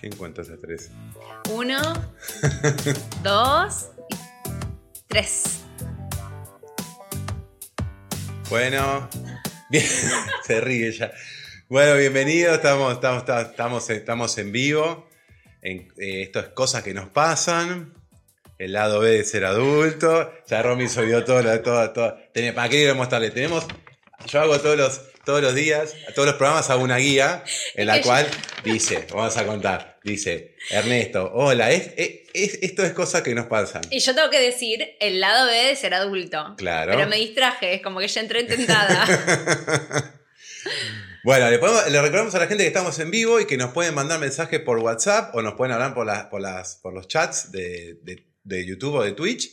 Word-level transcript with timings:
¿Quién 0.00 0.14
cuenta 0.14 0.42
esas 0.42 0.60
tres? 0.60 0.90
Uno, 1.50 1.80
dos, 3.24 3.90
tres. 5.08 5.60
Bueno, 8.48 9.08
bien, 9.70 9.84
se 10.44 10.60
ríe 10.60 10.92
ya. 10.92 11.10
Bueno, 11.68 11.96
bienvenidos, 11.96 12.56
estamos, 12.56 12.94
estamos, 12.94 13.24
estamos, 13.28 13.90
estamos 13.90 14.38
en 14.38 14.52
vivo. 14.52 15.08
En, 15.62 15.92
eh, 15.98 16.22
esto 16.22 16.38
es 16.38 16.48
cosas 16.50 16.84
que 16.84 16.94
nos 16.94 17.08
pasan. 17.08 17.92
El 18.56 18.74
lado 18.74 19.00
B 19.00 19.10
de 19.10 19.24
ser 19.24 19.44
adulto. 19.44 20.32
Ya 20.46 20.62
Romy 20.62 20.88
subió 20.88 21.24
todo, 21.24 21.42
todo, 21.60 21.90
todo. 21.90 22.18
¿Para 22.54 22.68
qué 22.68 22.88
a 22.88 22.94
mostrarle? 22.94 23.32
Tenemos. 23.32 23.66
Yo 24.26 24.40
hago 24.40 24.58
todos 24.60 24.76
los, 24.76 25.00
todos 25.28 25.42
los 25.42 25.54
días, 25.54 25.94
a 26.08 26.12
todos 26.14 26.24
los 26.24 26.36
programas 26.36 26.70
hago 26.70 26.82
una 26.82 26.96
guía 26.96 27.44
en 27.74 27.86
la 27.86 28.00
cual 28.02 28.26
dice, 28.64 29.06
vamos 29.10 29.36
a 29.36 29.44
contar, 29.44 29.98
dice, 30.02 30.56
Ernesto, 30.70 31.30
hola, 31.34 31.70
es, 31.70 31.90
esto 32.32 32.82
es 32.82 32.92
cosa 32.92 33.22
que 33.22 33.34
nos 33.34 33.44
pasa. 33.44 33.82
Y 33.90 34.00
yo 34.00 34.14
tengo 34.14 34.30
que 34.30 34.40
decir 34.40 34.96
el 35.00 35.20
lado 35.20 35.48
B 35.48 35.52
de 35.52 35.76
ser 35.76 35.92
adulto. 35.92 36.54
Claro. 36.56 36.92
Pero 36.96 37.06
me 37.10 37.16
distraje, 37.16 37.74
es 37.74 37.82
como 37.82 38.00
que 38.00 38.08
ya 38.08 38.22
entré 38.22 38.44
tentada. 38.44 39.04
bueno, 41.24 41.50
le, 41.50 41.58
recordamos 41.58 42.34
a 42.34 42.38
la 42.38 42.46
gente 42.46 42.64
que 42.64 42.68
estamos 42.68 42.98
en 42.98 43.10
vivo 43.10 43.38
y 43.38 43.46
que 43.46 43.58
nos 43.58 43.74
pueden 43.74 43.94
mandar 43.94 44.18
mensajes 44.18 44.60
por 44.60 44.78
WhatsApp 44.78 45.34
o 45.34 45.42
nos 45.42 45.56
pueden 45.56 45.74
hablar 45.74 45.92
por, 45.92 46.06
las, 46.06 46.24
por, 46.28 46.40
las, 46.40 46.76
por 46.76 46.94
los 46.94 47.06
chats 47.06 47.52
de, 47.52 47.98
de 48.44 48.66
YouTube 48.66 48.94
o 48.94 49.04
de 49.04 49.12
Twitch. 49.12 49.50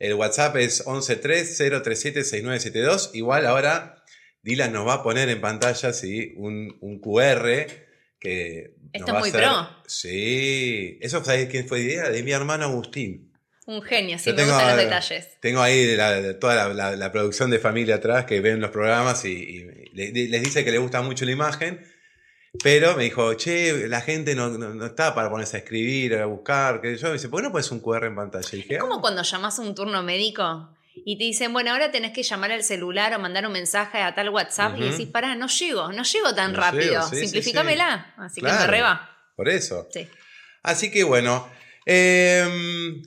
El 0.00 0.14
WhatsApp 0.14 0.56
es 0.56 0.84
113-037-6972. 0.84 3.10
Igual 3.12 3.46
ahora 3.46 4.03
Dylan 4.44 4.72
nos 4.72 4.86
va 4.86 4.94
a 4.94 5.02
poner 5.02 5.30
en 5.30 5.40
pantalla 5.40 5.92
¿sí? 5.94 6.34
un, 6.36 6.76
un 6.82 7.00
QR 7.00 7.66
que. 8.20 8.76
Esto 8.92 9.12
es 9.14 9.18
muy 9.18 9.32
pro. 9.32 9.68
Sí. 9.86 10.98
Eso, 11.00 11.24
¿sabes 11.24 11.48
quién 11.48 11.66
fue 11.66 11.80
idea? 11.80 12.10
De 12.10 12.22
mi 12.22 12.30
hermano 12.30 12.64
Agustín. 12.64 13.32
Un 13.66 13.80
genio, 13.80 14.18
sí, 14.18 14.30
me 14.34 14.44
gustan 14.44 14.76
los 14.76 14.76
detalles. 14.76 15.40
Tengo 15.40 15.62
ahí 15.62 15.96
toda 16.38 16.74
la, 16.74 17.12
producción 17.12 17.48
de 17.48 17.58
familia 17.58 17.94
atrás 17.94 18.26
que 18.26 18.40
ven 18.40 18.60
los 18.60 18.70
programas 18.70 19.24
y, 19.24 19.64
les 19.94 20.42
dice 20.42 20.62
que 20.62 20.70
le 20.70 20.76
gusta 20.76 21.00
mucho 21.00 21.24
la 21.24 21.32
imagen. 21.32 21.82
Pero 22.62 22.94
me 22.94 23.04
dijo, 23.04 23.32
che, 23.34 23.88
la 23.88 24.02
gente 24.02 24.34
no, 24.34 24.50
no, 24.50 24.86
está 24.86 25.14
para 25.14 25.30
ponerse 25.30 25.56
a 25.56 25.60
escribir, 25.60 26.16
a 26.16 26.26
buscar. 26.26 26.82
Que 26.82 26.96
yo 26.98 27.06
me 27.08 27.14
dice, 27.14 27.30
¿por 27.30 27.40
qué 27.40 27.46
no 27.46 27.52
pones 27.52 27.70
un 27.70 27.80
QR 27.80 28.04
en 28.04 28.14
pantalla? 28.14 28.48
es 28.52 28.78
como 28.78 28.96
ah". 28.96 29.00
cuando 29.00 29.22
llamas 29.22 29.58
a 29.58 29.62
un 29.62 29.74
turno 29.74 30.02
médico 30.02 30.73
y 30.94 31.18
te 31.18 31.24
dicen, 31.24 31.52
bueno, 31.52 31.72
ahora 31.72 31.90
tenés 31.90 32.12
que 32.12 32.22
llamar 32.22 32.52
al 32.52 32.62
celular 32.62 33.14
o 33.14 33.18
mandar 33.18 33.46
un 33.46 33.52
mensaje 33.52 33.98
a 33.98 34.14
tal 34.14 34.28
WhatsApp 34.28 34.78
y 34.78 34.90
decís, 34.90 35.08
pará, 35.08 35.34
no 35.34 35.48
llego, 35.48 35.92
no 35.92 36.02
llego 36.04 36.34
tan 36.34 36.54
rápido, 36.54 37.02
simplifícamela. 37.08 38.14
Así 38.16 38.40
que 38.40 38.46
me 38.46 38.66
reba. 38.66 39.10
Por 39.36 39.48
eso. 39.48 39.88
Sí. 39.92 40.08
Así 40.62 40.90
que 40.90 41.04
bueno, 41.04 41.48
em, 41.84 43.02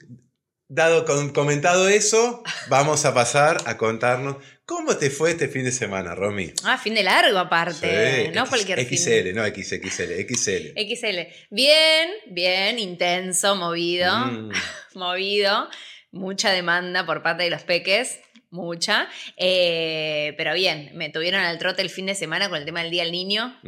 dado 0.67 1.05
con, 1.05 1.29
comentado 1.29 1.87
eso, 1.87 2.43
vamos 2.69 3.05
a 3.05 3.13
pasar 3.13 3.57
a 3.65 3.77
contarnos 3.77 4.37
cómo 4.65 4.97
te 4.97 5.09
fue 5.09 5.31
este 5.31 5.47
fin 5.47 5.63
de 5.63 5.71
semana, 5.71 6.13
Romy. 6.13 6.51
Ah, 6.63 6.77
fin 6.77 6.93
de 6.93 7.03
largo 7.03 7.39
aparte, 7.39 8.31
no 8.35 8.45
cualquier 8.47 8.79
XL, 8.85 9.33
no 9.33 9.45
XXL, 9.45 10.27
XL. 10.27 10.73
XL. 10.75 11.19
Bien, 11.49 12.09
bien, 12.27 12.77
intenso, 12.77 13.55
movido, 13.55 14.13
mm. 14.13 14.51
movido 14.95 15.69
mucha 16.11 16.51
demanda 16.51 17.05
por 17.05 17.21
parte 17.23 17.43
de 17.43 17.49
los 17.49 17.63
peques, 17.63 18.19
mucha. 18.49 19.07
Eh, 19.35 20.33
pero 20.37 20.53
bien, 20.53 20.91
me 20.95 21.09
tuvieron 21.09 21.41
al 21.41 21.57
trote 21.57 21.81
el 21.81 21.89
fin 21.89 22.05
de 22.05 22.15
semana 22.15 22.49
con 22.49 22.57
el 22.57 22.65
tema 22.65 22.81
del 22.81 22.91
Día 22.91 23.03
del 23.03 23.11
Niño. 23.11 23.59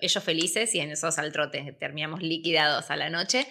Ellos 0.00 0.24
felices 0.24 0.74
y 0.74 0.80
en 0.80 0.90
esos 0.90 1.18
al 1.18 1.32
trote. 1.32 1.76
Terminamos 1.78 2.22
liquidados 2.22 2.90
a 2.90 2.96
la 2.96 3.10
noche. 3.10 3.46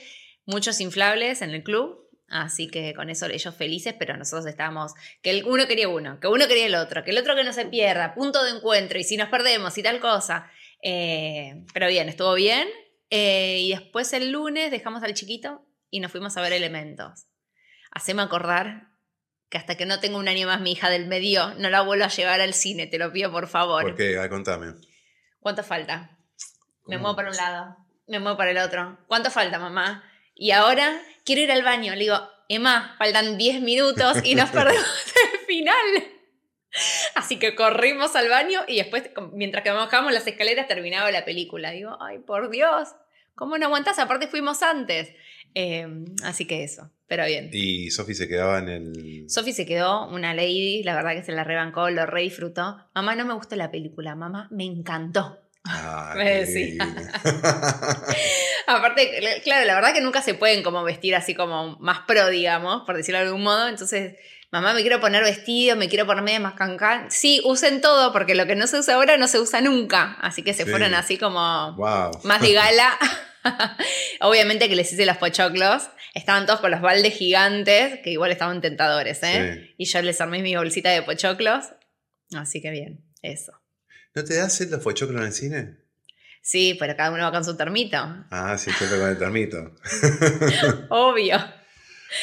Muchos 0.46 0.80
inflables 0.82 1.42
en 1.42 1.52
el 1.52 1.64
club. 1.64 2.08
Así 2.32 2.68
que 2.68 2.94
con 2.94 3.10
eso 3.10 3.26
ellos 3.26 3.56
felices, 3.56 3.96
pero 3.98 4.16
nosotros 4.16 4.46
estábamos, 4.46 4.94
que 5.24 5.32
el 5.32 5.46
uno 5.46 5.66
quería 5.66 5.90
uno, 5.90 6.20
que 6.20 6.28
uno 6.28 6.48
quería 6.48 6.68
el 6.68 6.76
otro, 6.76 7.04
que 7.04 7.10
el 7.10 7.18
otro 7.18 7.36
que 7.36 7.44
no 7.44 7.54
se 7.54 7.66
pierda, 7.66 8.14
punto 8.14 8.44
de 8.44 8.52
encuentro, 8.52 9.00
y 9.00 9.04
si 9.04 9.18
nos 9.18 9.30
perdemos 9.30 9.76
y 9.80 9.82
tal 9.82 10.00
cosa. 10.00 10.48
Eh, 10.84 11.66
pero 11.74 11.88
bien, 11.88 12.08
estuvo 12.08 12.36
bien. 12.36 12.68
Eh, 13.10 13.62
y 13.62 13.72
después 13.72 14.14
el 14.14 14.32
lunes 14.32 14.70
dejamos 14.70 15.02
al 15.02 15.16
chiquito 15.16 15.66
y 15.90 16.02
nos 16.02 16.12
fuimos 16.12 16.38
a 16.38 16.42
ver 16.42 16.54
elementos 16.54 17.26
haceme 17.92 18.22
acordar 18.22 18.90
que 19.50 19.58
hasta 19.58 19.76
que 19.76 19.86
no 19.86 20.00
tenga 20.00 20.18
un 20.18 20.28
año 20.28 20.48
más 20.48 20.62
mi 20.62 20.74
hija 20.74 20.90
del 20.90 21.08
medio, 21.08 21.54
no 21.56 21.70
la 21.70 21.82
vuelvo 21.82 22.06
a 22.06 22.10
llevar 22.10 22.40
al 22.42 22.54
cine, 22.54 22.88
te 22.88 23.00
lo 23.00 23.12
pido 23.12 23.32
por 23.32 23.48
favor. 23.48 23.84
¿Por 23.84 23.96
qué? 23.96 24.16
contame. 24.30 24.74
¿Cuánto 25.40 25.64
falta? 25.64 26.18
Me 26.86 26.98
muevo 26.98 27.16
para 27.16 27.30
un 27.30 27.38
lado, 27.38 27.78
me 28.08 28.20
muevo 28.20 28.38
para 28.38 28.52
el 28.52 28.58
otro. 28.58 28.98
¿Cuánto 29.08 29.32
falta, 29.32 29.60
mamá? 29.60 30.04
Y 30.36 30.52
ahora 30.52 31.02
quiero 31.26 31.42
ir 31.42 31.52
al 31.52 31.64
baño. 31.64 31.94
Le 31.94 32.02
digo, 32.02 32.20
Emma, 32.48 32.96
faltan 32.98 33.38
10 33.38 33.62
minutos 33.62 34.18
y 34.24 34.36
nos 34.36 34.50
perdemos 34.52 35.14
el 35.34 35.40
final. 35.46 35.76
Así 37.16 37.40
que 37.40 37.56
corrimos 37.56 38.16
al 38.16 38.30
baño 38.30 38.62
y 38.68 38.78
después, 38.78 39.10
mientras 39.34 39.64
que 39.64 39.72
bajamos 39.72 40.14
las 40.14 40.26
escaleras, 40.28 40.68
terminaba 40.68 41.12
la 41.12 41.26
película. 41.26 41.72
Digo, 41.72 41.98
ay, 42.02 42.20
por 42.20 42.50
Dios, 42.50 42.90
¿cómo 43.40 43.58
no 43.58 43.68
aguantás? 43.68 43.98
Aparte 44.00 44.28
fuimos 44.28 44.62
antes. 44.62 45.14
Em, 45.54 46.06
así 46.24 46.46
que 46.46 46.64
eso, 46.64 46.92
pero 47.08 47.26
bien. 47.26 47.50
¿Y 47.54 47.90
Sofi 47.90 48.14
se 48.14 48.28
quedaba 48.28 48.60
en 48.60 48.68
el...? 48.68 49.30
Sofi 49.30 49.54
se 49.54 49.66
quedó, 49.66 50.10
una 50.10 50.34
lady, 50.34 50.84
la 50.84 50.94
verdad 50.94 51.14
que 51.14 51.24
se 51.24 51.32
la 51.32 51.46
rebancó, 51.46 51.90
lo 51.90 52.06
re 52.06 52.24
disfrutó. 52.24 52.78
Mamá, 52.94 53.16
no 53.16 53.24
me 53.24 53.34
gustó 53.34 53.56
la 53.56 53.72
película, 53.72 54.14
mamá, 54.14 54.50
me 54.52 54.66
encantó. 54.66 55.40
Ah, 55.64 56.14
me 56.18 56.46
decía. 56.46 56.84
Aparte, 58.68 59.42
claro, 59.44 59.66
la 59.66 59.76
verdad 59.76 59.94
que 59.94 60.02
nunca 60.02 60.22
se 60.22 60.34
pueden 60.34 60.62
como 60.62 60.84
vestir 60.84 61.16
así 61.16 61.34
como 61.34 61.78
más 61.80 62.02
pro, 62.02 62.28
digamos, 62.28 62.84
por 62.86 62.98
decirlo 62.98 63.20
de 63.20 63.28
algún 63.28 63.44
modo. 63.44 63.70
Entonces, 63.70 64.18
mamá, 64.52 64.74
me 64.74 64.82
quiero 64.82 65.00
poner 65.00 65.24
vestido, 65.24 65.76
me 65.76 65.90
quiero 65.90 66.06
poner 66.06 66.24
medio 66.24 66.40
más 66.40 66.54
cancán. 66.54 67.10
Sí, 67.10 67.42
usen 67.44 67.82
todo, 67.82 68.12
porque 68.12 68.36
lo 68.36 68.46
que 68.46 68.56
no 68.56 68.68
se 68.68 68.80
usa 68.80 68.96
ahora 68.96 69.18
no 69.18 69.28
se 69.28 69.40
usa 69.40 69.62
nunca. 69.62 70.18
Así 70.22 70.44
que 70.44 70.54
se 70.54 70.66
fueron 70.66 70.94
así 70.94 71.18
como 71.18 71.78
más 72.24 72.42
de 72.42 72.54
gala. 72.54 72.98
Obviamente 74.22 74.68
que 74.68 74.76
les 74.76 74.92
hice 74.92 75.06
los 75.06 75.18
pochoclos. 75.18 75.90
Estaban 76.14 76.46
todos 76.46 76.60
con 76.60 76.72
los 76.72 76.82
baldes 76.82 77.14
gigantes, 77.14 78.00
que 78.04 78.12
igual 78.12 78.32
estaban 78.32 78.62
tentadores, 78.62 79.22
¿eh? 79.24 79.76
Y 79.78 79.86
yo 79.86 80.02
les 80.02 80.20
armé 80.20 80.42
mi 80.42 80.56
bolsita 80.56 80.90
de 80.90 81.04
pochoclos. 81.04 81.66
Así 82.36 82.62
que 82.62 82.72
bien, 82.72 83.06
eso. 83.22 83.54
¿No 84.16 84.24
te 84.24 84.36
das 84.36 84.60
los 84.62 84.82
pochoclos 84.82 85.22
en 85.22 85.28
el 85.28 85.34
cine? 85.34 85.78
Sí, 86.42 86.76
pero 86.80 86.96
cada 86.96 87.12
uno 87.12 87.24
va 87.24 87.32
con 87.32 87.46
su 87.46 87.56
termito. 87.56 87.98
Ah, 88.32 88.58
sí, 88.58 88.72
siempre 88.72 88.98
con 88.98 89.10
el 89.10 89.18
termito. 89.18 89.76
Obvio. 90.90 91.38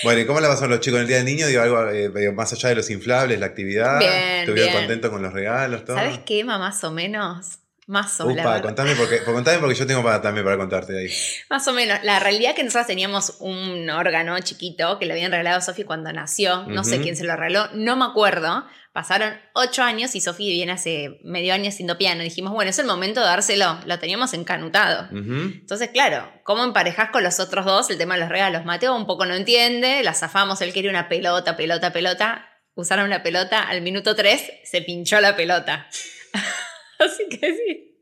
Bueno, 0.03 0.21
¿y 0.21 0.27
cómo 0.27 0.41
la 0.41 0.49
pasaron 0.49 0.71
los 0.71 0.81
chicos 0.81 0.99
en 0.99 1.03
el 1.03 1.09
Día 1.09 1.17
del 1.19 1.27
Niño? 1.27 1.47
Digo, 1.47 1.63
algo 1.63 1.91
eh, 1.91 2.33
más 2.33 2.53
allá 2.53 2.71
de 2.71 2.75
los 2.77 2.91
inflables, 2.91 3.39
la 3.39 3.47
actividad. 3.47 3.99
Bien, 3.99 4.41
¿Estuvieron 4.41 4.73
contentos 4.73 5.11
con 5.11 5.23
los 5.23 5.33
regalos? 5.33 5.85
Todo? 5.85 5.97
¿Sabes 5.97 6.21
qué, 6.27 6.45
Más 6.45 6.83
o 6.85 6.91
menos. 6.91 7.59
Más 7.87 8.21
o 8.21 8.27
menos. 8.27 8.63
contame 8.63 8.97
porque, 8.97 9.23
contame 9.23 9.59
porque 9.59 9.77
yo 9.77 9.87
tengo 9.87 10.03
para, 10.03 10.21
también 10.21 10.45
para 10.45 10.57
contarte 10.57 10.99
ahí. 10.99 11.09
Más 11.49 11.69
o 11.69 11.73
menos. 11.73 12.03
La 12.03 12.19
realidad 12.19 12.51
es 12.51 12.57
que 12.57 12.65
nosotros 12.65 12.89
teníamos 12.89 13.37
un 13.39 13.89
órgano 13.91 14.37
chiquito 14.41 14.99
que 14.99 15.07
le 15.07 15.13
habían 15.13 15.31
regalado 15.31 15.59
a 15.59 15.61
Sofi 15.61 15.85
cuando 15.85 16.13
nació. 16.13 16.65
No 16.67 16.83
sé 16.83 17.01
quién 17.01 17.15
se 17.15 17.23
lo 17.23 17.37
regaló, 17.37 17.69
no 17.75 17.95
me 17.97 18.05
acuerdo. 18.07 18.67
Pasaron 18.97 19.39
ocho 19.53 19.83
años 19.83 20.15
y 20.15 20.23
Sofi 20.23 20.49
viene 20.51 20.73
hace 20.73 21.21
medio 21.23 21.53
año 21.53 21.69
haciendo 21.69 21.99
piano. 21.99 22.23
Dijimos, 22.23 22.55
bueno, 22.55 22.71
es 22.71 22.79
el 22.79 22.87
momento 22.87 23.21
de 23.21 23.27
dárselo. 23.27 23.79
Lo 23.84 23.99
teníamos 23.99 24.33
encanutado. 24.33 25.07
Entonces, 25.11 25.91
claro, 25.91 26.33
¿cómo 26.45 26.65
emparejás 26.65 27.11
con 27.11 27.23
los 27.23 27.39
otros 27.39 27.67
dos 27.67 27.91
el 27.91 27.99
tema 27.99 28.15
de 28.15 28.21
los 28.21 28.31
regalos? 28.31 28.65
Mateo 28.65 28.97
un 28.97 29.07
poco 29.07 29.27
no 29.27 29.34
entiende, 29.34 30.03
la 30.03 30.15
zafamos, 30.15 30.62
él 30.62 30.73
quería 30.73 30.89
una 30.89 31.11
pelota, 31.11 31.59
pelota, 31.59 31.93
pelota. 31.93 32.49
Usaron 32.75 33.11
la 33.11 33.23
pelota, 33.23 33.65
al 33.65 33.83
minuto 33.83 34.17
tres 34.17 34.51
se 34.65 34.81
pinchó 34.81 35.21
la 35.21 35.37
pelota. 35.37 35.89
Así 36.99 37.28
que 37.28 37.53
sí. 37.55 38.01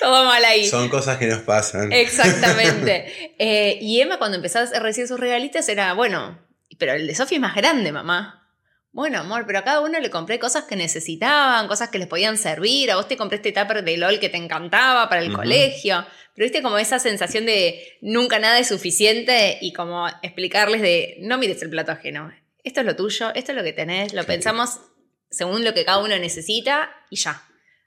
Todo 0.00 0.24
mal 0.24 0.42
ahí. 0.46 0.66
Son 0.66 0.88
cosas 0.88 1.18
que 1.18 1.26
nos 1.26 1.40
pasan. 1.40 1.92
Exactamente. 1.92 3.34
Eh, 3.38 3.76
y 3.82 4.00
Emma, 4.00 4.16
cuando 4.16 4.38
empezó 4.38 4.60
a 4.60 4.64
recibir 4.80 5.08
sus 5.08 5.20
regalitos, 5.20 5.68
era, 5.68 5.92
bueno, 5.92 6.38
pero 6.78 6.94
el 6.94 7.06
de 7.06 7.14
Sofía 7.14 7.36
es 7.36 7.42
más 7.42 7.54
grande, 7.54 7.92
mamá. 7.92 8.45
Bueno, 8.92 9.18
amor, 9.18 9.44
pero 9.46 9.58
a 9.58 9.64
cada 9.64 9.80
uno 9.80 10.00
le 10.00 10.08
compré 10.08 10.38
cosas 10.38 10.64
que 10.64 10.74
necesitaban, 10.74 11.68
cosas 11.68 11.90
que 11.90 11.98
les 11.98 12.08
podían 12.08 12.38
servir. 12.38 12.90
A 12.90 12.96
vos 12.96 13.08
te 13.08 13.16
compré 13.16 13.36
este 13.36 13.52
tupper 13.52 13.84
de 13.84 13.96
LOL 13.98 14.18
que 14.18 14.30
te 14.30 14.38
encantaba 14.38 15.08
para 15.08 15.20
el 15.20 15.32
colegio. 15.32 16.06
Pero 16.34 16.44
viste 16.44 16.62
como 16.62 16.78
esa 16.78 16.98
sensación 16.98 17.46
de 17.46 17.98
nunca 18.00 18.38
nada 18.38 18.58
es 18.58 18.68
suficiente 18.68 19.58
y 19.60 19.72
como 19.72 20.06
explicarles 20.22 20.80
de 20.80 21.16
no 21.20 21.38
mires 21.38 21.62
el 21.62 21.70
plato 21.70 21.92
ajeno. 21.92 22.32
Esto 22.64 22.80
es 22.80 22.86
lo 22.86 22.96
tuyo, 22.96 23.32
esto 23.34 23.52
es 23.52 23.56
lo 23.56 23.64
que 23.64 23.72
tenés, 23.72 24.12
lo 24.12 24.24
pensamos 24.24 24.80
según 25.30 25.64
lo 25.64 25.74
que 25.74 25.84
cada 25.84 25.98
uno 25.98 26.18
necesita 26.18 26.90
y 27.10 27.16
ya. 27.16 27.42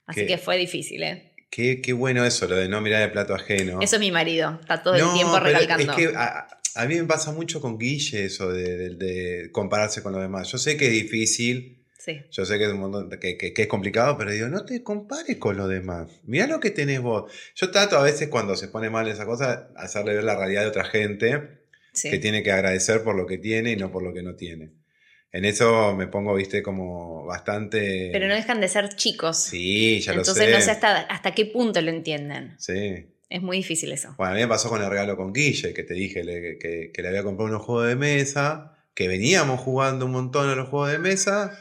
Así 0.06 0.26
que 0.26 0.38
fue 0.38 0.56
difícil, 0.56 1.02
¿eh? 1.02 1.32
Qué, 1.50 1.82
qué, 1.82 1.92
bueno 1.92 2.24
eso, 2.24 2.46
lo 2.46 2.54
de 2.54 2.68
no 2.68 2.80
mirar 2.80 3.02
el 3.02 3.10
plato 3.10 3.34
ajeno. 3.34 3.80
Eso 3.80 3.96
es 3.96 4.00
mi 4.00 4.12
marido, 4.12 4.58
está 4.60 4.82
todo 4.82 4.94
el 4.94 5.12
tiempo 5.12 5.38
recalcando. 5.40 5.92
Es 5.92 5.96
que 5.96 6.16
a, 6.16 6.59
mí 6.86 6.94
me 6.96 7.04
pasa 7.04 7.32
mucho 7.32 7.60
con 7.60 7.78
Guille 7.78 8.24
eso 8.24 8.52
de, 8.52 9.48
compararse 9.52 10.02
con 10.02 10.12
los 10.12 10.22
demás. 10.22 10.50
Yo 10.50 10.58
sé 10.58 10.76
que 10.76 10.86
es 10.86 10.92
difícil. 10.92 11.84
Sí. 11.98 12.18
Yo 12.30 12.46
sé 12.46 12.56
que 12.56 12.64
es, 12.64 12.70
un 12.70 12.80
montón, 12.80 13.10
que, 13.20 13.36
que- 13.36 13.52
que 13.52 13.62
es 13.62 13.68
complicado, 13.68 14.16
pero 14.16 14.30
digo, 14.30 14.48
no 14.48 14.64
te 14.64 14.82
compares 14.82 15.36
con 15.36 15.56
lo 15.58 15.68
demás. 15.68 16.08
Mirá 16.24 16.46
lo 16.46 16.58
que 16.58 16.70
tenés 16.70 17.00
vos. 17.02 17.30
Yo 17.54 17.70
trato 17.70 17.98
a 17.98 18.02
veces 18.02 18.28
cuando 18.28 18.56
se 18.56 18.68
pone 18.68 18.88
mal 18.88 19.06
esa 19.08 19.26
cosa, 19.26 19.68
hacerle 19.76 20.14
ver 20.14 20.24
la 20.24 20.34
realidad 20.36 20.62
de 20.62 20.68
otra 20.68 20.84
gente 20.84 21.60
sí. 21.92 22.08
que 22.10 22.18
tiene 22.18 22.42
que 22.42 22.52
agradecer 22.52 23.02
por 23.02 23.14
lo 23.16 23.26
que 23.26 23.36
tiene 23.36 23.72
y 23.72 23.76
no 23.76 23.92
por 23.92 24.02
lo 24.02 24.14
que 24.14 24.22
no 24.22 24.34
tiene. 24.34 24.70
En 25.32 25.44
eso 25.44 25.94
me 25.94 26.06
pongo, 26.06 26.34
viste, 26.34 26.62
como 26.62 27.24
bastante... 27.26 28.08
Pero 28.12 28.26
no 28.26 28.34
dejan 28.34 28.60
de 28.60 28.68
ser 28.68 28.88
chicos. 28.96 29.36
Sí, 29.38 30.00
ya 30.00 30.12
Entonces 30.12 30.36
lo 30.38 30.44
sé. 30.44 30.50
no 30.52 30.60
sé 30.60 30.70
hasta, 30.70 31.02
hasta 31.02 31.34
qué 31.34 31.46
punto 31.46 31.80
lo 31.82 31.90
entienden. 31.90 32.54
Sí. 32.58 33.06
Es 33.30 33.40
muy 33.42 33.58
difícil 33.58 33.92
eso. 33.92 34.12
Bueno, 34.18 34.32
a 34.32 34.34
mí 34.34 34.40
me 34.42 34.48
pasó 34.48 34.68
con 34.68 34.82
el 34.82 34.90
regalo 34.90 35.16
con 35.16 35.32
Guille, 35.32 35.72
que 35.72 35.84
te 35.84 35.94
dije 35.94 36.24
le- 36.24 36.58
que, 36.58 36.90
que 36.92 37.02
le 37.02 37.08
había 37.08 37.22
comprado 37.22 37.48
unos 37.48 37.62
juegos 37.64 37.86
de 37.86 37.94
mesa, 37.96 38.76
que 38.94 39.06
veníamos 39.08 39.60
jugando 39.60 40.04
un 40.06 40.12
montón 40.12 40.48
a 40.50 40.54
los 40.56 40.68
juegos 40.68 40.90
de 40.90 40.98
mesa, 40.98 41.56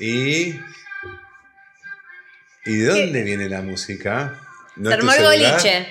y... 0.00 0.54
¿Y 2.68 2.78
de 2.78 2.86
dónde 2.86 3.22
viene 3.22 3.48
la 3.48 3.62
música? 3.62 4.40
¿No 4.74 4.90
Se 4.90 4.94
armó 4.96 5.12
el 5.12 5.22
boliche. 5.22 5.86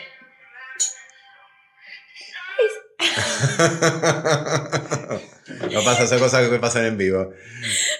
no 5.71 5.83
pasa 5.83 6.03
esas 6.03 6.21
cosas 6.21 6.47
que 6.50 6.59
pasan 6.59 6.85
en 6.85 6.97
vivo. 6.97 7.31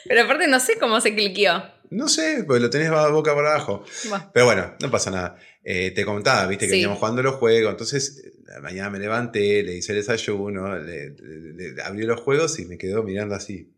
Pero 0.06 0.24
aparte 0.24 0.48
no 0.48 0.60
sé 0.60 0.78
cómo 0.78 1.02
se 1.02 1.14
cliqueó. 1.16 1.64
No 1.90 2.08
sé, 2.08 2.44
pues 2.46 2.62
lo 2.62 2.70
tenés 2.70 2.90
boca 2.90 3.34
por 3.34 3.46
abajo. 3.46 3.86
Bueno, 4.10 4.30
Pero 4.34 4.46
bueno, 4.46 4.76
no 4.82 4.92
pasa 4.92 5.12
nada. 5.12 5.38
Eh, 5.68 5.90
te 5.92 6.06
contaba, 6.06 6.46
viste, 6.46 6.66
que 6.66 6.70
Sí. 6.70 6.76
veníamos 6.78 7.00
jugando 7.00 7.24
los 7.24 7.36
juegos. 7.36 7.72
Entonces, 7.72 8.34
la 8.46 8.62
mañana 8.62 8.92
me 8.92 9.00
levanté, 9.00 9.64
le 9.64 9.76
hice 9.76 9.94
el 9.94 9.98
desayuno, 9.98 10.78
le, 10.78 11.10
le- 11.10 11.74
le 11.74 11.82
abrí 11.82 12.04
los 12.06 12.22
juegos 12.22 12.60
y 12.60 12.66
me 12.66 12.78
quedó 12.78 13.02
mirando 13.02 13.34
así. 13.34 13.74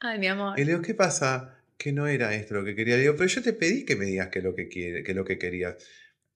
Ay, 0.00 0.18
mi 0.20 0.28
amor. 0.28 0.58
Y 0.58 0.64
le 0.64 0.70
digo, 0.72 0.82
¿qué 0.82 0.94
pasa? 0.94 1.58
Que 1.76 1.92
no 1.92 2.06
era 2.06 2.32
esto 2.34 2.54
lo 2.54 2.64
que 2.64 2.76
quería. 2.76 2.94
Le 2.94 3.02
digo, 3.02 3.16
pero 3.16 3.26
yo 3.28 3.42
te 3.42 3.52
pedí 3.52 3.84
que 3.84 3.96
me 3.96 4.04
digas 4.06 4.28
que 4.28 4.40
lo 4.40 4.54
que, 4.54 4.68
quiere, 4.68 5.02
que 5.02 5.12
lo 5.14 5.24
que 5.24 5.36
querías. 5.36 5.74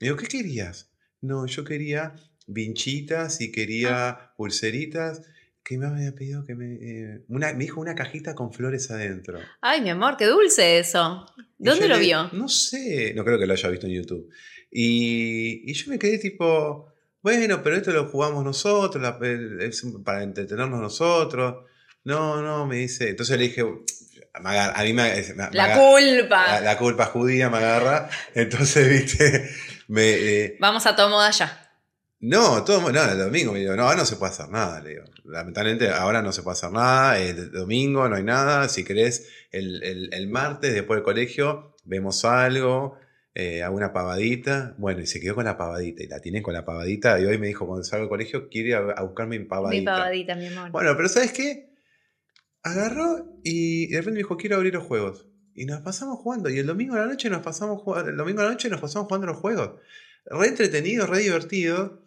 Le 0.00 0.08
digo, 0.08 0.16
¿qué 0.16 0.26
querías? 0.26 0.90
No, 1.20 1.46
yo 1.46 1.62
quería 1.64 2.14
vinchitas 2.48 3.40
y 3.40 3.52
quería 3.52 4.32
pulseritas. 4.36 5.22
Que 5.62 5.78
me 5.78 5.86
había 5.86 6.14
pedido 6.14 6.44
que 6.44 6.54
me. 6.54 6.74
eh, 6.74 7.24
una, 7.28 7.54
me 7.54 7.64
dijo 7.64 7.80
una 7.80 7.94
cajita 7.94 8.34
con 8.34 8.52
flores 8.52 8.90
adentro. 8.90 9.38
Ay, 9.62 9.80
mi 9.80 9.88
amor, 9.88 10.16
qué 10.18 10.26
dulce 10.26 10.78
eso. 10.78 11.24
¿Dónde 11.56 11.88
lo 11.88 11.94
le- 11.96 12.00
vio? 12.02 12.28
No 12.34 12.48
sé, 12.50 13.14
no 13.14 13.24
creo 13.24 13.38
que 13.38 13.46
lo 13.46 13.54
haya 13.54 13.70
visto 13.70 13.86
en 13.86 13.94
YouTube. 13.94 14.28
Y, 14.76 15.70
y 15.70 15.72
yo 15.72 15.88
me 15.90 16.00
quedé 16.00 16.18
tipo, 16.18 16.92
bueno, 17.22 17.62
pero 17.62 17.76
esto 17.76 17.92
lo 17.92 18.06
jugamos 18.08 18.44
nosotros, 18.44 19.00
la- 19.00 19.16
el- 19.22 19.60
es 19.60 19.86
para 20.04 20.24
entretenernos 20.24 20.80
nosotros. 20.80 21.64
No, 22.02 22.42
no, 22.42 22.66
me 22.66 22.76
dice. 22.78 23.08
Entonces 23.08 23.38
le 23.38 23.44
dije, 23.44 23.62
a 24.34 24.82
mí 24.82 24.92
me, 24.92 25.14
me- 25.14 25.34
me 25.34 25.48
La 25.52 25.78
culpa. 25.78 26.46
la, 26.48 26.60
la 26.60 26.76
culpa 26.76 27.06
judía 27.06 27.48
me 27.50 27.58
agarra. 27.58 28.10
Entonces, 28.34 28.88
viste, 28.88 29.48
me, 29.86 30.02
eh, 30.10 30.56
Vamos 30.58 30.84
a 30.86 30.96
todo 30.96 31.08
modo 31.08 31.20
allá. 31.22 31.70
no, 32.18 32.64
todo, 32.64 32.90
no, 32.90 33.04
el 33.04 33.16
domingo 33.18 33.52
me 33.52 33.60
digo, 33.60 33.76
no, 33.76 33.84
ahora 33.84 33.98
no 33.98 34.04
se 34.06 34.16
puede 34.16 34.32
hacer 34.32 34.48
nada, 34.48 34.80
le 34.80 34.90
digo. 34.90 35.04
Lamentablemente 35.24 35.88
ahora 35.90 36.20
no 36.20 36.32
se 36.32 36.42
puede 36.42 36.54
hacer 36.56 36.72
nada, 36.72 37.18
el 37.20 37.52
domingo 37.52 38.08
no 38.08 38.16
hay 38.16 38.24
nada, 38.24 38.68
si 38.68 38.82
querés, 38.82 39.28
el, 39.52 39.82
el- 39.84 40.10
el 40.12 40.28
martes 40.28 40.74
después 40.74 40.96
del 40.98 41.04
colegio 41.04 41.76
vemos 41.84 42.24
algo, 42.24 42.98
eh, 43.34 43.62
hago 43.62 43.76
una 43.76 43.92
pavadita, 43.92 44.74
bueno, 44.78 45.00
y 45.00 45.06
se 45.06 45.20
quedó 45.20 45.34
con 45.34 45.44
la 45.44 45.56
pavadita, 45.56 46.02
y 46.02 46.06
la 46.06 46.20
tiene 46.20 46.40
con 46.42 46.54
la 46.54 46.64
pavadita, 46.64 47.18
y 47.20 47.24
hoy 47.24 47.36
me 47.38 47.48
dijo, 47.48 47.66
cuando 47.66 47.82
salgo 47.84 48.04
del 48.04 48.08
colegio, 48.10 48.48
quiere 48.48 48.68
ir 48.70 48.74
a, 48.76 48.92
a 48.92 49.02
buscar 49.02 49.26
mi 49.26 49.38
pavadita. 49.40 49.80
Mi 49.80 49.84
pavadita, 49.98 50.34
mi 50.36 50.46
amor. 50.46 50.70
Bueno, 50.70 50.96
pero 50.96 51.08
¿sabes 51.08 51.32
qué? 51.32 51.70
Agarró 52.62 53.26
y 53.42 53.88
de 53.88 53.96
repente 53.98 54.12
me 54.12 54.18
dijo, 54.18 54.36
quiero 54.36 54.56
abrir 54.56 54.72
los 54.74 54.84
juegos. 54.84 55.28
Y 55.54 55.66
nos 55.66 55.82
pasamos 55.82 56.18
jugando. 56.18 56.48
Y 56.48 56.58
el 56.58 56.66
domingo 56.66 56.94
a 56.94 57.00
la 57.00 57.06
noche 57.06 57.28
nos 57.30 57.42
pasamos 57.42 57.80
jugando. 57.82 58.10
El 58.10 58.16
domingo 58.16 58.40
a 58.40 58.44
la 58.44 58.50
noche 58.50 58.68
nos 58.68 58.80
pasamos 58.80 59.06
jugando 59.06 59.26
los 59.28 59.36
juegos. 59.36 59.80
Re 60.24 60.48
entretenido, 60.48 61.06
re 61.06 61.18
divertido. 61.20 62.02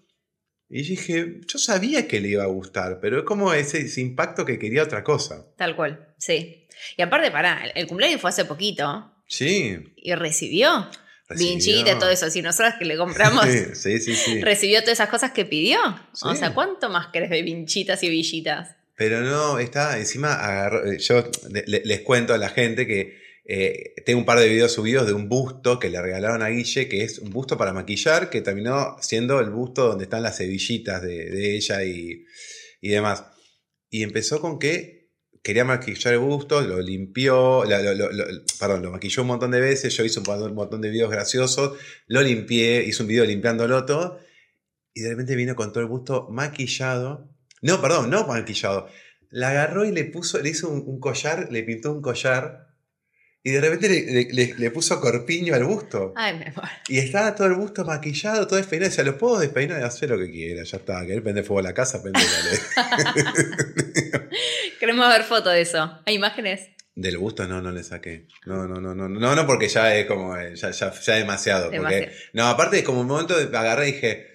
Y 0.69 0.81
dije, 0.81 1.39
yo 1.47 1.59
sabía 1.59 2.07
que 2.07 2.19
le 2.19 2.29
iba 2.29 2.43
a 2.43 2.47
gustar, 2.47 2.99
pero 3.01 3.19
es 3.19 3.23
como 3.23 3.53
ese, 3.53 3.79
ese 3.81 4.01
impacto 4.01 4.43
que 4.45 4.59
quería 4.59 4.83
otra 4.83 5.01
cosa. 5.03 5.45
Tal 5.55 5.75
cual, 5.77 6.13
sí. 6.17 6.67
Y 6.97 7.01
aparte, 7.01 7.31
pará, 7.31 7.63
el- 7.63 7.71
el 7.75 7.87
cumpleaños 7.87 8.19
fue 8.19 8.31
hace 8.31 8.43
poquito 8.43 9.13
Sí. 9.27 9.77
y 9.95 10.13
recibió. 10.15 10.89
Vinchita, 11.35 11.99
todo 11.99 12.09
eso. 12.09 12.29
Si 12.29 12.41
nosotros 12.41 12.75
que 12.79 12.85
le 12.85 12.97
compramos, 12.97 13.45
Sí, 13.73 13.99
sí, 13.99 14.15
sí. 14.15 14.41
recibió 14.41 14.79
todas 14.81 14.93
esas 14.93 15.09
cosas 15.09 15.31
que 15.31 15.45
pidió. 15.45 15.79
O 16.23 16.35
sea, 16.35 16.53
¿cuánto 16.53 16.89
más 16.89 17.07
querés 17.07 17.29
de 17.29 17.41
vinchitas 17.41 18.01
y 18.03 18.09
villitas? 18.09 18.75
Pero 18.95 19.21
no, 19.21 19.59
está 19.59 19.97
encima 19.99 20.33
agarró- 20.33 20.91
eh, 20.91 20.97
yo 20.99 21.23
le- 21.51 21.63
le- 21.67 21.81
les 21.85 22.01
cuento 22.01 22.33
a 22.33 22.37
la 22.37 22.49
gente 22.49 22.87
que 22.87 23.25
eh, 23.49 23.93
tengo 24.05 24.19
un 24.19 24.25
par 24.25 24.39
de 24.39 24.49
videos 24.49 24.73
subidos 24.73 25.07
de 25.07 25.13
un 25.13 25.29
busto 25.29 25.79
que 25.79 25.89
le 25.89 26.01
regalaron 26.01 26.41
a 26.41 26.49
Guille, 26.49 26.89
que 26.89 27.03
es 27.03 27.19
un 27.19 27.29
busto 27.29 27.57
para 27.57 27.71
maquillar, 27.71 28.29
que 28.29 28.41
terminó 28.41 28.97
siendo 29.01 29.39
el 29.39 29.51
busto 29.51 29.87
donde 29.87 30.03
están 30.03 30.23
las 30.23 30.37
hebillitas 30.41 31.01
de, 31.01 31.29
de 31.29 31.55
ella 31.55 31.83
y, 31.85 32.25
y 32.81 32.89
demás. 32.89 33.23
Y 33.89 34.03
empezó 34.03 34.41
con 34.41 34.59
que 34.59 34.96
quería 35.47 35.63
maquillar 35.63 36.13
el 36.13 36.19
busto, 36.19 36.59
lo 36.61 36.79
limpió, 36.81 37.63
la- 37.65 37.81
lo, 37.81 37.93
lo- 37.95 38.11
lo- 38.11 38.25
perdón, 38.59 38.83
lo 38.83 38.91
maquilló 38.91 39.21
un 39.21 39.29
montón 39.29 39.49
de 39.51 39.61
veces, 39.61 39.95
yo 39.95 40.03
hice 40.03 40.19
un 40.19 40.53
montón- 40.53 40.81
de 40.81 40.89
videos 40.89 41.09
graciosos, 41.09 41.77
lo 42.07 42.21
limpié, 42.21 42.83
hice 42.83 43.01
un 43.01 43.07
video 43.07 43.23
limpiándolo 43.25 43.85
todo, 43.85 44.19
y 44.93 45.01
de 45.01 45.09
repente 45.11 45.35
vino 45.35 45.55
con 45.55 45.71
todo 45.71 45.79
el 45.81 45.87
busto 45.89 46.27
maquillado. 46.29 47.29
No, 47.61 47.81
perdón, 47.81 48.09
no 48.09 48.27
maquillado. 48.27 48.87
La 49.29 49.49
agarró 49.51 49.85
y 49.85 49.91
le 49.91 50.03
puso, 50.03 50.37
le 50.39 50.49
hizo 50.49 50.69
un, 50.69 50.83
un 50.85 50.99
collar, 50.99 51.47
le 51.51 51.63
pintó 51.63 51.93
un 51.93 52.01
collar, 52.01 52.67
y 53.43 53.51
de 53.51 53.61
repente 53.61 53.87
le, 53.87 54.01
le- 54.11 54.27
le- 54.33 54.55
le 54.57 54.71
puso 54.71 54.99
corpiño 54.99 55.55
al 55.55 55.63
busto. 55.63 56.11
Ay, 56.17 56.37
mi 56.37 56.43
amor. 56.45 56.65
Y 56.89 56.97
estaba 56.97 57.33
todo 57.33 57.47
el 57.47 57.53
busto 57.53 57.85
maquillado, 57.85 58.45
todo 58.45 58.57
despeinado. 58.57 58.89
Decía, 58.89 59.05
lo 59.05 59.17
puedo 59.17 59.39
despeinar 59.39 59.79
y 59.79 59.83
hacer 59.85 60.09
lo 60.09 60.17
que 60.17 60.29
quiera, 60.29 60.63
ya 60.63 60.77
está. 60.77 61.05
Querer 61.05 61.23
prender 61.23 61.45
fuego 61.45 61.59
a 61.59 61.63
la 61.63 61.73
casa, 61.73 62.01
prende 62.03 62.19
la 62.19 62.41
ley. 62.51 62.59
Queremos 64.87 65.09
ver 65.09 65.23
foto 65.23 65.49
de 65.49 65.61
eso. 65.61 65.99
¿Hay 66.05 66.15
imágenes? 66.15 66.69
Del 66.95 67.17
busto 67.17 67.45
no, 67.47 67.61
no 67.61 67.71
le 67.71 67.83
saqué. 67.83 68.27
No, 68.45 68.67
no, 68.67 68.79
no, 68.79 68.95
no, 68.95 69.09
no, 69.09 69.35
no, 69.35 69.45
porque 69.45 69.67
ya 69.67 69.93
es 69.95 70.05
como, 70.07 70.35
eh, 70.37 70.55
ya, 70.55 70.71
ya, 70.71 70.91
ya 70.93 71.15
demasiado. 71.15 71.65
porque- 71.65 71.77
Demasiado. 71.77 72.11
no, 72.33 72.47
aparte, 72.47 72.83
como 72.83 73.01
un 73.01 73.07
momento 73.07 73.35
agarré 73.35 73.89
y 73.89 73.91
dije, 73.91 74.27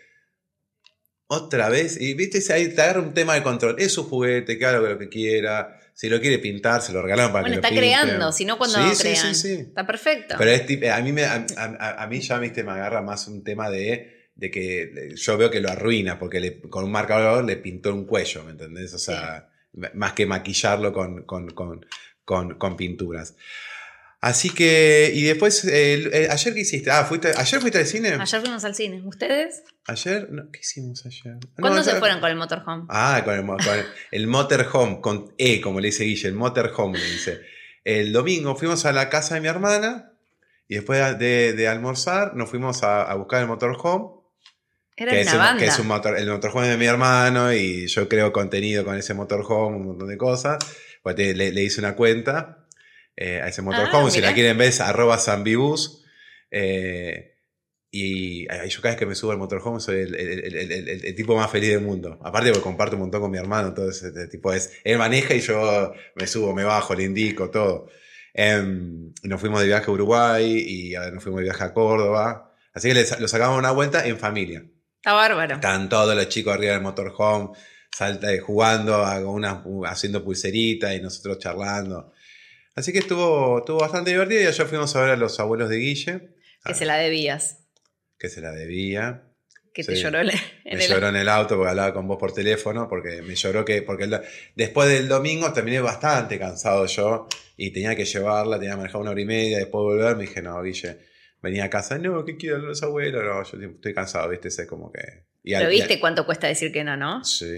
otra 1.26 1.68
vez, 1.70 1.98
y 2.00 2.14
viste, 2.14 2.40
si 2.42 2.52
ahí 2.52 2.68
te 2.68 2.82
agarra 2.82 3.00
un 3.00 3.14
tema 3.14 3.34
de 3.34 3.42
control. 3.42 3.76
Es 3.78 3.92
su 3.92 4.04
juguete, 4.04 4.58
que 4.58 4.66
haga 4.66 4.78
lo 4.80 4.98
que 4.98 5.08
quiera. 5.08 5.78
Si 5.94 6.08
lo 6.08 6.20
quiere 6.20 6.38
pintar, 6.38 6.82
se 6.82 6.92
lo 6.92 7.00
regalaron 7.02 7.32
para 7.32 7.42
Bueno, 7.42 7.54
que 7.54 7.56
lo 7.56 7.66
está 7.66 7.68
pinte. 7.68 7.80
creando, 8.06 8.32
si 8.32 8.44
no, 8.44 8.58
cuando 8.58 8.76
Sí, 8.78 8.84
no 8.84 8.94
sí, 8.94 9.02
crean. 9.02 9.34
sí, 9.34 9.48
sí. 9.48 9.52
Está 9.60 9.86
perfecto. 9.86 10.34
Pero 10.38 10.50
es 10.50 10.66
tipo, 10.66 10.90
a 10.90 11.00
mí, 11.00 11.12
me, 11.12 11.24
a, 11.24 11.44
a- 11.56 12.02
a 12.02 12.06
mí 12.06 12.20
ya 12.20 12.38
viste, 12.38 12.62
me 12.62 12.72
agarra 12.72 13.00
más 13.02 13.26
un 13.28 13.42
tema 13.42 13.70
de, 13.70 14.30
de 14.34 14.50
que 14.50 15.12
yo 15.16 15.36
veo 15.38 15.50
que 15.50 15.60
lo 15.60 15.70
arruina, 15.70 16.18
porque 16.18 16.40
le- 16.40 16.60
con 16.60 16.84
un 16.84 16.92
marcador 16.92 17.44
le 17.44 17.56
pintó 17.56 17.94
un 17.94 18.06
cuello, 18.06 18.44
¿me 18.44 18.52
entendés? 18.52 18.92
O 18.94 18.98
sea, 18.98 19.48
más 19.94 20.12
que 20.12 20.26
maquillarlo 20.26 20.92
con, 20.92 21.22
con, 21.24 21.48
con, 22.24 22.54
con, 22.58 22.76
pinturas. 22.76 23.36
Así 24.20 24.50
que, 24.50 25.10
y 25.12 25.22
después, 25.24 25.64
eh, 25.64 25.94
eh, 26.12 26.28
¿ayer 26.30 26.54
qué 26.54 26.60
hiciste? 26.60 26.90
Ah, 26.92 27.04
¿fuiste, 27.04 27.32
¿ayer 27.36 27.60
fuiste 27.60 27.78
al 27.78 27.86
cine? 27.86 28.08
Ayer 28.20 28.40
fuimos 28.40 28.64
al 28.64 28.74
cine. 28.76 29.02
¿Ustedes? 29.04 29.64
¿Ayer? 29.88 30.28
No, 30.30 30.48
¿Qué 30.52 30.60
hicimos 30.60 31.04
ayer? 31.04 31.34
No, 31.34 31.40
¿Cuándo 31.58 31.82
se 31.82 31.90
ayer- 31.90 31.98
fueron 31.98 32.20
con 32.20 32.30
el 32.30 32.36
motorhome? 32.36 32.84
Ah, 32.88 33.22
con 33.24 33.34
el, 33.34 33.44
con 33.44 33.58
el- 33.60 33.86
el 34.12 34.26
motorhome, 34.28 35.00
con 35.00 35.34
E, 35.38 35.60
como 35.60 35.80
le 35.80 35.88
dice 35.88 36.04
Guille, 36.04 36.28
el 36.28 36.34
motorhome 36.34 36.98
le 36.98 37.04
dice. 37.04 37.40
El 37.84 38.12
domingo 38.12 38.54
fuimos 38.54 38.84
a 38.86 38.92
la 38.92 39.08
casa 39.08 39.34
de 39.34 39.40
mi 39.40 39.48
hermana 39.48 40.12
y 40.68 40.76
después 40.76 41.18
de, 41.18 41.52
de 41.54 41.66
almorzar 41.68 42.36
nos 42.36 42.48
fuimos 42.48 42.84
a, 42.84 43.02
a 43.02 43.14
buscar 43.16 43.40
el 43.42 43.48
motorhome, 43.48 44.21
Era 44.96 45.12
que, 45.12 45.20
es, 45.22 45.26
una 45.28 45.32
un- 45.34 45.38
banda. 45.40 45.60
que 45.62 45.68
es 45.68 45.78
un 45.78 45.86
motor, 45.86 46.18
el 46.18 46.28
motorhome 46.28 46.68
de 46.68 46.76
mi 46.76 46.86
hermano 46.86 47.52
y 47.52 47.86
yo 47.86 48.08
creo 48.08 48.32
contenido 48.32 48.84
con 48.84 48.96
ese 48.96 49.14
motorhome, 49.14 49.76
un 49.76 49.86
montón 49.86 50.08
de 50.08 50.16
cosas. 50.16 50.58
Pues 51.02 51.16
le, 51.16 51.34
le 51.34 51.62
hice 51.62 51.80
una 51.80 51.96
cuenta 51.96 52.66
eh, 53.16 53.40
a 53.42 53.48
ese 53.48 53.62
motorhome, 53.62 54.10
si 54.10 54.18
Ah, 54.18 54.20
mirá. 54.20 54.28
la 54.30 54.34
quieren 54.34 54.58
ver 54.58 54.68
es 54.68 54.80
arroba 54.80 55.18
zambibus. 55.18 56.04
Eh, 56.50 57.30
y 57.94 58.46
yo 58.68 58.80
cada 58.80 58.94
vez 58.94 58.98
que 58.98 59.06
me 59.06 59.14
subo 59.14 59.32
al 59.32 59.38
motorhome 59.38 59.78
soy 59.80 60.00
el, 60.00 60.14
el- 60.14 60.56
el- 60.56 60.88
el- 61.04 61.14
tipo 61.14 61.36
más 61.36 61.50
feliz 61.50 61.70
del 61.70 61.80
mundo. 61.82 62.18
Aparte 62.22 62.48
porque 62.50 62.62
comparto 62.62 62.96
un 62.96 63.02
montón 63.02 63.20
con 63.20 63.30
mi 63.30 63.36
hermano, 63.38 63.74
todo 63.74 63.90
ese 63.90 64.08
ese 64.08 64.28
tipo 64.28 64.52
es. 64.52 64.72
Él 64.84 64.96
maneja 64.98 65.34
y 65.34 65.40
yo 65.40 65.92
me 66.14 66.26
subo, 66.26 66.54
me 66.54 66.64
bajo, 66.64 66.94
le 66.94 67.04
indico, 67.04 67.50
todo. 67.50 67.88
Y 68.34 69.28
nos 69.28 69.40
fuimos 69.40 69.60
de 69.60 69.66
viaje 69.66 69.90
a 69.90 69.94
Uruguay 69.94 70.64
y 70.66 70.92
nos 71.12 71.22
fuimos 71.22 71.40
de 71.40 71.44
viaje 71.44 71.64
a 71.64 71.74
Córdoba. 71.74 72.54
Así 72.72 72.88
que 72.88 72.94
le 72.94 73.04
sa- 73.04 73.18
lo 73.20 73.28
sacamos 73.28 73.58
una 73.58 73.72
vuelta 73.72 74.06
en 74.06 74.18
familia. 74.18 74.64
Está 75.02 75.14
bárbaro. 75.14 75.54
Están 75.56 75.88
todos 75.88 76.14
los 76.14 76.28
chicos 76.28 76.54
arriba 76.54 76.74
del 76.74 76.82
motorhome, 76.82 77.50
salta, 77.90 78.32
eh, 78.32 78.38
jugando, 78.38 79.02
una- 79.28 79.64
haciendo 79.86 80.22
pulseritas 80.22 80.94
y 80.94 81.00
nosotros 81.00 81.38
charlando. 81.40 82.12
Así 82.76 82.92
que 82.92 83.00
estuvo, 83.00 83.58
estuvo 83.58 83.80
bastante 83.80 84.12
divertido 84.12 84.42
y 84.42 84.46
ayer 84.46 84.66
fuimos 84.66 84.94
a 84.94 85.00
ver 85.00 85.10
a 85.10 85.16
los 85.16 85.38
abuelos 85.40 85.68
de 85.68 85.76
Guille, 85.78 86.28
Que 86.64 86.74
se 86.74 86.84
la 86.86 86.96
debías. 86.96 87.58
que 88.16 88.28
se 88.28 88.40
la 88.40 88.52
debía. 88.52 89.24
Que 89.74 89.82
te 89.82 89.96
lloró 89.96 90.20
en 90.20 90.28
el, 90.28 90.40
me 90.76 90.86
lloró 90.86 91.08
en 91.08 91.16
el 91.16 91.28
auto 91.28 91.56
porque 91.56 91.70
hablaba 91.70 91.92
con 91.94 92.06
vos 92.06 92.18
por 92.18 92.32
teléfono, 92.32 92.88
porque 92.88 93.22
me 93.22 93.34
lloró 93.34 93.64
que, 93.64 93.82
porque 93.82 94.08
después 94.54 94.88
del 94.88 95.08
domingo 95.08 95.52
terminé 95.52 95.80
bastante 95.80 96.38
cansado 96.38 96.86
yo 96.86 97.26
y 97.56 97.72
tenía 97.72 97.96
que 97.96 98.04
llevarla, 98.04 98.56
tenía 98.58 98.72
que 98.74 98.76
manejar 98.76 99.00
una 99.00 99.10
hora 99.10 99.20
y 99.20 99.24
media, 99.24 99.56
después 99.58 99.80
volver, 99.82 100.14
me 100.16 100.22
dije, 100.26 100.42
no, 100.42 100.62
Guille, 100.62 100.98
venía 101.42 101.64
a 101.64 101.70
casa, 101.70 101.98
no, 101.98 102.24
¿qué 102.24 102.36
quieren 102.36 102.64
los 102.64 102.82
abuelos? 102.82 103.22
No, 103.22 103.42
yo 103.44 103.68
estoy 103.68 103.94
cansado, 103.94 104.28
viste, 104.28 104.50
sé 104.50 104.66
como 104.66 104.90
que... 104.92 105.26
Pero 105.42 105.68
viste 105.68 105.98
cuánto 105.98 106.24
cuesta 106.24 106.46
decir 106.46 106.70
que 106.72 106.84
no, 106.84 106.96
¿no? 106.96 107.24
Sí. 107.24 107.56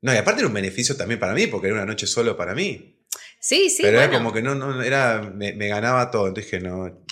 No, 0.00 0.14
y 0.14 0.16
aparte 0.16 0.40
era 0.40 0.48
un 0.48 0.54
beneficio 0.54 0.96
también 0.96 1.20
para 1.20 1.34
mí, 1.34 1.46
porque 1.46 1.66
era 1.66 1.76
una 1.76 1.86
noche 1.86 2.06
solo 2.06 2.36
para 2.36 2.54
mí. 2.54 3.04
Sí, 3.40 3.68
sí. 3.68 3.82
Pero 3.82 4.00
era 4.00 4.10
como 4.10 4.32
que 4.32 4.42
no, 4.42 4.54
no, 4.54 4.82
era, 4.82 5.20
me, 5.20 5.52
me 5.52 5.68
ganaba 5.68 6.10
todo, 6.10 6.28
entonces 6.28 6.50
dije, 6.50 6.64
no, 6.64 7.04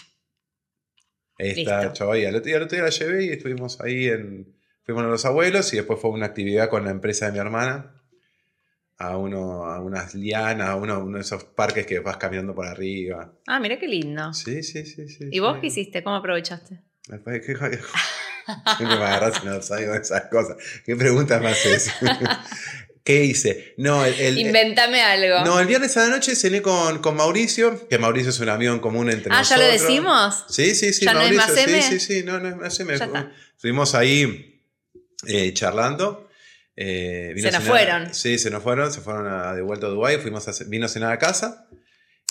esta 1.39 1.93
chaval, 1.93 2.19
y 2.19 2.25
al 2.25 2.37
otro, 2.37 2.67
día, 2.67 2.83
la 2.83 2.89
llevé 2.91 3.25
y 3.27 3.29
estuvimos 3.31 3.81
ahí 3.81 4.09
en. 4.09 4.57
Fuimos 4.85 5.05
a 5.05 5.09
los 5.09 5.25
abuelos 5.25 5.73
y 5.73 5.77
después 5.77 6.01
fue 6.01 6.11
una 6.11 6.27
actividad 6.27 6.71
con 6.71 6.85
la 6.85 6.91
empresa 6.91 7.27
de 7.27 7.33
mi 7.33 7.39
hermana. 7.39 7.96
A, 8.99 9.19
uno, 9.19 9.65
a 9.65 9.81
unas 9.81 10.15
lianas, 10.15 10.69
a 10.69 10.77
uno, 10.77 11.01
uno 11.01 11.19
de 11.19 11.23
esos 11.23 11.45
parques 11.45 11.87
que 11.87 11.99
vas 12.01 12.17
caminando 12.17 12.55
por 12.55 12.67
arriba. 12.67 13.33
Ah, 13.47 13.61
mira 13.61 13.79
qué 13.79 13.87
lindo. 13.87 14.33
Sí, 14.33 14.63
sí, 14.63 14.87
sí. 14.87 15.09
sí 15.09 15.29
¿Y 15.31 15.39
vos 15.39 15.59
qué 15.61 15.67
hiciste? 15.67 16.03
¿Cómo 16.03 16.17
aprovechaste? 16.17 16.81
Siempre 18.77 18.97
me 18.97 19.05
agarras 19.05 19.43
y 19.43 19.47
no 19.47 19.61
sabes 19.61 19.89
esas 20.01 20.23
cosas. 20.31 20.57
¿Qué 20.85 20.97
preguntas 20.97 21.43
más 21.43 21.53
haces? 21.53 21.93
¿Qué 23.07 23.25
hice? 23.25 23.75
No, 23.77 24.05
el, 24.05 24.37
Invéntame 24.37 25.01
algo. 25.01 25.45
No, 25.45 25.61
el 25.61 25.69
viernes 25.69 25.97
a 25.97 26.01
la 26.01 26.09
noche 26.09 26.35
cené 26.35 26.61
con, 26.61 26.99
con, 26.99 27.15
Mauricio, 27.15 27.87
que 27.87 27.99
Mauricio 27.99 28.31
es 28.31 28.41
un 28.41 28.49
amigo 28.49 28.75
en 28.75 28.81
común 28.81 29.09
entre 29.11 29.31
nosotros. 29.31 29.53
Ah, 29.53 29.55
¿ya 29.55 29.65
lo 29.65 29.73
decimos? 29.73 30.45
Sí, 30.49 30.75
sí, 30.75 30.93
sí, 30.93 31.05
Mauricio. 31.05 31.55
sí, 31.55 31.83
sí, 31.83 32.01
sí, 32.01 32.23
no, 32.25 32.41
no 32.41 32.49
es 32.49 32.57
más 32.57 32.81
M. 32.81 32.95
Estuvimos 33.55 33.95
ahí 33.95 34.61
eh, 35.29 35.55
charlando. 35.55 36.26
Eh, 36.77 37.35
se 37.39 37.51
nos 37.51 37.65
fueron. 37.65 38.15
Sí, 38.15 38.39
se 38.39 38.51
nos 38.51 38.63
fueron, 38.63 38.93
se 38.93 39.01
fueron 39.01 39.27
a, 39.27 39.55
de 39.55 39.63
vuelta 39.63 39.87
a 39.87 39.91
Dubái, 39.91 40.19
fuimos 40.19 40.47
a, 40.49 40.65
vino 40.67 40.87
a 40.87 40.89
cenar 40.89 41.13
a 41.13 41.19
casa 41.19 41.69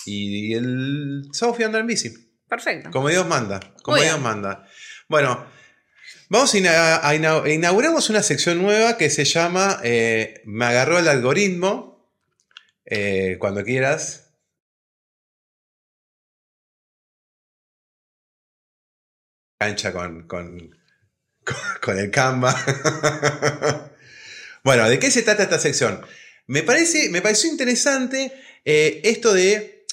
y, 0.04 0.54
el 0.54 1.28
sábado 1.32 1.54
fui 1.54 1.64
a 1.64 1.66
andar 1.66 1.80
en 1.80 1.88
bici. 1.88 2.14
Perfecto. 2.48 2.90
Como 2.90 3.08
Dios 3.08 3.26
manda, 3.26 3.60
como 3.82 3.96
Dios 3.98 4.20
manda. 4.20 4.68
Bueno, 5.08 5.46
Vamos 6.28 6.54
a, 6.54 7.14
inauguramos 7.14 8.10
una 8.10 8.22
sección 8.22 8.60
nueva 8.60 8.96
que 8.96 9.10
se 9.10 9.24
llama 9.24 9.78
eh, 9.84 10.42
Me 10.44 10.64
agarró 10.64 10.98
el 10.98 11.06
algoritmo. 11.08 12.10
Eh, 12.84 13.36
cuando 13.38 13.62
quieras. 13.64 14.34
Cancha 19.58 19.92
con, 19.92 20.26
con, 20.26 20.76
con, 21.82 21.98
el 21.98 22.10
Canva. 22.10 22.54
bueno, 24.66 24.88
¿de 24.88 24.98
qué 24.98 25.12
se 25.12 25.22
trata 25.22 25.44
esta 25.44 25.60
sección? 25.60 26.00
Me, 26.48 26.64
parece, 26.64 27.08
me 27.10 27.22
pareció 27.22 27.48
interesante 27.48 28.32
eh, 28.64 29.00
esto 29.04 29.32
de 29.32 29.86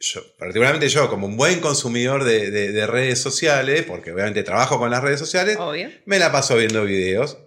yo, 0.00 0.22
particularmente 0.38 0.88
yo, 0.88 1.08
como 1.08 1.28
un 1.28 1.36
buen 1.36 1.60
consumidor 1.60 2.24
de, 2.24 2.86
redes 2.88 3.20
sociales, 3.20 3.84
porque 3.86 4.10
obviamente 4.10 4.42
trabajo 4.42 4.80
con 4.80 4.90
las 4.90 5.04
redes 5.04 5.20
sociales, 5.20 5.56
me 6.04 6.18
la 6.18 6.32
paso 6.32 6.56
viendo 6.56 6.82
videos 6.82 7.38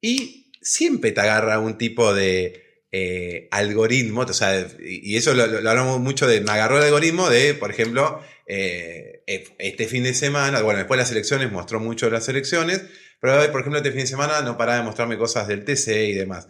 y 0.00 0.50
siempre 0.60 1.12
te 1.12 1.20
agarra 1.20 1.60
un 1.60 1.78
tipo 1.78 2.12
de 2.12 2.84
eh, 2.90 3.46
algoritmo, 3.52 4.22
o 4.22 4.32
sea, 4.32 4.66
y 4.80 5.16
eso 5.16 5.32
lo, 5.32 5.44
hablamos 5.44 6.00
mucho 6.00 6.26
de, 6.26 6.40
me 6.40 6.50
agarró 6.50 6.78
el 6.78 6.84
algoritmo 6.84 7.30
de, 7.30 7.54
por 7.54 7.70
ejemplo, 7.70 8.20
eh, 8.48 9.22
este 9.26 9.86
fin 9.86 10.02
de 10.02 10.14
semana, 10.14 10.60
bueno, 10.62 10.78
después 10.78 10.98
de 10.98 11.04
las 11.04 11.12
elecciones 11.12 11.52
mostró 11.52 11.78
mucho 11.78 12.10
las 12.10 12.28
elecciones, 12.28 12.82
pero 13.22 13.52
por 13.52 13.60
ejemplo, 13.60 13.78
este 13.78 13.92
fin 13.92 14.00
de 14.00 14.06
semana 14.08 14.40
no 14.40 14.56
paraba 14.56 14.78
de 14.78 14.84
mostrarme 14.84 15.16
cosas 15.16 15.46
del 15.46 15.64
TC 15.64 16.08
y 16.08 16.12
demás. 16.12 16.48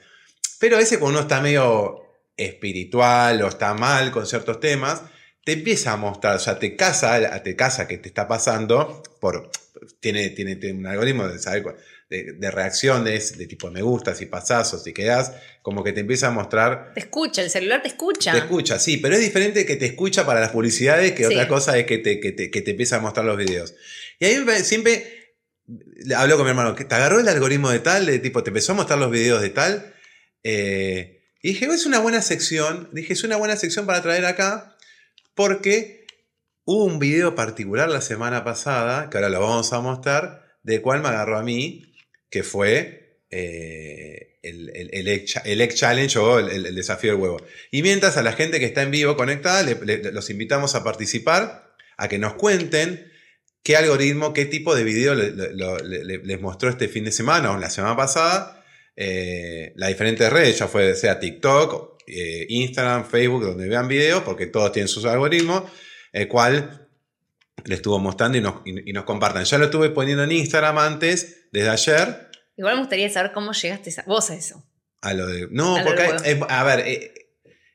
Pero 0.58 0.76
a 0.76 0.78
veces 0.78 0.96
cuando 0.96 1.18
uno 1.18 1.28
está 1.28 1.42
medio 1.42 2.00
espiritual 2.34 3.42
o 3.42 3.48
está 3.48 3.74
mal 3.74 4.10
con 4.10 4.26
ciertos 4.26 4.58
temas, 4.58 5.02
te 5.44 5.52
empieza 5.52 5.92
a 5.92 5.98
mostrar, 5.98 6.36
o 6.36 6.38
sea, 6.38 6.58
te 6.58 6.74
casa, 6.74 7.42
te 7.42 7.56
casa 7.56 7.86
que 7.86 7.98
te 7.98 8.08
está 8.08 8.26
pasando, 8.26 9.02
por, 9.20 9.50
tiene, 10.00 10.30
tiene, 10.30 10.56
un 10.72 10.86
algoritmo 10.86 11.28
de, 11.28 11.38
saber, 11.38 11.76
de, 12.08 12.50
reacciones, 12.50 13.36
de 13.36 13.46
tipo 13.46 13.70
me 13.70 13.82
gusta, 13.82 14.14
si 14.14 14.24
pasás 14.24 14.72
o 14.72 14.78
si 14.78 14.94
quedás, 14.94 15.34
como 15.60 15.84
que 15.84 15.92
te 15.92 16.00
empieza 16.00 16.28
a 16.28 16.30
mostrar. 16.30 16.94
Te 16.94 17.00
escucha, 17.00 17.42
el 17.42 17.50
celular 17.50 17.82
te 17.82 17.88
escucha. 17.88 18.32
Te 18.32 18.38
escucha, 18.38 18.78
sí, 18.78 18.96
pero 18.96 19.16
es 19.16 19.20
diferente 19.20 19.66
que 19.66 19.76
te 19.76 19.84
escucha 19.84 20.24
para 20.24 20.40
las 20.40 20.52
publicidades 20.52 21.12
que 21.12 21.26
otra 21.26 21.46
cosa 21.48 21.76
es 21.76 21.84
que 21.84 21.98
te, 21.98 22.18
que 22.18 22.32
te, 22.32 22.50
que 22.50 22.62
te 22.62 22.70
empieza 22.70 22.96
a 22.96 23.00
mostrar 23.00 23.26
los 23.26 23.36
videos. 23.36 23.74
Y 24.18 24.24
ahí 24.24 24.42
siempre 24.62 25.21
hablo 26.16 26.36
con 26.36 26.44
mi 26.44 26.50
hermano, 26.50 26.74
que 26.74 26.84
te 26.84 26.94
agarró 26.94 27.20
el 27.20 27.28
algoritmo 27.28 27.70
de 27.70 27.80
tal, 27.80 28.06
de 28.06 28.18
tipo, 28.18 28.42
te 28.42 28.50
empezó 28.50 28.72
a 28.72 28.76
mostrar 28.76 28.98
los 28.98 29.10
videos 29.10 29.42
de 29.42 29.50
tal. 29.50 29.94
Eh, 30.42 31.22
y 31.42 31.48
dije, 31.48 31.66
es 31.66 31.86
una 31.86 31.98
buena 31.98 32.22
sección, 32.22 32.88
dije, 32.92 33.12
es 33.12 33.24
una 33.24 33.36
buena 33.36 33.56
sección 33.56 33.86
para 33.86 34.02
traer 34.02 34.24
acá 34.24 34.76
porque 35.34 36.06
hubo 36.64 36.84
un 36.84 36.98
video 36.98 37.34
particular 37.34 37.88
la 37.88 38.00
semana 38.00 38.44
pasada, 38.44 39.10
que 39.10 39.16
ahora 39.16 39.28
lo 39.28 39.40
vamos 39.40 39.72
a 39.72 39.80
mostrar, 39.80 40.58
de 40.62 40.80
cual 40.80 41.02
me 41.02 41.08
agarró 41.08 41.38
a 41.38 41.42
mí, 41.42 41.94
que 42.30 42.42
fue 42.42 43.22
eh, 43.30 44.38
el, 44.42 44.70
el, 44.74 45.08
egg, 45.08 45.74
Challenge 45.74 46.18
o 46.18 46.38
el, 46.38 46.74
desafío 46.74 47.12
del 47.12 47.20
huevo. 47.20 47.38
Y 47.70 47.82
mientras 47.82 48.16
a 48.16 48.22
la 48.22 48.32
gente 48.32 48.60
que 48.60 48.66
está 48.66 48.82
en 48.82 48.90
vivo 48.90 49.16
conectada, 49.16 49.62
los 50.12 50.30
invitamos 50.30 50.74
a 50.74 50.84
participar, 50.84 51.74
a 51.96 52.08
que 52.08 52.18
nos 52.18 52.34
cuenten 52.34 53.11
qué 53.62 53.76
algoritmo, 53.76 54.32
qué 54.32 54.46
tipo 54.46 54.74
de 54.74 54.84
video 54.84 55.14
les 55.14 56.40
mostró 56.40 56.68
este 56.68 56.88
fin 56.88 57.04
de 57.04 57.12
semana 57.12 57.52
o 57.52 57.58
la 57.58 57.70
semana 57.70 57.96
pasada. 57.96 58.64
Eh, 58.96 59.72
las 59.76 59.88
diferentes 59.88 60.30
redes, 60.30 60.58
ya 60.58 60.68
fue 60.68 60.94
sea 60.94 61.18
TikTok 61.18 61.92
eh, 62.06 62.46
Instagram, 62.48 63.04
Facebook, 63.04 63.44
donde 63.44 63.68
vean 63.68 63.88
videos, 63.88 64.22
porque 64.22 64.46
todos 64.46 64.72
tienen 64.72 64.88
sus 64.88 65.04
algoritmos, 65.04 65.64
el 66.12 66.28
cual 66.28 66.88
les 67.64 67.78
estuvo 67.78 67.98
mostrando 67.98 68.38
y 68.38 68.40
nos, 68.40 68.56
y, 68.64 68.92
nos 68.92 69.04
compartan. 69.04 69.44
Ya 69.44 69.58
lo 69.58 69.66
estuve 69.66 69.90
poniendo 69.90 70.24
en 70.24 70.32
Instagram 70.32 70.78
antes, 70.78 71.46
desde 71.52 71.68
ayer. 71.68 72.28
Igual 72.56 72.74
me 72.74 72.80
gustaría 72.80 73.08
saber 73.08 73.32
cómo 73.32 73.52
llegaste 73.52 73.94
a, 73.98 74.04
vos 74.06 74.30
a 74.30 74.34
eso. 74.34 74.64
A 75.00 75.14
lo 75.14 75.26
de. 75.26 75.48
No, 75.50 75.78
porque. 75.84 76.02
a 76.48 76.64
ver, 76.64 76.80
eh, 76.80 77.14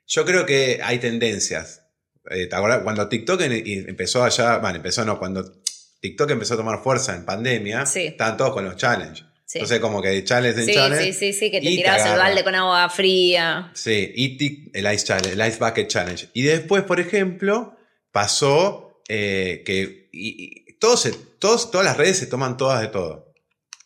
yo 0.06 0.26
creo 0.26 0.46
que 0.46 0.82
hay 0.84 1.00
tendencias. 1.00 1.84
Eh, 2.30 2.50
cuando 2.50 3.08
TikTok 3.08 3.42
empezó 3.42 4.24
allá. 4.24 4.58
Bueno, 4.58 4.78
empezó 4.78 5.06
no, 5.06 5.18
cuando 5.18 5.62
TikTok 6.00 6.32
empezó 6.32 6.54
a 6.54 6.58
tomar 6.58 6.84
fuerza 6.84 7.16
en 7.16 7.26
pandemia, 7.26 7.84
estaban 7.84 8.38
todos 8.38 8.54
con 8.54 8.66
los 8.66 8.76
challenges. 8.76 9.26
Entonces, 9.54 9.80
como 9.80 10.02
que 10.02 10.10
de 10.10 10.24
challenge 10.24 10.60
en 10.60 10.66
sí, 10.66 10.74
challenge. 10.74 11.14
Sí, 11.14 11.14
sí, 11.14 11.34
sí, 11.34 11.52
que 11.52 11.62
te 11.62 11.68
tirabas 11.68 12.06
el 12.06 12.18
balde 12.18 12.44
con 12.44 12.54
agua 12.54 12.90
fría. 12.90 13.72
Sí, 13.74 14.12
y 14.14 14.72
el 14.78 14.94
Ice 14.94 15.06
Challenge, 15.06 15.32
el 15.32 15.48
Ice 15.48 15.58
Bucket 15.58 15.88
Challenge. 15.88 16.30
Y 16.34 16.42
después, 16.44 16.84
por 16.84 17.00
ejemplo, 17.00 17.78
pasó 18.12 19.02
eh, 19.08 19.64
que 19.66 20.76
todos, 20.80 21.10
todos, 21.40 21.72
todas 21.72 21.86
las 21.86 21.98
redes 21.98 22.18
se 22.18 22.28
toman 22.28 22.58
todas 22.58 22.82
de 22.82 22.88
todo. 22.88 23.34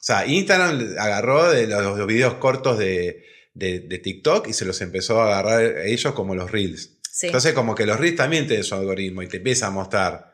O 0.01 0.03
sea, 0.03 0.25
Instagram 0.25 0.95
agarró 0.97 1.51
de 1.51 1.67
los, 1.67 2.07
videos 2.07 2.35
cortos 2.35 2.79
de, 2.79 3.23
de, 3.53 3.99
TikTok 3.99 4.47
y 4.47 4.53
se 4.53 4.65
los 4.65 4.81
empezó 4.81 5.21
a 5.21 5.25
agarrar 5.25 5.77
a 5.77 5.85
ellos 5.85 6.13
como 6.13 6.33
los 6.33 6.49
Reels. 6.49 6.97
Entonces, 7.21 7.53
como 7.53 7.75
que 7.75 7.85
los 7.85 7.99
Reels 7.99 8.15
también 8.15 8.47
tienen 8.47 8.63
su 8.63 8.73
algoritmo 8.73 9.21
y 9.21 9.27
te 9.27 9.37
empieza 9.37 9.67
a 9.67 9.69
mostrar 9.69 10.30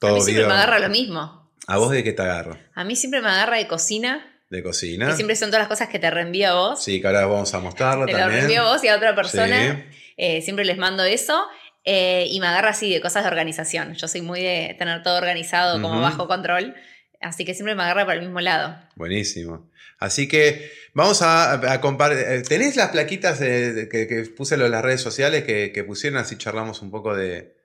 todo. 0.00 0.12
A 0.12 0.14
mí 0.14 0.20
siempre 0.22 0.46
me 0.46 0.52
agarra 0.52 0.78
lo 0.78 0.88
mismo. 0.88 1.50
¿A 1.66 1.78
vos 1.78 1.90
de 1.90 2.04
qué 2.04 2.12
te 2.12 2.22
agarra? 2.22 2.58
A 2.74 2.84
mí 2.84 2.96
siempre 2.96 3.20
me 3.20 3.28
agarra 3.28 3.56
de 3.56 3.66
cocina 3.66 4.32
de 4.50 4.62
cocina. 4.62 5.14
Siempre 5.14 5.36
son 5.36 5.50
todas 5.50 5.62
las 5.62 5.68
cosas 5.68 5.88
que 5.88 5.98
te 5.98 6.10
reenvío 6.10 6.48
a 6.48 6.54
vos. 6.54 6.84
Sí, 6.84 7.00
que 7.00 7.06
ahora 7.06 7.26
vamos 7.26 7.52
a 7.54 7.58
mostrarlo 7.58 8.06
también. 8.06 8.18
Te 8.18 8.24
lo 8.24 8.30
reenvío 8.30 8.62
a 8.62 8.72
vos 8.72 8.84
y 8.84 8.88
a 8.88 8.96
otra 8.96 9.14
persona. 9.14 9.86
Eh, 10.16 10.42
siempre 10.42 10.64
les 10.64 10.78
mando 10.78 11.04
eso. 11.04 11.46
Eh, 11.84 12.26
y 12.30 12.40
me 12.40 12.46
agarra 12.46 12.70
así 12.70 12.92
de 12.92 13.00
cosas 13.00 13.24
de 13.24 13.28
organización. 13.28 13.94
Yo 13.94 14.08
soy 14.08 14.22
muy 14.22 14.40
de 14.40 14.74
tener 14.78 15.02
todo 15.02 15.18
organizado 15.18 15.80
como 15.80 16.00
bajo 16.00 16.28
control. 16.28 16.74
Así 17.20 17.44
que 17.44 17.54
siempre 17.54 17.74
me 17.74 17.82
agarra 17.82 18.04
para 18.06 18.18
el 18.18 18.24
mismo 18.24 18.40
lado. 18.40 18.76
Buenísimo. 18.94 19.70
Así 19.98 20.28
que 20.28 20.70
vamos 20.94 21.22
a, 21.22 21.80
compartir. 21.80 22.24
Eh, 22.26 22.42
¿Tenés 22.42 22.76
las 22.76 22.90
plaquitas 22.90 23.38
que, 23.38 24.32
puse 24.36 24.54
en 24.54 24.70
las 24.70 24.82
redes 24.82 25.00
sociales 25.00 25.44
que, 25.44 25.84
pusieron? 25.84 26.18
Así 26.20 26.36
charlamos 26.38 26.82
un 26.82 26.90
poco 26.90 27.16
de. 27.16 27.56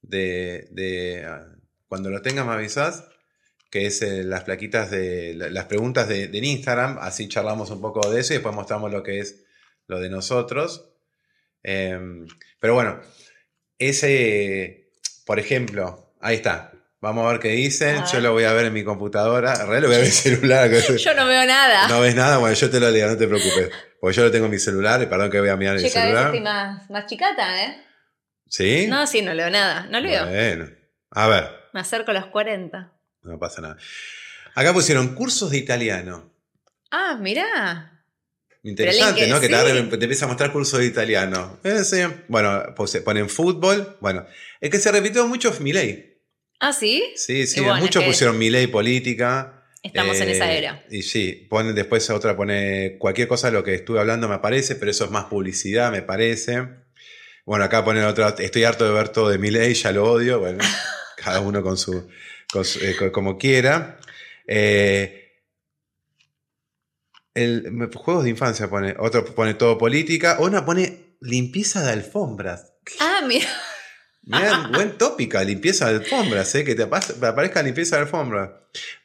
de, 0.00 1.26
cuando 1.92 2.08
lo 2.08 2.22
tengas, 2.22 2.46
me 2.46 2.54
avisás 2.54 3.04
que 3.70 3.84
es 3.84 4.00
eh, 4.00 4.24
las 4.24 4.44
plaquitas 4.44 4.90
de 4.90 5.34
las 5.34 5.66
preguntas 5.66 6.08
de, 6.08 6.30
Instagram, 6.32 6.96
así 7.02 7.28
charlamos 7.28 7.70
un 7.70 7.82
poco 7.82 8.10
de 8.10 8.18
eso 8.18 8.32
y 8.32 8.36
después 8.36 8.54
mostramos 8.54 8.90
lo 8.90 9.02
que 9.02 9.18
es 9.18 9.44
lo 9.88 10.00
de 10.00 10.08
nosotros. 10.08 10.88
Em, 11.62 12.26
pero 12.58 12.72
bueno, 12.72 12.98
ese, 13.78 14.90
por 15.26 15.38
ejemplo, 15.38 16.14
ahí 16.22 16.36
está. 16.36 16.72
Vamos 17.02 17.26
a 17.26 17.32
ver 17.32 17.40
qué 17.40 17.50
dicen. 17.50 18.02
Yo 18.10 18.20
lo 18.20 18.32
voy 18.32 18.44
a 18.44 18.54
ver 18.54 18.64
en 18.64 18.72
mi 18.72 18.84
computadora. 18.84 19.52
En 19.52 19.66
realidad 19.68 19.82
lo 19.82 19.88
voy 19.88 19.96
a 19.96 19.98
ver 19.98 20.06
en 20.06 20.12
mi 20.12 20.16
celular. 20.16 20.70
yo 20.96 21.14
no 21.14 21.26
veo 21.26 21.44
nada. 21.44 21.88
No 21.88 22.00
ves 22.00 22.14
nada, 22.14 22.38
bueno, 22.38 22.54
yo 22.54 22.70
te 22.70 22.80
lo 22.80 22.90
leo, 22.90 23.06
no 23.06 23.18
te 23.18 23.28
preocupes. 23.28 23.68
Porque 24.00 24.16
yo 24.16 24.24
lo 24.24 24.30
tengo 24.30 24.46
en 24.46 24.52
mi 24.52 24.58
celular 24.58 25.02
y 25.02 25.06
perdón 25.06 25.30
que 25.30 25.40
voy 25.40 25.50
a 25.50 25.56
mirar 25.56 25.76
en 25.76 25.84
el 25.84 25.90
celular. 25.90 26.24
Estoy 26.28 26.40
más, 26.40 26.88
más 26.88 27.04
chicata, 27.04 27.62
¿eh? 27.62 27.76
¿Sí? 28.48 28.86
No, 28.86 29.06
sí, 29.06 29.20
no 29.20 29.34
leo 29.34 29.50
nada. 29.50 29.86
No 29.90 30.00
leo. 30.00 30.26
Bueno, 30.26 30.70
a 31.10 31.28
ver. 31.28 31.61
Me 31.72 31.80
acerco 31.80 32.10
a 32.10 32.14
los 32.14 32.26
40. 32.26 32.92
No 33.22 33.38
pasa 33.38 33.60
nada. 33.60 33.76
Acá 34.54 34.72
pusieron 34.72 35.14
cursos 35.14 35.50
de 35.50 35.58
italiano. 35.58 36.32
Ah, 36.90 37.16
mirá. 37.20 38.04
Interesante, 38.64 39.20
que- 39.22 39.26
¿no? 39.28 39.40
Que 39.40 39.46
agarre- 39.46 39.82
te 39.98 40.04
empieza 40.04 40.24
a 40.26 40.28
mostrar 40.28 40.52
cursos 40.52 40.78
de 40.78 40.86
italiano. 40.86 41.58
Eh, 41.64 41.82
sí. 41.84 41.98
Bueno, 42.28 42.62
pues, 42.76 42.96
ponen 42.98 43.28
fútbol. 43.28 43.96
Bueno, 44.00 44.26
el 44.60 44.70
que 44.70 44.78
se 44.78 44.92
repitió 44.92 45.26
mucho 45.26 45.48
es 45.50 45.60
Milei. 45.60 46.20
Ah, 46.60 46.72
sí. 46.72 47.02
Sí, 47.16 47.46
sí, 47.46 47.60
bueno, 47.60 47.76
muchos 47.80 48.02
es 48.02 48.08
pusieron 48.08 48.38
Milei 48.38 48.66
política. 48.68 49.64
Estamos 49.82 50.20
en 50.20 50.28
Eh, 50.28 50.32
esa 50.32 50.52
era. 50.52 50.84
Y 50.90 51.02
sí, 51.02 51.46
ponen 51.50 51.74
después 51.74 52.08
otra 52.10 52.36
pone 52.36 52.98
cualquier 52.98 53.26
cosa 53.26 53.48
de 53.48 53.54
lo 53.54 53.64
que 53.64 53.74
estuve 53.74 53.98
hablando 53.98 54.28
me 54.28 54.38
parece, 54.38 54.76
pero 54.76 54.92
eso 54.92 55.06
es 55.06 55.10
más 55.10 55.24
publicidad, 55.24 55.90
me 55.90 56.02
parece. 56.02 56.68
Bueno, 57.44 57.64
acá 57.64 57.84
ponen 57.84 58.04
otra, 58.04 58.36
estoy 58.38 58.62
harto 58.62 58.84
de 58.84 58.92
ver 58.92 59.08
todo 59.08 59.28
de 59.30 59.38
Milei, 59.38 59.74
ya 59.74 59.90
lo 59.90 60.04
odio. 60.04 60.38
Bueno, 60.38 60.58
cada 61.22 61.40
uno 61.40 61.62
con 61.62 61.76
su, 61.76 62.08
con 62.52 62.64
su- 62.64 62.80
eh, 62.80 62.96
co- 62.96 63.12
como 63.12 63.38
quiera. 63.38 63.98
Eh, 64.46 65.18
el, 67.34 67.88
juegos 67.94 68.24
de 68.24 68.30
infancia 68.30 68.68
pone, 68.68 68.94
otro 68.98 69.24
pone 69.34 69.54
todo 69.54 69.78
política, 69.78 70.36
una 70.40 70.64
pone 70.64 71.16
limpieza 71.20 71.82
de 71.82 71.92
alfombras. 71.92 72.72
Ah, 73.00 73.20
mira. 73.26 73.48
Mirá, 74.24 74.68
buen 74.72 74.98
tópica, 74.98 75.42
limpieza 75.42 75.88
de 75.90 75.96
alfombras, 75.96 76.54
¿eh? 76.54 76.64
que 76.64 76.74
te 76.76 76.84
apa- 76.84 77.00
te 77.00 77.26
aparezca 77.26 77.62
limpieza 77.62 77.96
de 77.96 78.02
alfombras. 78.02 78.50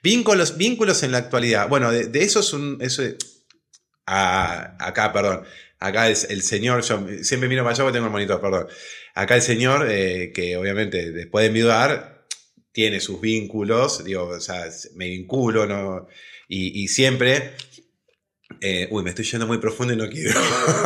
Vínculos, 0.04 0.58
vínculos 0.58 1.02
en 1.04 1.12
la 1.12 1.18
actualidad. 1.20 1.68
Bueno, 1.70 1.92
de, 1.92 2.06
de 2.08 2.24
eso 2.24 2.42
es 2.42 2.54
un. 2.54 2.78
Eso 2.82 3.02
es- 3.02 3.16
ah, 4.06 4.76
acá, 4.80 5.12
perdón. 5.14 5.44
Acá 5.80 6.10
es 6.10 6.28
el 6.30 6.42
señor, 6.42 6.82
yo 6.84 7.06
siempre 7.24 7.48
miro 7.50 7.64
para 7.64 7.74
allá 7.76 7.84
porque 7.84 7.96
tengo 7.98 8.08
el 8.08 8.12
monitor, 8.12 8.42
perdón. 8.42 8.68
Acá 9.14 9.36
el 9.36 9.42
señor, 9.44 9.88
eh, 9.90 10.32
que 10.34 10.58
obviamente 10.58 11.12
después 11.12 11.44
de 11.44 11.48
enviudar, 11.48 12.26
tiene 12.72 13.00
sus 13.00 13.22
vínculos, 13.22 14.04
digo, 14.04 14.26
o 14.28 14.40
sea, 14.40 14.66
me 14.96 15.08
vinculo, 15.08 15.66
¿no? 15.68 16.08
Y, 16.48 16.84
y 16.84 16.88
siempre. 16.88 17.54
eh, 18.62 18.88
uy, 18.92 19.04
me 19.04 19.10
estoy 19.12 19.26
yendo 19.26 19.46
muy 19.48 19.58
profundo 19.60 19.94
y 19.94 19.98
no 19.98 20.10
quiero. 20.10 20.40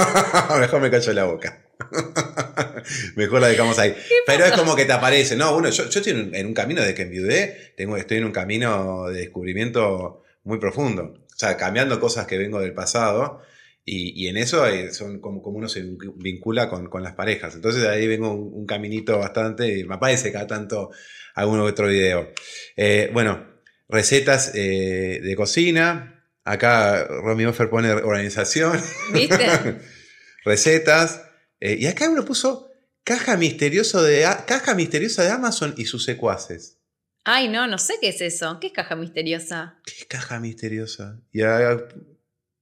Mejor 0.60 0.82
me 0.82 0.90
callo 0.92 1.14
la 1.14 1.26
boca. 1.26 1.66
Mejor 3.16 3.42
la 3.42 3.48
dejamos 3.48 3.78
ahí. 3.80 3.96
Pero 4.26 4.46
es 4.46 4.52
como 4.54 4.76
que 4.76 4.86
te 4.86 4.94
aparece, 4.94 5.36
¿no? 5.36 5.56
Uno, 5.56 5.70
yo, 5.70 5.90
yo 5.90 6.00
estoy 6.00 6.14
en 6.14 6.20
un, 6.28 6.36
en 6.36 6.46
un 6.48 6.54
camino 6.54 6.82
de 6.82 6.94
que 6.94 7.04
enviudé, 7.04 7.74
tengo, 7.78 7.98
estoy 7.98 8.18
en 8.18 8.26
un 8.26 8.32
camino 8.32 9.08
de 9.10 9.20
descubrimiento 9.22 10.24
muy 10.44 10.60
profundo. 10.60 11.14
O 11.34 11.38
sea, 11.38 11.58
cambiando 11.58 12.00
cosas 12.00 12.28
que 12.28 12.38
vengo 12.38 12.60
del 12.60 12.74
pasado. 12.74 13.42
Y, 13.84 14.24
y 14.24 14.28
en 14.28 14.38
eso 14.38 14.66
eh, 14.68 14.94
son 14.94 15.20
como, 15.20 15.42
como 15.42 15.58
uno 15.58 15.68
se 15.68 15.82
vincula 16.16 16.70
con, 16.70 16.88
con 16.90 17.02
las 17.04 17.16
parejas. 17.16 17.56
Entonces 17.56 17.86
ahí 17.86 18.08
vengo 18.08 18.32
un, 18.34 18.54
un 18.54 18.66
caminito 18.66 19.18
bastante. 19.18 19.80
Y 19.80 19.84
me 19.86 19.96
aparece 19.96 20.32
cada 20.32 20.48
tanto 20.48 20.92
algún 21.36 21.60
otro 21.62 21.88
video. 21.88 22.30
Eh, 22.76 23.10
bueno, 23.14 23.48
recetas 23.90 24.52
eh, 24.56 25.20
de 25.24 25.36
cocina. 25.36 26.24
Acá 26.44 27.06
Romy 27.08 27.46
Offer 27.46 27.70
pone 27.70 27.92
organización. 27.92 28.80
¿Viste? 29.14 29.38
recetas. 30.46 31.22
Eh, 31.60 31.78
y 31.80 31.88
acá 31.88 32.10
uno 32.10 32.26
puso 32.26 32.70
caja, 33.04 33.38
misterioso 33.38 34.02
de, 34.04 34.26
A- 34.26 34.46
caja 34.46 34.74
misteriosa 34.76 35.24
de 35.24 35.30
Amazon 35.32 35.74
y 35.78 35.86
sus 35.86 36.04
secuaces. 36.06 36.78
Ay, 37.24 37.50
no, 37.50 37.68
no 37.68 37.78
sé 37.78 37.96
qué 38.02 38.10
es 38.10 38.22
eso. 38.22 38.60
¿Qué 38.60 38.68
es 38.68 38.74
caja 38.74 38.96
misteriosa? 38.96 39.80
¿Qué 39.86 39.94
es 40.00 40.06
caja 40.06 40.40
misteriosa? 40.40 41.20
Y 41.32 41.42
ah, 41.44 41.78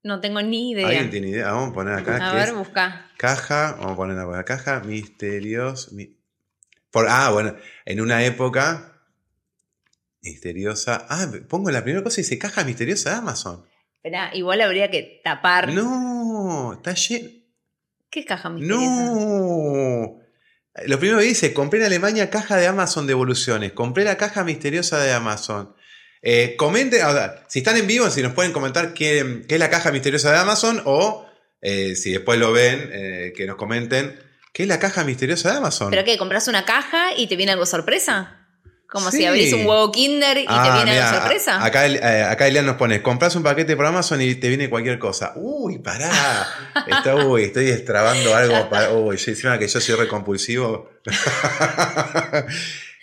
No 0.03 0.22
tengo 0.22 0.41
ni 0.41 0.72
idea. 0.72 0.88
¿Alguien 0.88 1.10
tiene 1.10 1.27
idea? 1.29 1.51
Vamos 1.51 1.72
a 1.72 1.74
poner 1.74 1.94
acá. 1.96 2.29
A 2.29 2.34
ver, 2.34 2.53
busca. 2.53 3.06
caja, 3.18 3.74
vamos 3.79 3.94
a 3.94 3.96
poner 3.96 4.18
acá. 4.20 4.44
Caja 4.58 4.79
misteriosa. 4.82 5.91
mi- 5.91 6.15
por, 6.91 7.08
ah, 7.10 7.29
bueno, 7.32 7.56
en 7.86 8.01
una 8.01 8.24
época 8.24 9.01
misteriosa. 10.22 11.06
Ah, 11.10 11.27
pongo 11.48 11.70
la 11.72 11.84
primera 11.84 12.03
cosa 12.03 12.20
y 12.22 12.24
dice 12.24 12.38
caja 12.39 12.63
misteriosa 12.63 13.12
de 13.12 13.15
Amazon. 13.18 13.65
Esperá, 13.96 14.32
igual 14.34 14.62
habría 14.62 14.89
que 14.89 15.22
tapar. 15.24 15.72
No, 15.72 16.74
está 16.74 16.94
lleno. 16.94 17.29
¿Qué 18.10 18.22
es 18.22 18.25
caja 18.25 18.50
misteriosa? 18.50 18.86
No. 19.13 20.20
Lo 20.86 21.00
primero 21.00 21.20
que 21.20 21.25
dice, 21.25 21.53
compré 21.53 21.79
en 21.79 21.86
Alemania 21.88 22.29
caja 22.29 22.56
de 22.56 22.65
Amazon 22.68 23.06
de 23.06 23.12
evoluciones. 23.12 23.74
Compré 23.74 24.03
la 24.06 24.18
caja 24.18 24.44
misteriosa 24.44 24.98
de 25.00 25.12
Amazon. 25.12 25.75
Eh, 26.21 26.55
comenten, 26.57 27.03
o 27.05 27.11
sea, 27.13 27.45
si 27.47 27.59
están 27.59 27.77
en 27.77 27.88
vivo, 27.88 28.09
si 28.09 28.21
nos 28.21 28.33
pueden 28.33 28.51
comentar 28.51 28.93
qué, 28.93 29.43
qué 29.47 29.55
es 29.55 29.59
la 29.59 29.69
caja 29.69 29.91
misteriosa 29.91 30.31
de 30.31 30.38
Amazon 30.38 30.81
o 30.85 31.25
eh, 31.61 31.95
si 31.95 32.11
después 32.11 32.38
lo 32.39 32.51
ven, 32.51 32.89
eh, 32.91 33.33
que 33.35 33.45
nos 33.45 33.55
comenten 33.55 34.19
qué 34.53 34.63
es 34.63 34.69
la 34.69 34.79
caja 34.79 35.03
misteriosa 35.03 35.51
de 35.51 35.58
Amazon. 35.58 35.91
¿Pero 35.91 36.03
qué? 36.03 36.17
¿Compras 36.17 36.47
una 36.47 36.65
caja 36.65 37.13
y 37.15 37.27
te 37.27 37.36
viene 37.36 37.51
algo 37.53 37.65
sorpresa? 37.65 38.36
Como 38.91 39.12
Sí. 39.12 39.17
si 39.19 39.25
abrís 39.25 39.53
un 39.53 39.67
huevo 39.67 39.91
Kinder 39.91 40.36
y 40.39 40.41
te 40.41 40.47
Ah, 40.49 40.73
viene 40.73 40.91
mirá, 40.93 41.10
algo 41.10 41.19
sorpresa. 41.21 41.63
Acá, 41.63 41.86
eh, 41.86 42.23
acá 42.23 42.47
Elian 42.47 42.65
nos 42.65 42.75
pone, 42.77 43.03
compras 43.03 43.36
un 43.36 43.43
paquete 43.43 43.75
por 43.77 43.86
Amazon 43.86 44.19
y 44.19 44.34
te 44.34 44.47
viene 44.47 44.67
cualquier 44.67 44.97
cosa. 44.97 45.34
Uy, 45.36 45.77
pará. 45.77 46.10
Está, 46.88 47.15
uy, 47.15 47.43
estoy 47.43 47.65
destrabando 47.65 48.36
algo. 48.36 48.67
Para, 48.67 48.91
uy, 48.91 49.15
encima 49.27 49.60
que 49.60 49.67
yo 49.67 49.79
soy 49.79 49.93
recompulsivo. 49.95 50.89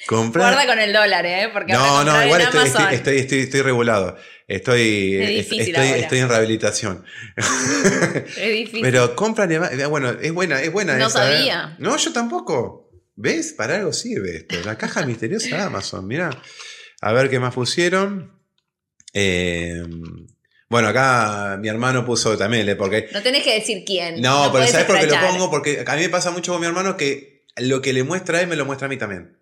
Comprar... 0.07 0.53
Guarda 0.55 0.67
con 0.71 0.79
el 0.79 0.93
dólar, 0.93 1.27
¿eh? 1.27 1.49
Porque 1.53 1.73
No, 1.73 2.05
no, 2.05 2.25
igual 2.25 2.41
estoy, 2.43 2.61
Amazon. 2.61 2.83
estoy, 2.83 2.95
estoy, 2.97 3.19
estoy- 3.19 3.39
estoy 3.41 3.63
regulado. 3.63 4.17
Estoy, 4.49 5.15
Es 5.17 5.29
est- 5.31 5.51
difícil 5.51 5.75
estoy, 5.77 6.19
en 6.21 6.29
rehabilitación. 6.29 7.05
Es 7.37 8.37
difícil. 8.53 8.83
Pero 8.83 9.17
compran, 9.17 9.51
eh, 9.51 9.87
bueno, 9.87 10.11
es 10.11 10.33
buena, 10.33 10.63
es 10.63 10.73
buena 10.73 10.97
No 10.97 11.09
esa, 11.09 11.29
¿eh? 11.31 11.37
sabía. 11.37 11.77
No, 11.81 11.97
yo 11.97 12.13
tampoco. 12.13 12.91
¿Ves? 13.17 13.53
Para 13.55 13.77
algo 13.77 13.93
sirve 13.93 14.37
esto. 14.37 14.57
La 14.65 14.77
caja 14.79 15.05
misteriosa 15.07 15.49
de 15.57 15.63
Amazon, 15.63 16.07
mira. 16.07 16.31
A 17.01 17.13
ver 17.13 17.29
qué 17.31 17.41
más 17.41 17.55
pusieron. 17.55 18.39
Eh, 19.13 19.83
bueno, 20.69 20.89
acá 20.89 21.57
mi 21.61 21.69
hermano 21.69 22.05
puso 22.05 22.37
también, 22.37 22.69
¿eh? 22.69 22.77
porque 22.77 23.09
No 23.13 23.23
tenés 23.23 23.43
que 23.43 23.55
decir 23.55 23.85
quién. 23.87 24.21
no, 24.21 24.51
pero 24.53 24.67
¿sabes 24.67 24.87
por 24.87 24.99
qué 25.01 25.07
lo 25.07 25.19
pongo? 25.21 25.51
Porque 25.51 25.85
a 25.87 25.95
mí 25.97 26.03
me 26.03 26.09
pasa 26.09 26.31
mucho 26.31 26.53
con 26.53 26.61
mi 26.61 26.67
hermano 26.67 26.97
que 26.97 27.45
lo 27.57 27.81
que 27.81 27.93
le 27.93 28.03
muestra 28.05 28.39
a 28.39 28.41
él 28.43 28.49
me 28.49 28.57
lo 28.57 28.67
muestra 28.67 28.87
a 28.87 28.89
mí 28.89 28.97
también. 28.97 29.39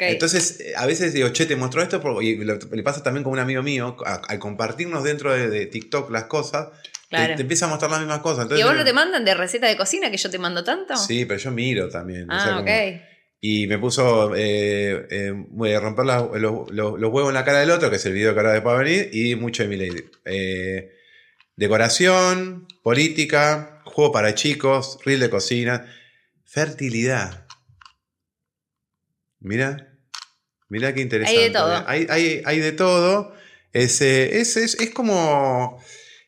Entonces, 0.00 0.60
eh, 0.60 0.72
a 0.76 0.86
veces 0.86 1.12
digo, 1.12 1.28
che, 1.30 1.46
te 1.46 1.54
muestro 1.56 1.82
esto, 1.82 2.00
y 2.22 2.36
le 2.36 2.82
pasa 2.82 3.02
también 3.02 3.24
con 3.24 3.32
un 3.34 3.38
amigo 3.38 3.62
mío, 3.62 3.96
al 4.04 4.38
compartirnos 4.38 5.04
dentro 5.04 5.32
de, 5.32 5.48
de 5.50 5.66
TikTok 5.66 6.10
las 6.10 6.24
cosas, 6.24 6.68
te- 6.82 6.90
Claro. 7.08 7.34
te, 7.36 7.42
empieza 7.42 7.66
a 7.66 7.68
mostrar 7.68 7.90
las 7.90 8.00
mismas 8.00 8.18
cosas. 8.20 8.48
¿Y 8.50 8.60
a 8.62 8.66
vos 8.66 8.74
no 8.74 8.84
te 8.84 8.92
mandan 8.92 9.24
de 9.24 9.34
receta 9.34 9.66
de 9.68 9.76
cocina 9.76 10.10
que 10.10 10.16
yo 10.16 10.28
te 10.30 10.38
mando 10.38 10.64
tanto? 10.64 10.96
Sí, 10.96 11.24
pero 11.24 11.38
yo 11.38 11.50
miro 11.52 11.88
también. 11.88 12.28
o 12.30 12.34
Ah, 12.34 12.40
sea, 12.40 12.50
como- 12.56 12.62
ok. 12.62 13.00
Y 13.40 13.66
me 13.68 13.78
puso 13.78 14.34
eh, 14.34 15.06
eh, 15.10 15.78
romper 15.78 16.04
la- 16.06 16.28
los, 16.34 16.70
los- 16.70 16.98
los 16.98 17.12
huevos 17.12 17.28
en 17.28 17.34
la 17.34 17.44
cara 17.44 17.60
del 17.60 17.70
otro, 17.70 17.90
que 17.90 17.96
es 17.96 18.06
el 18.06 18.12
video 18.14 18.32
que 18.34 18.40
ahora 18.40 18.58
va 18.60 18.74
a 18.74 18.78
venir, 18.78 19.10
y 19.12 19.36
mucho 19.36 19.62
de 19.62 19.68
mi 19.68 19.76
lady. 19.76 20.02
Eh, 20.24 20.90
decoración, 21.54 22.66
política, 22.82 23.82
juego 23.84 24.10
para 24.12 24.34
chicos, 24.34 24.98
reel 25.04 25.20
de 25.20 25.30
cocina, 25.30 25.86
fertilidad. 26.44 27.45
Mira, 29.46 29.88
mira 30.68 30.92
qué 30.92 31.00
interesante. 31.00 31.38
Hay 31.40 31.44
de 31.48 31.50
todo. 31.54 31.84
Hay, 31.86 32.06
hay- 32.10 32.42
hay 32.44 32.58
de 32.58 32.72
todo. 32.72 33.34
Es, 33.72 34.00
eh, 34.00 34.40
es, 34.40 34.56
es- 34.56 34.78
es 34.80 34.90
como. 34.90 35.82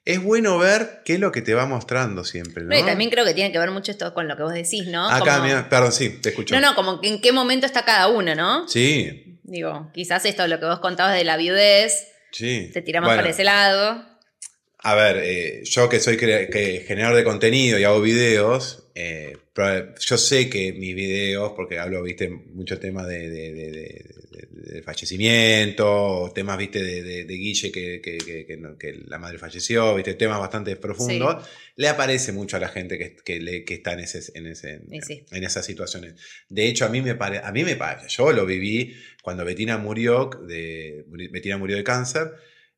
Es 0.05 0.23
bueno 0.23 0.57
ver 0.59 1.03
qué 1.05 1.15
es 1.15 1.21
lo 1.21 1.33
que 1.33 1.43
te 1.43 1.53
va 1.53 1.67
mostrando 1.67 2.25
siempre. 2.25 2.63
¿no? 2.65 2.71
No, 2.71 2.79
y 2.79 2.83
también 2.83 3.11
creo 3.11 3.27
que 3.27 3.35
tiene 3.35 3.53
que 3.53 3.59
ver 3.59 3.71
mucho 3.71 3.91
esto 3.93 4.15
con 4.15 4.27
lo 4.27 4.37
que 4.39 4.43
vos 4.43 4.55
decís, 4.55 4.87
¿no? 4.87 5.07
Acá, 5.07 5.35
Como- 5.35 5.45
mira, 5.47 5.69
perdón, 5.69 5.93
sí, 5.93 6.09
te 6.09 6.31
escucho. 6.31 6.55
No, 6.55 6.61
no, 6.63 6.75
como 6.75 7.01
que 7.01 7.09
en 7.09 7.21
qué 7.21 7.31
momento 7.33 7.67
está 7.67 7.85
cada 7.85 8.09
uno, 8.09 8.35
¿no? 8.35 8.67
Sí, 8.69 9.25
Digo, 9.43 9.91
quizás 9.95 10.25
esto, 10.27 10.47
lo 10.47 10.61
que 10.61 10.67
vos 10.67 10.79
contabas 10.81 11.15
de 11.17 11.25
la 11.25 11.37
viudez, 11.39 12.09
sí. 12.33 12.71
te 12.73 12.81
tira 12.83 13.01
más 13.01 13.09
Bueno, 13.09 13.23
para 13.23 13.31
ese 13.31 13.45
lado. 13.45 14.05
A 14.81 14.95
ver, 14.95 15.21
eh, 15.25 15.63
yo 15.65 15.89
que 15.89 15.99
soy 16.01 16.17
que 16.17 16.85
generador 16.87 17.17
de 17.17 17.25
contenido 17.25 17.79
y 17.79 17.85
hago 17.85 18.01
videos, 18.01 18.85
eh, 18.95 19.37
yo 19.99 20.17
sé 20.17 20.49
que 20.49 20.73
mis 20.73 20.95
videos, 20.95 21.53
porque 21.57 21.79
hablo, 21.79 22.03
viste, 22.03 22.29
muchos 22.29 22.79
temas 22.79 23.07
de, 23.09 23.29
de- 23.29 24.83
fallecimiento, 24.85 26.31
temas, 26.35 26.59
viste, 26.59 26.83
de, 26.83 27.25
Guille 27.25 27.73
que, 27.73 28.01
que- 28.01 28.19
que- 28.19 28.47
que 28.47 28.57
no- 28.57 28.77
que 28.79 28.93
la 29.07 29.19
madre 29.19 29.39
falleció, 29.39 29.95
viste, 29.95 30.15
temas 30.15 30.39
bastante 30.39 30.77
profundos, 30.77 31.45
le 31.77 31.89
aparece 31.89 32.33
mucho 32.33 32.57
a 32.57 32.61
la 32.61 32.69
gente 32.69 32.99
que, 32.99 33.17
que, 33.17 33.41
le- 33.41 33.65
que 33.65 33.75
está 33.75 33.93
en, 33.95 34.01
ese, 34.01 34.21
en, 34.35 34.47
ese, 34.47 34.81
sí. 35.03 35.25
en 35.31 35.45
esas 35.45 35.65
situaciones. 35.67 36.15
De 36.49 36.67
hecho, 36.67 36.85
a 36.85 36.89
mí 36.89 37.01
me 37.03 37.15
parece, 37.15 37.45
a 37.45 37.53
mí 37.53 37.65
me 37.65 37.77
parece, 37.77 38.09
yo 38.09 38.33
lo 38.33 38.47
viví 38.47 38.95
cuando 39.23 39.45
Betina 39.45 39.79
murió, 39.79 40.31
de, 40.47 41.05
Betina 41.31 41.59
murió 41.59 41.77
de 41.77 41.85
cáncer, 41.85 42.29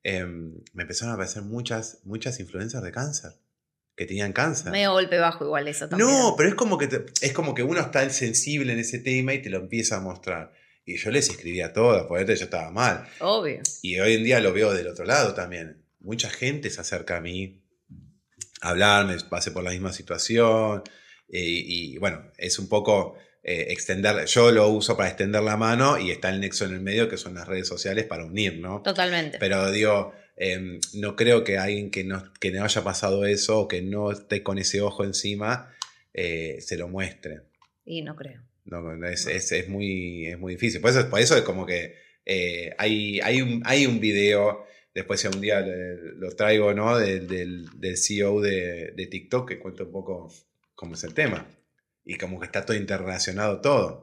eh, 0.02 0.24
me 0.24 0.82
empezaron 0.82 1.10
a 1.12 1.14
aparecer 1.14 1.42
muchas, 1.42 1.98
muchas 2.04 2.40
influencias 2.40 2.82
de 2.82 2.90
cáncer, 2.92 3.32
que 3.96 4.06
tenían 4.06 4.32
cáncer. 4.32 4.72
Medio 4.72 4.92
golpe 4.92 5.18
bajo 5.18 5.44
igual 5.44 5.68
eso 5.68 5.88
también. 5.88 6.08
No, 6.10 6.34
pero 6.36 6.48
es 6.48 6.54
como, 6.54 6.78
que 6.78 6.86
te- 6.88 7.04
es 7.20 7.32
como 7.32 7.54
que 7.54 7.62
uno 7.62 7.80
está 7.80 8.08
sensible 8.10 8.72
en 8.72 8.78
ese 8.78 8.98
tema 8.98 9.34
y 9.34 9.42
te 9.42 9.50
lo 9.50 9.58
empieza 9.58 9.96
a 9.96 10.00
mostrar. 10.00 10.52
Y 10.86 10.96
yo 10.96 11.10
les 11.10 11.28
escribía 11.28 11.72
todas, 11.72 12.04
porque 12.04 12.24
yo 12.34 12.44
estaba 12.44 12.70
mal. 12.70 13.06
Obvio. 13.20 13.60
Y 13.82 13.98
hoy 14.00 14.14
en 14.14 14.24
día 14.24 14.40
lo 14.40 14.52
veo 14.52 14.72
del 14.72 14.86
otro 14.88 15.04
lado 15.04 15.34
también. 15.34 15.84
Mucha 16.00 16.30
gente 16.30 16.70
se 16.70 16.80
acerca 16.80 17.18
a 17.18 17.20
mí 17.20 17.62
a 18.62 18.70
hablarme, 18.70 19.16
pasé 19.28 19.50
por 19.50 19.62
la 19.62 19.70
misma 19.70 19.92
situación. 19.92 20.82
eh, 21.28 21.42
y 21.44 21.96
bueno, 21.98 22.24
es 22.38 22.58
un 22.58 22.68
poco 22.68 23.14
eh, 23.42 23.66
extender, 23.70 24.24
yo 24.26 24.50
lo 24.52 24.68
uso 24.68 24.96
para 24.96 25.08
extender 25.08 25.42
la 25.42 25.56
mano 25.56 25.98
y 25.98 26.10
está 26.10 26.28
el 26.30 26.40
nexo 26.40 26.64
en 26.66 26.74
el 26.74 26.80
medio 26.80 27.08
que 27.08 27.16
son 27.16 27.34
las 27.34 27.48
redes 27.48 27.66
sociales 27.68 28.04
para 28.04 28.24
unir, 28.24 28.58
¿no? 28.58 28.82
Totalmente. 28.82 29.38
Pero 29.38 29.70
digo, 29.72 30.12
em, 30.36 30.78
no 30.94 31.16
creo 31.16 31.42
que 31.44 31.56
alguien 31.58 31.90
que 31.90 32.04
no, 32.04 32.22
que 32.40 32.50
no 32.50 32.64
haya 32.64 32.84
pasado 32.84 33.24
eso 33.24 33.60
o 33.60 33.68
que 33.68 33.80
no 33.82 34.10
esté 34.12 34.42
con 34.42 34.58
ese 34.58 34.80
ojo 34.82 35.04
encima 35.04 35.74
eh, 36.12 36.58
se 36.60 36.76
lo 36.76 36.88
muestre. 36.88 37.40
Y 37.84 38.02
no 38.02 38.14
creo. 38.16 38.42
No, 38.64 39.06
es, 39.06 39.26
es- 39.26 39.52
es 39.52 39.68
muy, 39.68 40.26
es 40.26 40.38
muy 40.38 40.54
difícil. 40.54 40.80
Por 40.80 40.90
eso, 40.90 41.08
por 41.08 41.20
eso 41.20 41.34
es 41.36 41.42
como 41.42 41.64
que 41.66 41.94
eh, 42.26 42.72
hay, 42.78 43.20
hay, 43.20 43.40
un, 43.42 43.62
hay 43.64 43.86
un 43.86 43.98
video, 44.00 44.64
después 44.94 45.18
si 45.20 45.28
un 45.28 45.40
día 45.40 45.60
lo 45.62 46.30
traigo, 46.36 46.74
¿no? 46.74 46.98
Del, 46.98 47.26
del, 47.26 47.66
del 47.80 47.96
CEO 47.96 48.40
de, 48.42 48.92
de 48.94 49.06
TikTok 49.06 49.48
que 49.48 49.58
cuenta 49.58 49.84
un 49.84 49.92
poco 49.92 50.30
cómo 50.74 50.94
es 50.94 51.02
el 51.04 51.14
tema. 51.14 51.48
Y 52.12 52.18
como 52.18 52.40
que 52.40 52.46
está 52.46 52.66
todo 52.66 52.76
interrelacionado 52.76 53.60
todo. 53.60 54.02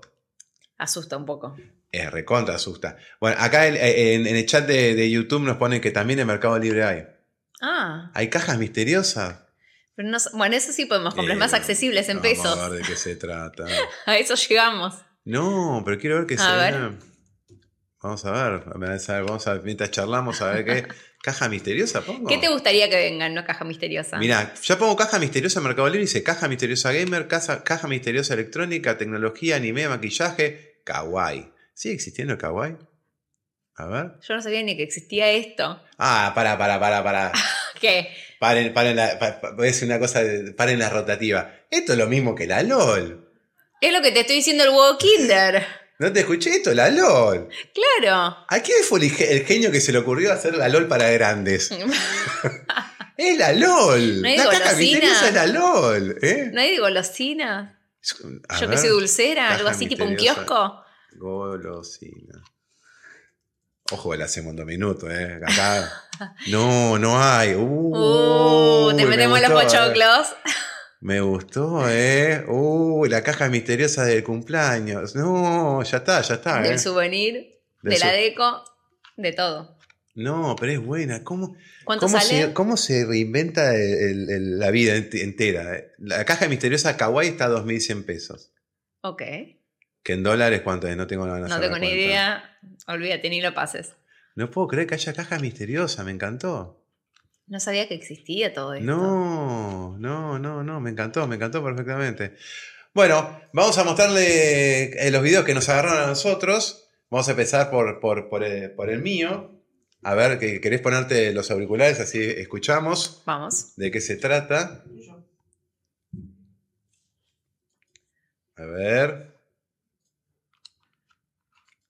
Asusta 0.77 1.17
un 1.17 1.25
poco. 1.25 1.57
Es 1.91 2.09
recontra, 2.09 2.55
asusta. 2.55 2.95
Bueno, 3.19 3.35
acá 3.37 3.67
en, 3.67 3.75
en- 3.75 4.27
en 4.27 4.35
el 4.35 4.45
chat 4.45 4.65
de, 4.65 4.95
de 4.95 5.11
YouTube 5.11 5.41
nos 5.41 5.57
ponen 5.57 5.81
que 5.81 5.91
también 5.91 6.17
en 6.19 6.27
Mercado 6.27 6.57
Libre 6.57 6.85
hay. 6.85 7.03
Ah, 7.59 8.09
Hay 8.13 8.29
cajas 8.29 8.57
misteriosas. 8.59 9.41
pero 9.95 10.07
no, 10.07 10.17
bueno, 10.33 10.55
eso 10.55 10.71
sí 10.71 10.85
podemos 10.85 11.15
comprar, 11.15 11.35
Eh, 11.35 11.39
más 11.39 11.53
accesibles 11.53 12.07
en 12.07 12.17
Vamos 12.21 12.29
pesos. 12.31 12.57
a 12.57 12.69
ver 12.69 12.81
de 12.81 12.87
qué 12.87 12.95
se 12.95 13.15
trata. 13.17 13.65
A 14.05 14.17
eso 14.17 14.35
llegamos. 14.35 14.93
No, 15.25 15.81
pero 15.83 15.97
quiero 15.99 16.15
ver 16.17 16.27
qué 16.27 16.35
ver. 16.37 16.93
Vamos 18.07 18.23
a 18.25 18.31
ver, 18.31 18.63
vamos 18.65 19.09
a 19.09 19.13
ver, 19.13 19.23
vamos 19.25 19.47
a 19.47 19.53
ver, 19.53 19.63
mientras 19.63 19.91
charlamos 19.91 20.41
a 20.41 20.51
ver 20.51 20.63
qué. 20.65 20.87
¿Caja 21.21 21.49
misteriosa 21.49 21.99
pongo? 22.01 22.29
¿Qué 22.29 22.37
te 22.37 22.47
gustaría 22.47 22.89
que 22.89 22.95
venga 22.95 23.25
en 23.25 23.33
una 23.33 23.43
caja 23.43 23.65
misteriosa? 23.65 24.17
Mira, 24.17 24.53
ya 24.63 24.77
pongo 24.77 24.95
caja 24.95 25.19
misteriosa 25.19 25.59
Mercado 25.59 25.87
Libre 25.89 26.01
y 26.03 26.05
dice 26.05 26.23
caja 26.23 26.47
misteriosa 26.47 26.93
gamer, 26.93 27.27
casa- 27.27 27.63
caja 27.65 27.87
misteriosa 27.89 28.33
electrónica, 28.35 28.97
tecnología, 28.97 29.57
anime, 29.57 29.89
maquillaje, 29.89 30.79
kawaii. 30.85 31.51
¿Sigue 31.73 31.95
existiendo 31.95 32.33
el 32.33 32.39
kawaii? 32.39 32.77
A 33.75 33.85
ver. 33.87 34.11
Yo 34.25 34.35
no 34.35 34.41
sabía 34.41 34.63
ni 34.63 34.77
que 34.77 34.83
existía 34.83 35.29
esto. 35.31 35.81
Ah, 35.97 36.31
para, 36.33 36.57
para, 36.57 36.79
para, 36.79 37.03
para. 37.03 37.31
¿Qué? 37.81 38.07
Paren, 38.39 38.73
paren 38.73 38.95
la, 38.95 39.19
pa- 39.19 39.41
pa- 39.41 39.53
una 39.83 39.99
cosa, 39.99 40.23
de- 40.23 40.53
paren 40.53 40.79
la 40.79 40.89
rotativa. 40.89 41.51
Esto 41.69 41.91
es 41.91 41.97
lo 41.99 42.07
mismo 42.07 42.35
que 42.35 42.47
la 42.47 42.63
LOL. 42.63 43.27
Es 43.81 43.91
lo 43.91 44.01
que 44.01 44.11
te 44.11 44.21
estoy 44.21 44.37
diciendo 44.37 44.63
el 44.63 44.69
huevo 44.69 44.97
Kinder. 44.97 45.65
¿No 45.99 46.13
te 46.13 46.19
escuché 46.19 46.51
esto? 46.51 46.73
La 46.73 46.89
LOL. 46.91 47.49
Claro. 47.73 48.37
¿A 48.47 48.59
quién 48.61 48.83
fue 48.83 48.99
el, 48.99 49.11
ge- 49.11 49.31
el 49.33 49.45
genio 49.45 49.71
que 49.71 49.81
se 49.81 49.91
le 49.91 49.97
ocurrió 49.97 50.31
hacer 50.31 50.55
la 50.55 50.69
LOL 50.69 50.87
para 50.87 51.09
grandes? 51.09 51.71
¡Es 53.17 53.37
la 53.37 53.51
LOL! 53.53 54.21
¿No 54.21 54.27
hay 54.27 54.37
la 54.37 54.45
golosina? 54.45 55.27
es 55.27 55.33
la 55.33 55.47
LOL. 55.47 56.17
¿eh? 56.21 56.49
¿No 56.53 56.61
hay 56.61 56.77
golosina? 56.77 57.79
A 58.47 58.55
Yo 58.55 58.61
que 58.61 58.67
ver, 58.67 58.77
soy 58.77 58.89
dulcera, 58.89 59.49
algo 59.55 59.69
así 59.69 59.87
tipo 59.87 60.03
un 60.05 60.15
kiosco. 60.15 60.83
Golosina. 61.15 62.43
Ojo, 63.91 64.13
en 64.51 64.55
dos 64.57 64.65
minutos, 64.65 65.09
¿eh? 65.11 65.39
Acá. 65.45 66.03
No, 66.47 66.97
no 66.97 67.21
hay. 67.21 67.53
Uh, 67.53 68.87
Uh, 68.89 68.95
te 68.97 69.03
me 69.05 69.11
metemos 69.11 69.39
los 69.39 69.51
gustó, 69.51 69.61
eh. 69.61 69.79
pochoclos. 69.79 70.27
Me 70.99 71.21
gustó, 71.21 71.87
¿eh? 71.89 72.43
Uh, 72.47 73.05
la 73.05 73.21
caja 73.23 73.49
misteriosa 73.49 74.03
del 74.05 74.23
cumpleaños. 74.23 75.15
No, 75.15 75.83
ya 75.83 75.97
está, 75.97 76.21
ya 76.21 76.35
está. 76.35 76.59
¿eh? 76.65 76.69
Del 76.69 76.79
souvenir, 76.79 77.59
Del 77.83 77.93
de 77.93 77.99
la 77.99 78.11
deco, 78.11 78.63
de 79.15 79.31
todo. 79.33 79.77
No, 80.15 80.55
pero 80.59 80.71
es 80.71 80.79
buena. 80.83 81.23
¿Cómo, 81.23 81.55
¿Cuánto 81.85 82.07
cómo, 82.07 82.19
sale? 82.19 82.41
se, 82.47 82.53
cómo 82.53 82.75
se 82.77 83.05
reinventa 83.05 83.75
el- 83.75 83.81
el- 83.81 84.29
el- 84.31 84.59
la 84.59 84.71
vida 84.71 84.95
ent- 84.95 85.21
entera? 85.21 85.75
eh? 85.75 85.91
La 85.99 86.25
caja 86.25 86.47
misteriosa 86.47 86.97
Kawaii 86.97 87.29
está 87.29 87.45
a 87.45 87.49
2.100 87.49 88.03
pesos. 88.03 88.51
Ok. 89.01 89.21
Que 90.01 90.13
en 90.13 90.23
dólares, 90.23 90.61
¿cuánto 90.63 90.87
es? 90.87 90.97
No 90.97 91.05
tengo 91.05 91.27
nada 91.27 91.47
No 91.47 91.59
tengo 91.59 91.77
ni 91.77 91.89
idea. 91.89 92.57
Olvídate, 92.87 93.29
ni 93.29 93.41
lo 93.41 93.53
pases. 93.53 93.93
No 94.35 94.49
puedo 94.49 94.67
creer 94.67 94.87
que 94.87 94.95
haya 94.95 95.13
caja 95.13 95.37
misteriosa, 95.37 96.03
me 96.03 96.11
encantó. 96.11 96.76
No 97.47 97.59
sabía 97.61 97.87
que 97.87 97.93
existía 97.95 98.53
todo 98.53 98.73
esto. 98.73 98.85
No, 98.85 99.97
no, 99.97 100.37
no, 100.37 100.63
no, 100.63 100.79
me 100.81 100.89
encantó, 100.89 101.25
me 101.27 101.35
encantó 101.35 101.63
perfectamente. 101.63 102.35
Bueno, 102.93 103.39
vamos 103.53 103.77
a 103.77 103.83
mostrarle 103.85 105.07
eh, 105.07 105.11
los 105.11 105.23
videos 105.23 105.45
que 105.45 105.53
nos 105.53 105.69
agarraron 105.69 106.03
a 106.03 106.07
nosotros. 106.07 106.89
Vamos 107.09 107.27
a 107.27 107.31
empezar 107.31 107.71
por, 107.71 107.99
por, 108.01 108.27
por, 108.27 108.43
el, 108.43 108.71
por 108.71 108.89
el 108.89 109.01
mío. 109.01 109.53
A 110.03 110.13
ver, 110.13 110.39
que 110.39 110.59
¿querés 110.59 110.81
ponerte 110.81 111.31
los 111.31 111.49
auriculares? 111.49 111.99
Así 111.99 112.21
escuchamos 112.21 113.23
Vamos. 113.25 113.75
de 113.77 113.91
qué 113.91 114.01
se 114.01 114.17
trata. 114.17 114.83
A 118.57 118.65
ver. 118.65 119.35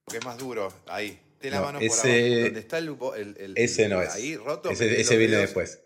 Que 0.08 0.18
es 0.18 0.26
más 0.26 0.38
duro, 0.38 0.72
ahí. 0.88 1.20
Te 1.40 1.52
la 1.52 1.58
No, 1.60 1.66
mano 1.66 1.80
ese- 1.80 1.90
por 1.90 2.10
abajo. 2.10 2.44
Donde 2.46 2.60
está 2.60 2.78
el, 2.80 2.92
bo- 2.92 3.16
el- 3.16 3.36
el- 3.40 3.54
Ese 3.58 3.88
no 3.90 4.02
es. 4.02 4.10
Ahí 4.14 4.36
roto. 4.38 4.70
Ese, 4.72 5.00
ese 5.00 5.12
los 5.14 5.20
viene 5.20 5.36
dedos. 5.36 5.42
después. 5.46 5.80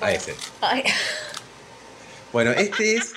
A 0.00 0.12
ese. 0.12 0.34
Ay, 0.60 0.82
Bueno, 2.32 2.52
este 2.52 2.96
es. 2.96 3.12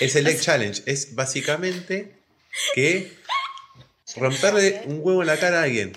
Es 0.00 0.14
el 0.16 0.26
Egg 0.28 0.40
Challenge. 0.40 0.82
Es 0.86 1.14
básicamente 1.14 2.14
que 2.74 3.12
romperle 4.16 4.82
un 4.86 5.00
huevo 5.02 5.22
en 5.22 5.26
la 5.28 5.38
cara 5.38 5.60
a 5.60 5.62
alguien. 5.64 5.92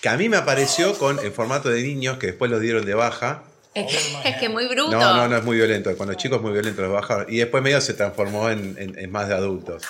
Que 0.00 0.08
a 0.08 0.16
mí 0.16 0.28
me 0.28 0.36
apareció 0.36 0.98
con 0.98 1.18
en 1.24 1.32
formato 1.32 1.68
de 1.70 1.82
niños, 1.82 2.18
que 2.18 2.28
después 2.28 2.50
lo 2.50 2.58
dieron 2.58 2.84
de 2.84 2.94
baja. 2.94 3.44
es, 3.74 3.86
que, 3.86 4.28
es 4.28 4.36
que 4.36 4.48
muy 4.48 4.66
bruto. 4.66 4.90
No, 4.90 5.16
no, 5.16 5.28
no 5.28 5.36
es 5.36 5.44
muy 5.44 5.56
violento. 5.56 5.96
Cuando 5.96 6.14
chicos 6.14 6.36
es 6.38 6.42
muy 6.42 6.52
violento 6.52 6.82
los 6.82 6.92
bajaron. 6.92 7.26
Y 7.32 7.38
después 7.38 7.62
medio 7.62 7.80
se 7.80 7.94
transformó 7.94 8.50
en, 8.50 8.76
en- 8.78 8.98
en 8.98 9.10
más 9.10 9.28
de 9.28 9.34
adultos. 9.34 9.82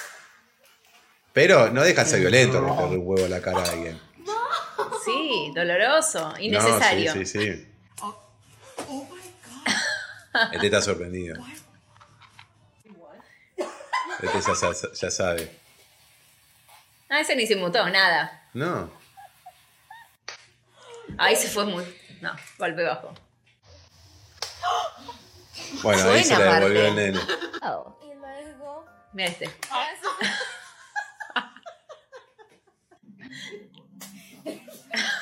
Pero 1.32 1.70
no 1.70 1.82
deja 1.82 2.04
de 2.04 2.10
ser 2.10 2.20
violento 2.20 2.60
romperle 2.60 2.98
un 2.98 3.06
huevo 3.06 3.24
en 3.24 3.30
la 3.30 3.40
cara 3.40 3.60
a 3.62 3.70
alguien. 3.70 4.00
Sí, 5.04 5.52
doloroso, 5.54 6.30
No, 6.30 6.38
innecesario. 6.38 7.12
sí, 7.12 7.26
sí, 7.26 7.40
sí. 7.52 7.68
Este 10.52 10.66
está 10.66 10.80
sorprendido. 10.80 11.36
Este 14.22 14.40
ya, 14.40 14.90
ya 14.94 15.10
sabe. 15.10 15.58
Ah, 17.10 17.20
ese 17.20 17.36
ni 17.36 17.46
se 17.46 17.56
mutó, 17.56 17.86
nada. 17.90 18.48
No. 18.54 18.90
Ahí 21.18 21.36
se 21.36 21.48
fue 21.48 21.66
muy. 21.66 21.84
No, 22.20 22.34
golpe 22.58 22.82
bajo. 22.84 23.12
Bueno, 25.82 26.10
ahí 26.10 26.24
se 26.24 26.38
la 26.38 26.54
devolvió 26.60 26.86
el 26.86 26.94
nene. 26.94 27.20
Y 27.20 28.14
luego. 28.14 28.86
Mira 29.12 29.28
este. 29.28 29.50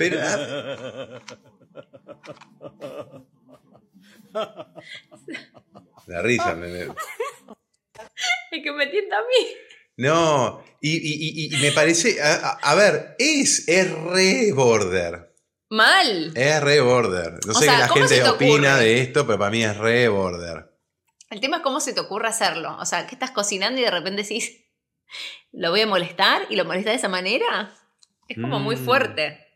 Pero. 0.00 0.18
ah. 0.22 1.20
La 6.06 6.22
risa, 6.22 6.54
me, 6.54 6.68
me- 6.68 6.80
Es 8.52 8.62
que 8.64 8.72
me 8.72 8.86
tienta 8.88 9.18
a 9.18 9.22
mí. 9.22 9.46
No, 9.98 10.64
y, 10.80 10.96
y- 10.96 11.46
y- 11.46 11.54
y 11.54 11.62
me 11.62 11.72
parece. 11.72 12.16
A, 12.22 12.74
ver, 12.74 13.14
es, 13.18 13.68
es 13.68 13.90
re 13.92 14.52
border. 14.52 15.34
Mal. 15.68 16.32
Es 16.34 16.60
re 16.62 16.80
border. 16.80 17.38
No 17.46 17.52
O 17.52 17.54
sé 17.58 17.66
sea, 17.66 17.74
qué 17.74 17.80
la 17.82 17.88
¿cómo 17.88 18.08
se 18.08 18.14
gente 18.16 18.24
te 18.30 18.34
opina 18.34 18.70
ocurre? 18.74 18.84
de 18.86 19.00
esto, 19.02 19.26
pero 19.26 19.38
para 19.38 19.50
mí 19.50 19.62
es 19.62 19.76
re 19.76 20.08
border. 20.08 20.70
El 21.28 21.40
tema 21.40 21.58
es 21.58 21.62
cómo 21.62 21.78
se 21.80 21.92
te 21.92 22.00
ocurre 22.00 22.26
hacerlo. 22.28 22.76
O 22.80 22.86
sea, 22.86 23.06
que 23.06 23.14
estás 23.14 23.30
cocinando 23.30 23.80
y 23.80 23.84
de 23.84 23.90
repente 23.90 24.22
decís, 24.22 24.64
¿lo 25.52 25.70
voy 25.70 25.82
a 25.82 25.86
molestar? 25.86 26.42
¿Y 26.50 26.56
lo 26.56 26.64
molestas 26.64 26.92
de 26.94 26.96
esa 26.98 27.08
manera? 27.08 27.72
Es 28.26 28.36
como 28.40 28.58
muy 28.58 28.74
Mm. 28.76 28.84
fuerte. 28.84 29.46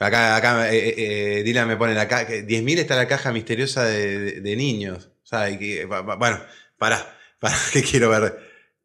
Acá, 0.00 0.34
acá 0.36 0.72
eh, 0.72 0.94
eh, 1.38 1.42
Dylan 1.44 1.68
me 1.68 1.76
pone 1.76 1.94
la 1.94 2.08
caja. 2.08 2.26
10.000 2.28 2.78
está 2.78 2.96
la 2.96 3.06
caja 3.06 3.32
misteriosa 3.32 3.84
de, 3.84 4.18
de- 4.18 4.40
de 4.40 4.56
niños. 4.56 5.10
O 5.22 5.26
sea, 5.26 5.56
que- 5.58 5.84
bueno, 5.84 6.40
para, 6.78 7.16
para 7.38 7.54
que 7.72 7.82
quiero 7.82 8.08
ver 8.08 8.38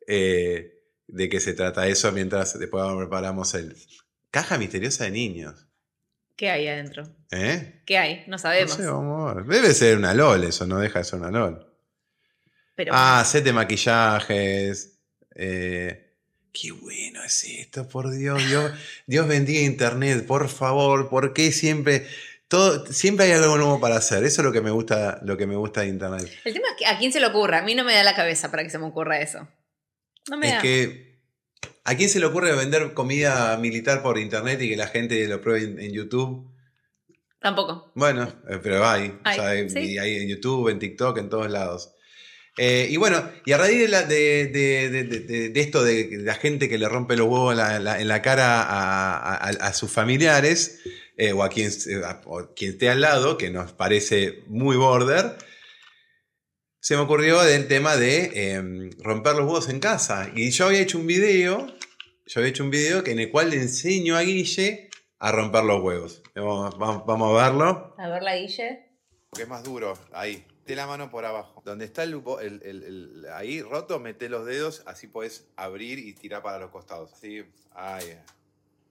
eh, 0.07 0.73
de 1.07 1.29
qué 1.29 1.39
se 1.39 1.53
trata 1.53 1.87
eso 1.87 2.11
mientras 2.11 2.59
después 2.59 2.83
preparamos 2.97 3.53
el. 3.55 3.75
Caja 4.29 4.57
misteriosa 4.57 5.05
de 5.05 5.11
niños. 5.11 5.65
¿Qué 6.35 6.49
hay 6.51 6.67
adentro? 6.67 7.07
¿Eh? 7.31 7.81
¿Qué 7.85 7.97
hay? 7.97 8.23
No 8.27 8.31
No 8.31 8.37
sabemos. 8.37 8.73
sé. 8.73 8.83
Debe 9.47 9.73
ser 9.73 9.97
una 9.97 10.13
LOL, 10.13 10.43
eso 10.43 10.67
no 10.67 10.79
deja 10.79 10.99
de 10.99 11.05
ser 11.05 11.19
una 11.19 11.31
LOL. 11.31 11.65
Pero 12.75 12.91
Ah, 12.93 13.23
set 13.25 13.45
de 13.45 13.53
maquillajes. 13.53 14.99
eh, 15.33 16.04
qué 16.59 16.71
bueno 16.71 17.21
es 17.23 17.43
esto, 17.43 17.87
por 17.87 18.09
Dios. 18.11 18.41
Dios, 18.47 18.71
Dios 19.07 19.27
bendiga 19.27 19.59
Internet, 19.61 20.25
por 20.25 20.47
favor. 20.49 21.09
¿Por 21.09 21.33
qué 21.33 21.51
siempre, 21.51 22.07
todo, 22.47 22.85
siempre 22.91 23.25
hay 23.25 23.31
algo 23.33 23.57
nuevo 23.57 23.79
para 23.79 23.97
hacer? 23.97 24.23
Eso 24.23 24.41
es 24.41 24.45
lo 24.45 24.51
que 24.53 24.61
me 24.61 24.71
gusta, 24.71 25.19
lo 25.23 25.35
que 25.37 25.47
me 25.47 25.55
gusta 25.55 25.81
de 25.81 25.87
Internet. 25.87 26.31
el 26.45 26.53
tema 26.53 26.67
es 26.69 26.75
que 26.77 26.85
a 26.85 26.97
quién 26.97 27.11
se 27.11 27.19
le 27.19 27.27
ocurra. 27.27 27.59
A 27.59 27.63
mí 27.63 27.75
no 27.75 27.83
me 27.83 27.93
da 27.93 28.03
la 28.03 28.15
cabeza 28.15 28.49
para 28.51 28.63
que 28.63 28.69
se 28.69 28.77
me 28.79 28.85
ocurra 28.85 29.19
eso. 29.19 29.47
No 30.29 30.37
me 30.37 30.47
Es 30.47 30.53
da. 30.53 30.61
que, 30.61 31.19
¿a 31.83 31.95
quién 31.95 32.09
se 32.09 32.19
le 32.19 32.25
ocurre 32.25 32.55
vender 32.55 32.93
comida 32.93 33.57
militar 33.57 34.01
por 34.01 34.17
Internet 34.17 34.61
y 34.61 34.69
que 34.69 34.77
la 34.77 34.87
gente 34.87 35.27
lo 35.27 35.41
pruebe 35.41 35.65
en, 35.65 35.79
en 35.79 35.91
YouTube? 35.91 36.51
Tampoco. 37.39 37.91
Bueno, 37.95 38.23
eh, 38.49 38.59
pero 38.63 38.87
hay. 38.87 39.19
Hay, 39.23 39.37
o 39.39 39.41
sea, 39.41 39.49
hay- 39.51 39.69
sí. 39.69 39.79
y 39.93 39.97
hay 39.99 40.15
en 40.15 40.27
YouTube, 40.29 40.69
en 40.69 40.79
TikTok, 40.79 41.17
en 41.19 41.29
todos 41.29 41.51
lados. 41.51 41.91
Eh, 42.57 42.87
y 42.89 42.95
bueno, 42.97 43.29
y 43.45 43.51
a 43.51 43.57
raíz 43.57 43.79
de, 43.79 43.87
la- 43.89 44.03
de- 44.03 44.47
de- 44.47 44.89
de- 44.89 45.03
de- 45.19 45.49
de 45.49 45.59
esto 45.61 45.83
de 45.83 46.09
la 46.21 46.35
gente 46.35 46.69
que 46.69 46.77
le 46.77 46.87
rompe 46.87 47.17
los 47.17 47.27
huevos 47.27 47.51
en 47.51 47.57
la, 47.57 47.79
la- 47.79 47.99
en 47.99 48.07
la 48.07 48.21
cara 48.21 48.61
a, 48.63 49.35
a- 49.35 49.49
a 49.49 49.73
sus 49.73 49.91
familiares 49.91 50.81
eh, 51.17 51.33
o 51.33 51.43
a 51.43 51.49
quien, 51.49 51.69
a- 52.05 52.21
o 52.25 52.53
quien 52.55 52.71
esté 52.71 52.89
al 52.89 53.01
lado, 53.01 53.37
que 53.37 53.49
nos 53.49 53.73
parece 53.73 54.43
muy 54.47 54.77
border, 54.77 55.35
se 56.79 56.95
me 56.95 57.01
ocurrió 57.01 57.41
del 57.43 57.67
tema 57.67 57.97
de 57.97 58.31
eh, 58.35 58.89
romper 58.99 59.33
los 59.35 59.45
huevos 59.45 59.69
en 59.69 59.79
casa. 59.79 60.29
Y 60.35 60.51
yo 60.51 60.67
había 60.67 60.79
hecho 60.81 60.97
un 60.99 61.07
video, 61.07 61.67
yo 62.25 62.39
había 62.39 62.49
hecho 62.49 62.63
un 62.63 62.69
video 62.69 63.03
que 63.03 63.11
en 63.11 63.19
el 63.19 63.31
cual 63.31 63.49
le 63.49 63.57
enseño 63.57 64.15
a 64.15 64.21
Guille 64.21 64.89
a 65.19 65.31
romper 65.31 65.63
los 65.63 65.81
huevos. 65.81 66.21
Vamos, 66.35 66.77
vamos- 66.77 67.03
vamos 67.05 67.39
a 67.41 67.43
verlo. 67.49 67.95
A 67.97 68.09
ver 68.09 68.23
la 68.23 68.35
Guille. 68.37 68.81
que 69.33 69.41
es 69.41 69.47
más 69.49 69.63
duro, 69.63 69.97
ahí. 70.13 70.45
Mete 70.65 70.75
la 70.77 70.87
mano 70.87 71.11
por 71.11 71.23
abajo. 71.25 71.61
Donde 71.63 71.85
está 71.85 72.01
el 72.01 72.23
el, 72.41 72.61
el- 72.63 72.83
el- 72.83 73.25
ahí 73.33 73.61
roto, 73.61 73.99
mete 73.99 74.29
los 74.29 74.47
dedos, 74.47 74.81
así 74.87 75.05
podés 75.05 75.47
abrir 75.55 75.99
y 75.99 76.13
tirar 76.13 76.41
para 76.41 76.57
los 76.57 76.71
costados. 76.71 77.13
Así, 77.13 77.43
ahí. 77.75 78.17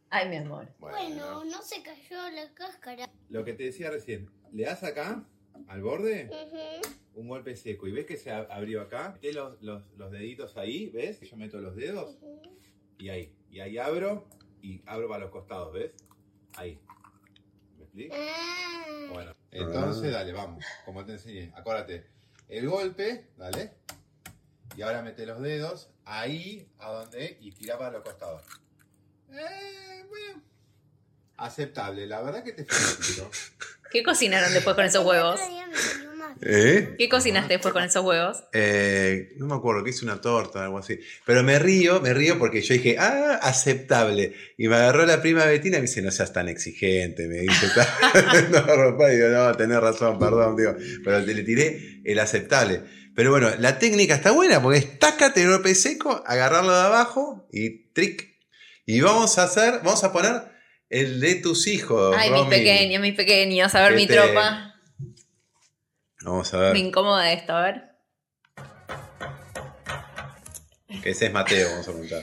Ay, 0.08 0.28
mi 0.28 0.36
amor. 0.36 0.68
Bueno, 0.78 1.44
no 1.44 1.62
se 1.62 1.82
cayó 1.82 2.30
la 2.30 2.54
cáscara. 2.54 3.10
Lo 3.28 3.44
que 3.44 3.54
te 3.54 3.64
decía 3.64 3.90
recién, 3.90 4.30
le 4.52 4.62
das 4.66 4.84
acá, 4.84 5.24
al 5.66 5.82
borde, 5.82 6.30
un 7.16 7.26
golpe 7.26 7.56
seco 7.56 7.88
y 7.88 7.90
ves 7.90 8.06
que 8.06 8.18
se 8.18 8.30
ab- 8.30 8.46
abrió 8.50 8.80
acá, 8.80 9.10
meté 9.14 9.32
los, 9.32 9.60
los, 9.60 9.82
los 9.96 10.12
deditos 10.12 10.56
ahí, 10.56 10.90
¿ves? 10.90 11.22
Yo 11.22 11.36
meto 11.36 11.58
los 11.58 11.74
dedos 11.74 12.16
y 12.98 13.08
ahí. 13.08 13.34
Y 13.50 13.58
ahí 13.58 13.78
abro 13.78 14.28
y 14.62 14.80
abro 14.86 15.08
para 15.08 15.24
los 15.24 15.32
costados, 15.32 15.72
¿ves? 15.72 15.90
Ahí. 16.54 16.78
¿Me 17.78 17.82
explico? 17.82 18.14
Ah. 18.16 19.08
Bueno, 19.12 19.33
entonces 19.54 20.12
dale, 20.12 20.32
vamos, 20.32 20.64
como 20.84 21.04
te 21.04 21.12
enseñé. 21.12 21.52
Acuérdate, 21.54 22.06
el 22.48 22.68
golpe, 22.68 23.28
dale. 23.36 23.72
Y 24.76 24.82
ahora 24.82 25.02
mete 25.02 25.24
los 25.24 25.40
dedos 25.40 25.90
ahí, 26.04 26.68
a 26.78 26.90
donde, 26.90 27.38
y 27.40 27.52
tira 27.52 27.78
para 27.78 27.92
los 27.92 28.02
costados. 28.02 28.42
Eh, 29.32 30.04
bueno. 30.08 30.42
Aceptable, 31.36 32.06
la 32.06 32.22
verdad 32.22 32.42
que 32.42 32.52
te 32.52 32.64
felicito. 32.64 33.30
¿Qué 33.90 34.02
cocinaron 34.02 34.52
después 34.52 34.74
con 34.74 34.84
esos 34.84 35.04
huevos? 35.04 35.40
¿Eh? 36.42 36.94
¿Qué 36.98 37.08
cocinaste 37.08 37.54
después 37.54 37.72
con 37.72 37.82
esos 37.82 38.04
huevos? 38.04 38.44
Eh, 38.52 39.32
no 39.36 39.46
me 39.46 39.54
acuerdo, 39.54 39.84
que 39.84 39.90
hice 39.90 40.04
una 40.04 40.20
torta 40.20 40.60
o 40.60 40.62
algo 40.62 40.78
así. 40.78 40.98
Pero 41.24 41.42
me 41.42 41.58
río, 41.58 42.00
me 42.00 42.12
río 42.14 42.38
porque 42.38 42.62
yo 42.62 42.74
dije, 42.74 42.96
ah, 42.98 43.38
aceptable. 43.42 44.34
Y 44.58 44.68
me 44.68 44.76
agarró 44.76 45.06
la 45.06 45.20
prima 45.20 45.44
Betina 45.44 45.78
y 45.78 45.80
me 45.80 45.86
dice, 45.86 46.02
no 46.02 46.10
seas 46.10 46.32
tan 46.32 46.48
exigente. 46.48 47.26
Me 47.26 47.40
dice, 47.40 47.66
no, 48.50 48.60
ropa. 48.76 49.12
Y 49.12 49.16
digo, 49.16 49.28
no, 49.28 49.54
tenés 49.56 49.80
razón, 49.80 50.18
perdón, 50.18 50.56
digo. 50.56 50.74
Pero 51.04 51.20
le 51.20 51.42
tiré 51.42 52.00
el 52.04 52.18
aceptable. 52.18 52.82
Pero 53.14 53.30
bueno, 53.30 53.50
la 53.58 53.78
técnica 53.78 54.14
está 54.14 54.32
buena 54.32 54.60
porque 54.60 54.78
es 54.78 54.98
tácate 54.98 55.46
golpe 55.46 55.74
seco, 55.74 56.22
agarrarlo 56.26 56.72
de 56.72 56.82
abajo 56.82 57.48
y 57.52 57.92
trick. 57.92 58.34
Y 58.86 59.00
vamos 59.00 59.38
a 59.38 59.44
hacer, 59.44 59.80
vamos 59.84 60.02
a 60.04 60.12
poner 60.12 60.42
el 60.90 61.20
de 61.20 61.36
tus 61.36 61.66
hijos. 61.66 62.14
Ay, 62.18 62.30
mis 62.30 62.40
Romy. 62.40 62.50
pequeños, 62.50 63.00
mis 63.00 63.14
pequeños. 63.14 63.74
A 63.74 63.82
ver, 63.82 63.90
¿Qué 63.90 63.96
mi 63.96 64.06
tropa. 64.06 64.73
Vamos 66.24 66.52
a 66.54 66.58
ver. 66.58 66.72
Me 66.72 66.78
incomoda 66.78 67.30
esto, 67.30 67.54
a 67.54 67.62
ver. 67.62 67.94
Ese 71.04 71.26
es 71.26 71.32
Mateo, 71.32 71.68
vamos 71.68 71.86
a 71.86 71.92
contar. 71.92 72.22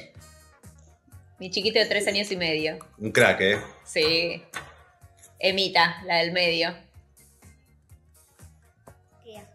Mi 1.37 1.51
chiquito 1.51 1.77
de 1.77 1.85
tres 1.85 2.07
años 2.07 2.31
y 2.31 2.37
medio. 2.37 2.79
Un 2.97 3.11
crack, 3.11 3.41
¿eh? 3.41 3.61
Sí. 3.83 4.43
Emita, 5.37 6.01
la 6.05 6.17
del 6.17 6.31
medio. 6.31 6.75
Qué 9.23 9.37
asco. 9.37 9.53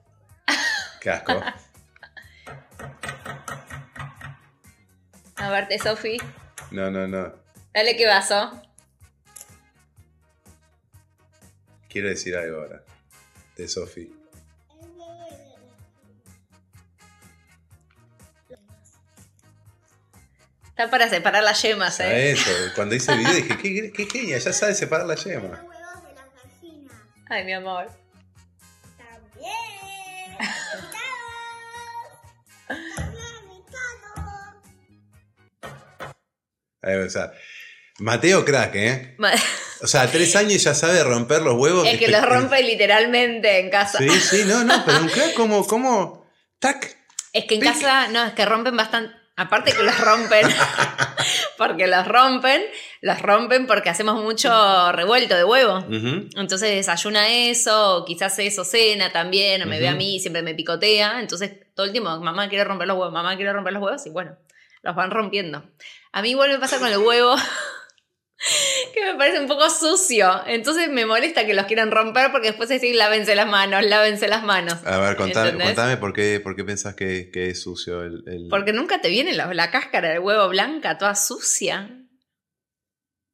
Qué 1.01 1.11
asco. 1.11 1.43
A 5.37 5.51
verte, 5.51 5.79
Sofi. 5.79 6.17
No, 6.71 6.91
no, 6.91 7.07
no. 7.07 7.33
Dale 7.75 7.97
qué 7.97 8.07
vaso. 8.07 8.63
Quiero 11.89 12.09
decir 12.09 12.35
algo 12.37 12.63
ahora. 12.63 12.83
De 13.57 13.69
Sofi. 13.69 14.26
Está 20.77 20.91
para 20.91 21.09
separar 21.09 21.43
las 21.43 21.63
yemas, 21.63 21.99
¿eh? 22.01 22.33
eso. 22.33 22.51
Cuando 22.75 22.95
hice 22.95 23.13
el 23.13 23.19
video 23.21 23.33
dije, 23.35 23.57
qué, 23.57 23.93
qué 23.93 24.07
genia, 24.07 24.37
ya 24.37 24.53
sabe 24.53 24.75
separar 24.75 25.07
las 25.07 25.25
gallinas. 25.25 25.61
Ay, 27.31 27.45
mi 27.45 27.55
amor. 27.55 27.89
También. 28.99 30.37
Eh, 36.83 36.97
o 37.07 37.11
sea, 37.11 37.33
Mateo 37.99 38.45
crack, 38.45 38.75
¿eh? 38.75 39.15
Ma- 39.19 39.33
O 39.83 39.87
sea, 39.87 40.03
a 40.03 40.11
tres 40.11 40.35
años 40.37 40.63
ya 40.63 40.75
sabe 40.75 41.03
romper 41.05 41.43
los 41.43 41.55
huevos. 41.55 41.87
Es 41.87 41.99
que 41.99 42.09
los 42.09 42.23
rompe 42.25 42.63
literalmente 42.63 43.59
en 43.61 43.71
casa. 43.71 43.99
Sí, 43.99 44.09
sí, 44.09 44.45
no, 44.47 44.65
no, 44.65 44.85
pero 44.85 45.01
un 45.01 45.09
crack 45.09 45.35
como, 45.35 45.67
como, 45.67 46.27
tac. 46.59 46.97
Es 47.33 47.45
que 47.45 47.55
en 47.57 47.61
Pic. 47.61 47.73
casa, 47.73 48.09
no, 48.09 48.25
es 48.27 48.33
que 48.33 48.45
rompen 48.47 48.77
bastante. 48.77 49.15
Aparte 49.39 49.73
que 49.73 49.83
los 49.83 50.01
rompen, 50.01 50.47
porque 51.59 51.87
los 51.87 52.09
rompen, 52.09 52.63
los 53.03 53.21
rompen 53.21 53.67
porque 53.67 53.91
hacemos 53.91 54.23
mucho 54.23 54.93
revuelto 54.93 55.37
de 55.37 55.45
huevo. 55.45 55.85
Entonces 56.37 56.71
desayuna 56.71 57.29
eso, 57.29 57.99
o 57.99 58.05
quizás 58.07 58.39
eso 58.39 58.65
cena 58.65 59.13
también, 59.13 59.63
o 59.63 59.67
me 59.67 59.79
ve 59.79 59.89
a 59.89 59.95
mí 59.95 60.21
siempre 60.21 60.41
me 60.41 60.55
picotea. 60.55 61.21
Entonces 61.21 61.53
todo 61.75 61.85
el 61.85 61.93
tiempo, 61.93 62.19
mamá 62.19 62.49
quiere 62.49 62.65
romper 62.65 62.89
los 62.89 62.97
huevos, 62.97 63.13
mamá 63.13 63.37
quiere 63.37 63.53
romper 63.53 63.75
los 63.75 63.83
huevos, 63.83 64.07
y 64.07 64.11
bueno, 64.11 64.39
los 64.81 64.97
van 64.97 65.11
rompiendo. 65.11 65.65
A 66.13 66.23
mí 66.23 66.31
igual 66.31 66.51
me 66.51 66.59
pasa 66.59 66.79
con 66.79 66.89
el 66.89 66.97
huevo, 66.97 67.37
que 68.95 69.05
me 69.13 69.15
parece 69.19 69.41
un 69.41 69.47
poco 69.49 69.69
sucio. 69.71 70.31
Entonces 70.47 70.89
me 70.91 71.07
molesta 71.07 71.47
que 71.47 71.55
los 71.55 71.67
quieran 71.67 71.91
romper 71.91 72.31
porque 72.33 72.49
después 72.49 72.69
decir 72.69 72.95
lávense 72.95 73.35
las 73.35 73.49
manos, 73.49 73.85
lávense 73.85 74.29
las 74.29 74.43
manos. 74.45 74.75
A 74.85 74.99
ver, 74.99 75.17
contame, 75.17 75.65
contame 75.65 75.97
por 75.97 76.13
qué, 76.13 76.41
por 76.41 76.55
qué 76.57 76.65
pensás 76.65 76.95
que, 76.95 77.31
que 77.33 77.51
es 77.51 77.63
sucio 77.63 78.03
el. 78.03 78.23
el- 78.27 78.49
Porque 78.51 78.73
nunca 78.73 79.01
te 79.01 79.09
viene 79.09 79.33
la, 79.33 79.53
la 79.55 79.71
cáscara 79.71 80.11
del 80.11 80.21
huevo 80.21 80.49
blanca, 80.49 80.99
toda 80.99 81.15
sucia. 81.15 81.91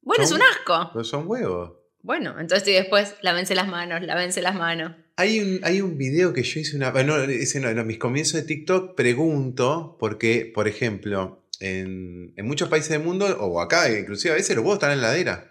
Bueno, 0.01 0.23
es 0.23 0.31
un 0.31 0.41
asco. 0.41 0.89
Pero 0.93 1.03
son 1.03 1.23
huevos. 1.27 1.73
Bueno, 2.01 2.37
entonces 2.39 2.67
y 2.67 2.73
después 2.73 3.15
lávense 3.21 3.55
las 3.55 3.67
manos, 3.67 4.01
lávense 4.01 4.41
las 4.41 4.55
manos. 4.55 4.93
Hay 5.15 5.39
un, 5.39 5.59
hay 5.63 5.79
un 5.79 5.97
video 5.97 6.33
que 6.33 6.43
yo 6.43 6.59
hice 6.59 6.75
una. 6.75 6.89
Ese 7.29 7.59
no, 7.59 7.69
en 7.69 7.87
mis 7.87 7.99
comienzos 7.99 8.33
de 8.33 8.43
TikTok 8.43 8.95
pregunto, 8.95 9.95
porque, 9.99 10.51
por 10.53 10.67
ejemplo, 10.67 11.42
en, 11.63 12.33
en 12.35 12.45
muchos 12.45 12.69
países 12.69 12.89
del 12.89 12.99
mundo, 13.03 13.25
o 13.39 13.61
acá, 13.61 13.89
inclusive 13.91 14.33
a 14.33 14.37
veces 14.37 14.55
los 14.55 14.63
huevos 14.63 14.75
están 14.77 14.91
en 14.91 15.01
la 15.01 15.09
heladera. 15.09 15.49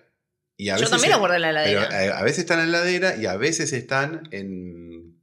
Y 0.56 0.68
a 0.68 0.74
Yo 0.76 0.80
veces 0.82 0.90
también 0.90 1.10
los 1.12 1.18
guardo 1.20 1.36
en 1.36 1.42
la 1.42 1.50
heladera. 1.50 2.18
a 2.18 2.22
veces 2.22 2.40
están 2.40 2.60
en 2.60 2.70
la 2.70 2.78
heladera 2.78 3.16
y 3.16 3.26
a 3.26 3.36
veces 3.36 3.72
están 3.72 4.28
en, 4.30 5.16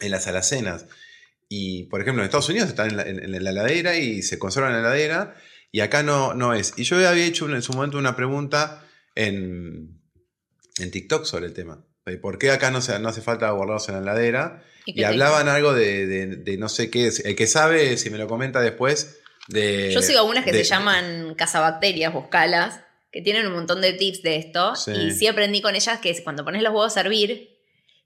en 0.00 0.10
las 0.10 0.26
alacenas. 0.26 0.86
Y, 1.48 1.84
por 1.84 2.00
ejemplo, 2.00 2.22
en 2.22 2.26
Estados 2.26 2.48
Unidos 2.48 2.68
están 2.68 2.90
en 2.90 2.96
la, 2.96 3.02
en- 3.04 3.22
en 3.34 3.44
la 3.44 3.50
heladera 3.50 3.96
y 3.96 4.22
se 4.22 4.38
conservan 4.38 4.74
en 4.74 4.82
la 4.82 4.88
heladera, 4.88 5.34
y 5.70 5.80
acá 5.80 6.02
no, 6.02 6.34
no 6.34 6.52
es. 6.54 6.72
Y 6.76 6.84
yo 6.84 6.96
había 6.96 7.24
hecho 7.24 7.48
en 7.48 7.62
su 7.62 7.72
momento 7.72 7.98
una 7.98 8.16
pregunta 8.16 8.84
en, 9.14 10.00
en 10.78 10.90
TikTok 10.90 11.24
sobre 11.24 11.46
el 11.46 11.52
tema. 11.52 11.84
de 12.06 12.16
¿Por 12.18 12.38
qué 12.38 12.50
acá 12.50 12.70
no, 12.70 12.80
se, 12.80 12.98
no 12.98 13.08
hace 13.08 13.20
falta 13.22 13.50
guardarlos 13.50 13.88
en 13.88 13.94
la 13.96 14.00
heladera? 14.00 14.62
Y 14.86 15.04
hablaban 15.04 15.48
algo 15.48 15.72
de, 15.72 16.06
de- 16.06 16.36
de 16.36 16.56
no 16.58 16.68
sé 16.68 16.90
qué. 16.90 17.10
El 17.24 17.36
que 17.36 17.46
sabe, 17.46 17.96
si 17.96 18.10
me 18.10 18.18
lo 18.18 18.26
comenta 18.26 18.60
después, 18.60 19.20
de... 19.48 19.90
Yo 19.92 20.02
sigo 20.02 20.24
unas 20.24 20.44
que 20.44 20.52
de- 20.52 20.58
se 20.64 20.70
llaman 20.70 21.34
cazabacterias, 21.36 22.12
buscalas, 22.12 22.80
que 23.12 23.20
tienen 23.22 23.46
un 23.46 23.52
montón 23.52 23.80
de 23.80 23.92
tips 23.92 24.22
de 24.22 24.36
esto. 24.36 24.74
Sí. 24.76 24.90
Y 24.92 25.10
sí 25.12 25.26
aprendí 25.26 25.60
con 25.62 25.74
ellas 25.74 25.98
que 26.00 26.22
cuando 26.24 26.44
pones 26.44 26.62
los 26.62 26.72
huevos 26.72 26.96
a 26.96 27.00
hervir, 27.00 27.50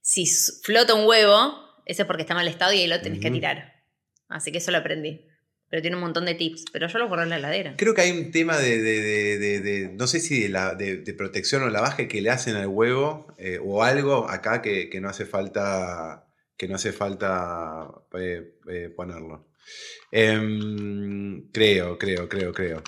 si 0.02 0.26
flota 0.62 0.94
un 0.94 1.06
huevo, 1.06 1.54
ese 1.86 2.02
es 2.02 2.06
porque 2.06 2.22
está 2.22 2.34
mal 2.34 2.48
estado 2.48 2.72
y 2.72 2.80
ahí 2.80 2.86
lo 2.86 3.00
tenés 3.00 3.20
que 3.20 3.30
tirar. 3.30 3.72
Así 4.28 4.52
que 4.52 4.58
eso 4.58 4.70
lo 4.70 4.78
aprendí. 4.78 5.24
Pero 5.70 5.82
tiene 5.82 5.96
un 5.96 6.02
montón 6.02 6.24
de 6.24 6.34
tips. 6.34 6.64
Pero 6.72 6.88
yo 6.88 6.98
lo 6.98 7.08
guardo 7.08 7.24
en 7.24 7.30
la 7.30 7.36
heladera. 7.36 7.74
Creo 7.76 7.94
que 7.94 8.00
hay 8.02 8.10
un 8.10 8.30
tema 8.30 8.56
de, 8.58 8.80
de- 8.80 9.60
de- 9.60 9.88
no 9.92 10.06
sé 10.06 10.20
si 10.20 10.42
de, 10.42 10.48
la, 10.48 10.74
de, 10.74 10.98
de 10.98 11.14
protección 11.14 11.62
o 11.62 11.68
lavaje 11.68 12.08
que 12.08 12.20
le 12.22 12.30
hacen 12.30 12.56
al 12.56 12.68
huevo 12.68 13.34
eh, 13.38 13.58
o 13.62 13.82
algo 13.82 14.28
acá 14.30 14.62
que, 14.62 14.88
que 14.90 15.00
no 15.00 15.08
hace 15.10 15.24
falta 15.26 16.24
que 16.56 16.66
no 16.68 16.74
hace 16.74 16.92
falta 16.92 17.86
eh, 18.18 18.54
eh, 18.70 18.88
ponerlo. 18.94 19.47
Em, 20.10 21.50
creo, 21.52 21.98
creo, 21.98 22.28
creo, 22.28 22.52
creo. 22.52 22.82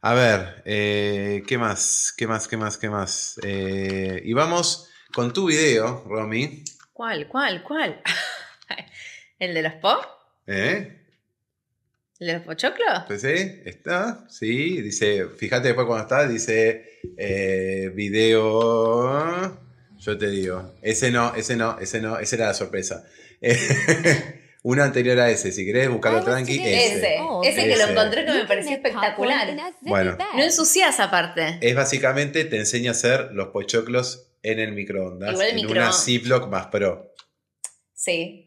A 0.00 0.14
ver, 0.14 0.62
eh, 0.64 1.42
¿qué 1.46 1.58
más? 1.58 2.14
¿Qué 2.16 2.26
más? 2.26 2.46
¿Qué 2.46 2.56
más? 2.56 2.78
¿Qué 2.78 2.88
más? 2.88 3.40
Eh, 3.42 4.22
y 4.24 4.32
vamos 4.32 4.88
con 5.12 5.32
tu 5.32 5.46
video, 5.46 6.04
Romy. 6.06 6.62
¿Cuál? 6.92 7.26
¿Cuál? 7.26 7.62
¿Cuál? 7.62 8.02
¿El 9.38 9.54
de 9.54 9.62
los 9.62 9.74
po? 9.74 9.96
¿Eh? 10.46 11.06
¿El 12.20 12.26
de 12.26 12.32
los 12.34 12.42
pochoclos? 12.42 13.04
Pues, 13.06 13.22
¿Sí? 13.22 13.62
¿Está? 13.64 14.26
Sí, 14.28 14.82
dice, 14.82 15.26
fíjate 15.36 15.68
después 15.68 15.86
cuando 15.86 16.04
está, 16.04 16.28
dice 16.28 17.00
eh, 17.16 17.90
video. 17.94 19.60
Yo 19.98 20.16
te 20.16 20.28
digo, 20.28 20.74
ese 20.82 21.10
no, 21.10 21.34
ese 21.34 21.56
no, 21.56 21.78
ese 21.80 22.00
no, 22.00 22.18
esa 22.18 22.36
era 22.36 22.46
la 22.46 22.54
sorpresa. 22.54 23.04
Uno 24.70 24.82
anterior 24.82 25.18
a 25.18 25.30
ese, 25.30 25.50
si 25.50 25.64
querés 25.64 25.88
buscarlo 25.88 26.22
tranqui, 26.22 26.56
ese. 26.58 26.96
Ese, 26.98 27.18
ese 27.44 27.68
que 27.68 27.76
lo 27.76 27.84
encontré 27.84 28.26
que 28.26 28.32
me 28.32 28.44
pareció 28.44 28.72
espectacular. 28.72 29.48
Bueno. 29.80 30.18
No 30.36 30.42
ensucias 30.42 31.00
aparte. 31.00 31.56
Es 31.62 31.74
básicamente, 31.74 32.44
te 32.44 32.58
enseña 32.58 32.90
a 32.90 32.92
hacer 32.92 33.30
los 33.32 33.48
pochoclos 33.48 34.28
en 34.42 34.58
el 34.60 34.72
microondas. 34.72 35.30
Igual 35.32 35.46
el 35.46 35.50
en 35.52 35.56
micro- 35.66 35.70
una 35.82 35.92
Ziploc 35.92 36.48
más 36.48 36.66
pro. 36.66 37.14
Sí, 37.94 38.44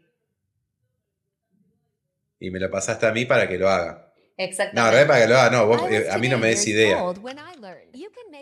Y 2.40 2.52
me 2.52 2.60
lo 2.60 2.70
pasaste 2.70 3.06
a 3.08 3.12
mí 3.12 3.26
para 3.26 3.48
que 3.48 3.58
lo 3.58 3.68
haga. 3.70 3.92
No, 4.16 4.24
en 4.38 4.50
exactamente. 4.50 4.92
realidad 4.92 5.08
para 5.08 5.22
que 5.22 5.28
lo 5.28 5.38
haga, 5.40 5.50
no, 5.50 5.66
vos, 5.68 5.92
eh, 5.92 6.08
a 6.12 6.18
mí 6.20 6.30
no 6.30 6.38
me 6.38 6.48
des 6.50 6.68
idea. 6.68 7.02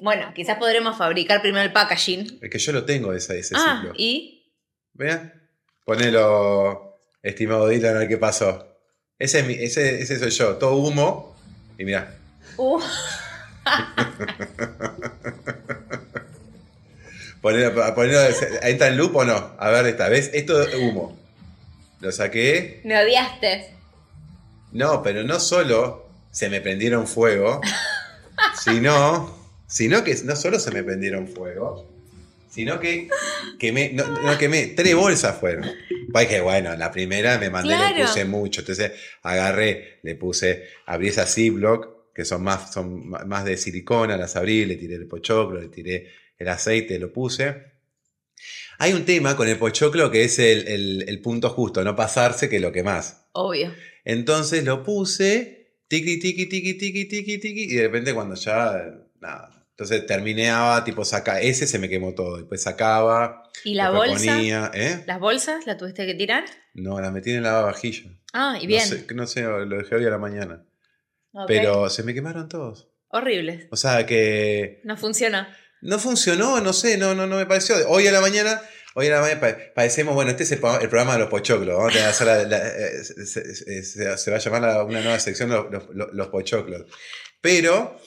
Bueno, 0.01 0.33
quizás 0.33 0.57
podremos 0.57 0.97
fabricar 0.97 1.41
primero 1.41 1.63
el 1.63 1.71
packaging. 1.71 2.39
Es 2.41 2.49
que 2.49 2.59
yo 2.59 2.71
lo 2.73 2.83
tengo 2.85 3.13
ese, 3.13 3.39
ese 3.39 3.55
Ah, 3.57 3.77
Ziploc. 3.81 3.95
y 3.97 4.53
Vea. 4.93 5.33
Ponelo, 5.85 6.88
estimado 7.23 7.67
Dylan, 7.67 7.95
a 7.95 7.99
ver 7.99 8.07
qué 8.07 8.17
pasó. 8.17 8.67
Ese, 9.17 9.39
es 9.39 9.47
mi- 9.47 9.53
ese, 9.53 10.01
ese 10.01 10.19
soy 10.19 10.29
yo, 10.31 10.55
todo 10.57 10.75
humo. 10.77 11.35
Y 11.77 11.85
mira, 11.85 12.15
Uh, 12.57 12.79
ponelo, 17.41 17.95
ponelo, 17.95 18.19
¿entra 18.63 18.87
en 18.87 18.97
loop 18.97 19.15
o 19.15 19.25
no? 19.25 19.55
A 19.57 19.69
ver 19.69 19.85
esta 19.87 20.09
vez, 20.09 20.29
esto 20.33 20.61
es 20.61 20.73
humo. 20.75 21.17
Lo 22.01 22.11
saqué. 22.11 22.81
me 22.85 23.01
odiaste. 23.01 23.73
No, 24.71 25.01
pero 25.03 25.23
no 25.23 25.39
solo 25.39 26.07
se 26.31 26.49
me 26.49 26.61
prendieron 26.61 27.07
fuego, 27.07 27.59
sino, 28.63 29.35
sino 29.67 30.03
que 30.03 30.15
no 30.23 30.35
solo 30.35 30.59
se 30.59 30.71
me 30.71 30.83
prendieron 30.83 31.27
fuego, 31.27 31.87
sino 32.49 32.79
que 32.79 33.07
quemé, 33.59 33.91
no, 33.93 34.05
no 34.07 34.37
quemé, 34.37 34.67
tres 34.67 34.95
bolsas 34.95 35.37
fueron. 35.39 35.69
Pues 36.11 36.27
que 36.27 36.39
bueno, 36.41 36.75
la 36.75 36.91
primera 36.91 37.37
me 37.37 37.49
mandé, 37.49 37.69
le 37.69 37.77
Claro. 37.77 38.07
puse 38.07 38.25
mucho, 38.25 38.61
entonces 38.61 38.91
agarré, 39.21 39.99
le 40.03 40.15
puse, 40.15 40.65
abrí 40.87 41.09
esa 41.09 41.25
Ziploc, 41.25 42.13
que 42.13 42.25
son 42.25 42.43
más, 42.43 42.73
son 42.73 43.07
más 43.09 43.45
de 43.45 43.55
silicona, 43.57 44.17
las 44.17 44.35
abrí, 44.35 44.65
le 44.65 44.75
tiré 44.75 44.95
el 44.95 45.05
pochoclo, 45.07 45.61
le 45.61 45.69
tiré 45.69 46.07
el 46.37 46.47
aceite, 46.47 46.97
lo 46.99 47.13
puse. 47.13 47.55
Hay 48.79 48.93
un 48.93 49.05
tema 49.05 49.35
con 49.35 49.47
el 49.47 49.57
pochoclo 49.57 50.09
que 50.09 50.23
es 50.23 50.39
el, 50.39 50.67
el- 50.67 51.05
el 51.07 51.21
punto 51.21 51.49
justo, 51.49 51.83
no 51.83 51.95
pasarse 51.95 52.49
que 52.49 52.59
lo 52.59 52.71
que 52.71 52.83
más. 52.83 53.25
Obvio. 53.33 53.73
Entonces 54.05 54.63
lo 54.63 54.83
puse, 54.83 55.73
tiqui, 55.87 56.17
tiqui, 56.19 56.45
tiqui, 56.47 56.73
tiqui, 56.75 57.05
tiqui, 57.05 57.37
tiqui, 57.37 57.63
y 57.65 57.75
de 57.75 57.83
repente 57.83 58.13
cuando 58.13 58.35
ya, 58.35 58.95
nada. 59.19 59.58
Entonces 59.79 60.05
terminaba, 60.05 60.83
tipo, 60.83 61.05
saca, 61.05 61.39
ese 61.39 61.65
se 61.65 61.79
me 61.79 61.87
quemó 61.87 62.13
todo. 62.13 62.35
Después 62.35 62.61
sacaba, 62.61 63.43
¿Y 63.63 63.75
la 63.75 63.91
bolsa? 63.91 64.33
ponía, 64.35 64.69
¿eh? 64.73 65.05
¿Las 65.07 65.21
bolsas 65.21 65.65
las 65.65 65.77
tuviste 65.77 66.05
que 66.05 66.15
tirar? 66.15 66.43
No, 66.73 66.99
las 66.99 67.13
metí 67.13 67.31
en 67.31 67.43
la 67.43 67.53
lavavajilla. 67.53 68.11
Ah, 68.33 68.57
y 68.59 68.67
bien. 68.67 68.81
No 68.81 68.87
sé, 68.97 69.05
no 69.15 69.27
sé, 69.27 69.41
lo 69.43 69.77
dejé 69.77 69.95
hoy 69.95 70.05
a 70.05 70.09
la 70.09 70.17
mañana. 70.17 70.65
Pero 71.47 71.89
se 71.89 72.03
me 72.03 72.13
quemaron 72.13 72.49
todos. 72.49 72.89
Horribles. 73.07 73.67
O 73.71 73.77
sea 73.77 74.05
que 74.05 74.81
No 74.83 74.97
funciona. 74.97 75.55
no 75.81 75.97
funcionó, 75.97 76.59
no 76.59 76.73
sé, 76.73 76.97
no, 76.97 77.15
no, 77.15 77.25
no 77.25 77.37
me 77.37 77.45
pareció. 77.45 77.75
Hoy 77.87 78.05
a 78.05 78.11
la 78.11 78.19
mañana, 78.19 78.59
hoy 78.95 79.07
a 79.07 79.11
la 79.11 79.21
mañana 79.21 79.39
pa- 79.39 79.57
parecemos, 79.73 80.13
bueno, 80.13 80.31
este 80.31 80.43
es 80.43 80.51
el, 80.51 80.59
pro- 80.59 80.77
el 80.81 80.89
programa 80.89 81.13
de 81.13 81.19
los 81.19 81.29
pochoclos. 81.29 81.73
Vamos 81.77 81.91
a 81.91 81.93
tener 81.93 82.03
que 82.03 82.09
hacer 82.11 82.27
la- 82.27 82.43
la- 82.43 82.67
eh, 82.67 83.03
se, 83.05 83.25
se- 83.55 83.83
se- 83.83 84.17
se 84.17 84.29
va 84.31 84.35
a 84.35 84.39
llamar 84.39 84.61
la- 84.61 84.83
una 84.83 84.99
nueva 84.99 85.19
sección 85.19 85.49
los, 85.49 85.71
los- 85.71 85.87
los- 85.95 86.09
los 86.13 86.27
pochoclos. 86.27 86.83
Pero 87.41 87.97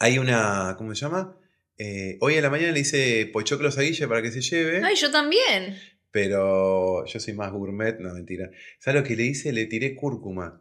hay 0.00 0.18
una, 0.18 0.74
¿cómo 0.76 0.92
se 0.94 1.02
llama? 1.02 1.36
Eh, 1.78 2.18
hoy 2.20 2.36
a 2.36 2.42
la 2.42 2.50
mañana 2.50 2.72
le 2.72 2.80
hice 2.80 3.26
pochoclos 3.32 3.78
a 3.78 3.82
Guille 3.82 4.08
para 4.08 4.20
que 4.22 4.32
se 4.32 4.40
lleve. 4.40 4.82
Ay, 4.84 4.96
yo 4.96 5.10
también. 5.10 5.78
Pero 6.10 7.04
yo 7.06 7.20
soy 7.20 7.34
más 7.34 7.52
gourmet, 7.52 7.98
no 8.00 8.12
mentira. 8.12 8.50
¿Sabes 8.80 9.00
lo 9.02 9.06
que 9.06 9.14
le 9.14 9.22
hice? 9.24 9.52
Le 9.52 9.66
tiré 9.66 9.94
cúrcuma. 9.94 10.60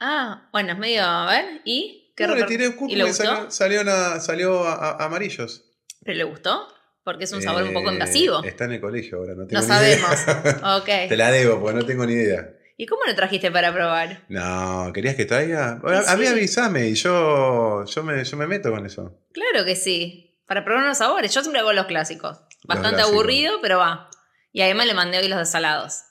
Ah, 0.00 0.48
bueno, 0.52 0.72
es 0.72 0.78
medio, 0.78 1.04
a 1.04 1.30
ver, 1.30 1.60
¿y? 1.64 2.12
No, 2.18 2.34
le 2.34 2.42
tiré 2.44 2.66
¿Y 2.66 2.72
cúrcuma 2.72 3.08
y, 3.08 3.12
salió, 3.14 3.50
salió, 3.50 3.80
una- 3.82 4.20
salió 4.20 4.64
a- 4.64 4.74
a- 4.74 5.04
amarillos. 5.06 5.64
¿Pero 6.04 6.18
le 6.18 6.24
gustó? 6.24 6.66
Porque 7.04 7.24
es 7.24 7.32
un 7.32 7.40
sabor 7.40 7.62
un 7.62 7.72
poco 7.72 7.88
Eh, 7.90 7.94
invasivo. 7.94 8.42
Está 8.44 8.64
en 8.66 8.72
el 8.72 8.80
colegio 8.80 9.18
ahora, 9.18 9.34
no 9.34 9.46
tengo 9.46 9.62
No 9.62 9.68
ni 9.68 9.80
idea. 9.80 9.98
sabemos. 9.98 10.84
Te 10.86 11.06
Ok. 11.06 11.10
la 11.16 11.30
debo, 11.30 11.60
porque 11.60 11.78
no 11.78 11.86
tengo 11.86 12.04
ni 12.04 12.12
idea. 12.12 12.50
¿Y 12.80 12.86
cómo 12.86 13.02
lo 13.06 13.14
trajiste 13.14 13.50
para 13.50 13.74
probar? 13.74 14.24
No, 14.30 14.90
¿querías 14.94 15.14
que 15.14 15.26
traiga? 15.26 15.82
A, 15.84 16.02
Sí, 16.02 16.10
a 16.12 16.16
mí 16.16 16.26
avísame 16.26 16.88
y 16.88 16.94
yo, 16.94 17.84
yo, 17.84 18.02
me, 18.02 18.24
yo 18.24 18.36
me 18.38 18.46
meto 18.46 18.70
con 18.70 18.86
eso. 18.86 19.18
Claro 19.34 19.66
que 19.66 19.76
sí. 19.76 20.40
Para 20.46 20.64
probar 20.64 20.86
los 20.86 20.96
sabores. 20.96 21.34
Yo 21.34 21.42
siempre 21.42 21.60
hago 21.60 21.74
los 21.74 21.84
clásicos. 21.84 22.38
Bastante 22.64 22.96
clásicos. 22.96 23.12
aburrido, 23.12 23.58
pero 23.60 23.76
va. 23.76 24.08
Y 24.50 24.62
además 24.62 24.86
le 24.86 24.94
mandé 24.94 25.18
hoy 25.18 25.28
los 25.28 25.38
desalados. 25.38 26.04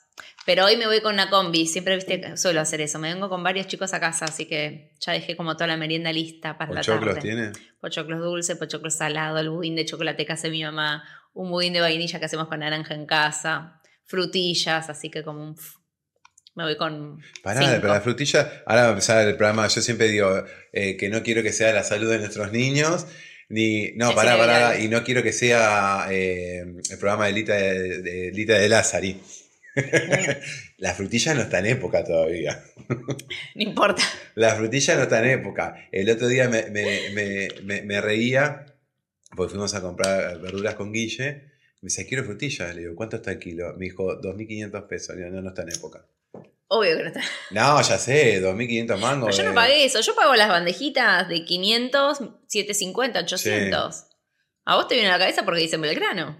Pero 0.46 0.64
hoy 0.64 0.76
me 0.76 0.86
voy 0.86 1.00
con 1.00 1.14
una 1.14 1.28
combi. 1.28 1.66
Siempre 1.66 1.96
viste 1.96 2.36
suelo 2.36 2.60
hacer 2.60 2.80
eso. 2.82 3.00
Me 3.00 3.12
vengo 3.12 3.28
con 3.28 3.42
varios 3.42 3.66
chicos 3.66 3.92
a 3.92 3.98
casa, 3.98 4.26
así 4.26 4.46
que 4.46 4.92
ya 5.00 5.12
dejé 5.12 5.36
como 5.36 5.54
toda 5.56 5.66
la 5.66 5.76
merienda 5.76 6.12
lista 6.12 6.56
para 6.56 6.70
la 6.72 6.80
¿Pochoclos 6.82 7.16
tarde. 7.16 7.20
tiene? 7.20 7.52
Pochoclos 7.80 8.20
dulce, 8.20 8.54
pochoclos 8.54 8.94
salado, 8.94 9.38
el 9.40 9.50
budín 9.50 9.74
de 9.74 9.84
chocolate 9.86 10.24
que 10.24 10.32
hace 10.34 10.48
mi 10.50 10.62
mamá, 10.62 11.02
un 11.34 11.50
budín 11.50 11.72
de 11.72 11.80
vainilla 11.80 12.20
que 12.20 12.26
hacemos 12.26 12.46
con 12.46 12.60
naranja 12.60 12.94
en 12.94 13.06
casa, 13.06 13.80
frutillas, 14.04 14.88
así 14.88 15.10
que 15.10 15.24
como 15.24 15.42
un... 15.42 15.56
Me 16.54 16.64
voy 16.64 16.76
con... 16.76 17.20
Pará, 17.42 17.60
cinco. 17.60 17.76
pero 17.80 17.92
la 17.94 18.00
frutilla, 18.00 18.62
ahora 18.66 18.82
va 18.82 18.88
a 18.88 18.90
empezar 18.90 19.26
el 19.26 19.36
programa, 19.36 19.66
yo 19.68 19.80
siempre 19.80 20.08
digo 20.08 20.44
eh, 20.72 20.96
que 20.96 21.08
no 21.08 21.22
quiero 21.22 21.42
que 21.42 21.52
sea 21.52 21.72
la 21.72 21.84
salud 21.84 22.10
de 22.10 22.18
nuestros 22.18 22.52
niños, 22.52 23.06
ni, 23.48 23.92
no, 23.92 24.14
pará, 24.14 24.36
pará, 24.36 24.78
y 24.78 24.88
no 24.88 25.02
quiero 25.04 25.22
que 25.22 25.32
sea 25.32 26.06
eh, 26.10 26.60
el 26.90 26.98
programa 26.98 27.26
de 27.26 27.32
Lita 27.32 27.54
de, 27.54 28.02
de, 28.02 28.30
Lita 28.32 28.54
de 28.58 28.68
Lázari. 28.68 29.20
la 30.78 30.94
frutilla 30.94 31.34
no 31.34 31.42
está 31.42 31.58
en 31.60 31.66
época 31.66 32.04
todavía. 32.04 32.62
No 33.54 33.62
importa. 33.62 34.02
La 34.34 34.54
frutilla 34.56 34.96
no 34.96 35.02
está 35.02 35.20
en 35.20 35.30
época. 35.40 35.88
El 35.92 36.10
otro 36.10 36.26
día 36.28 36.48
me, 36.48 36.64
me- 36.70 37.10
me- 37.14 37.48
me- 37.62 37.82
me 37.82 38.00
reía 38.00 38.66
porque 39.36 39.50
fuimos 39.50 39.74
a 39.74 39.80
comprar 39.80 40.40
verduras 40.40 40.74
con 40.74 40.92
Guille. 40.92 41.50
Me 41.82 41.86
dice, 41.86 42.06
quiero 42.06 42.24
frutillas. 42.24 42.74
Le 42.74 42.82
digo, 42.82 42.94
¿cuánto 42.96 43.16
está 43.16 43.30
el 43.32 43.38
kilo? 43.38 43.72
Me 43.76 43.84
dijo, 43.86 44.20
2.500 44.20 44.86
pesos. 44.88 45.14
Le 45.16 45.24
digo, 45.24 45.36
no, 45.36 45.42
no 45.42 45.48
está 45.50 45.62
en 45.62 45.70
época. 45.72 46.04
Obvio 46.72 46.96
que 46.96 47.02
no 47.02 47.08
está. 47.08 47.20
No, 47.50 47.82
ya 47.82 47.98
sé, 47.98 48.40
2.500 48.40 48.98
mangos. 48.98 49.30
Pero 49.34 49.42
yo 49.42 49.48
no 49.50 49.54
pagué 49.54 49.84
eso. 49.84 50.00
Yo 50.00 50.14
pago 50.14 50.34
las 50.36 50.48
bandejitas 50.48 51.28
de 51.28 51.44
500, 51.44 52.18
750, 52.46 53.20
800. 53.20 54.04
A 54.66 54.76
vos 54.76 54.86
te 54.86 54.94
viene 54.94 55.08
a 55.10 55.12
la 55.14 55.18
cabeza 55.18 55.44
porque 55.44 55.62
dicen 55.62 55.80
Belgrano. 55.80 56.38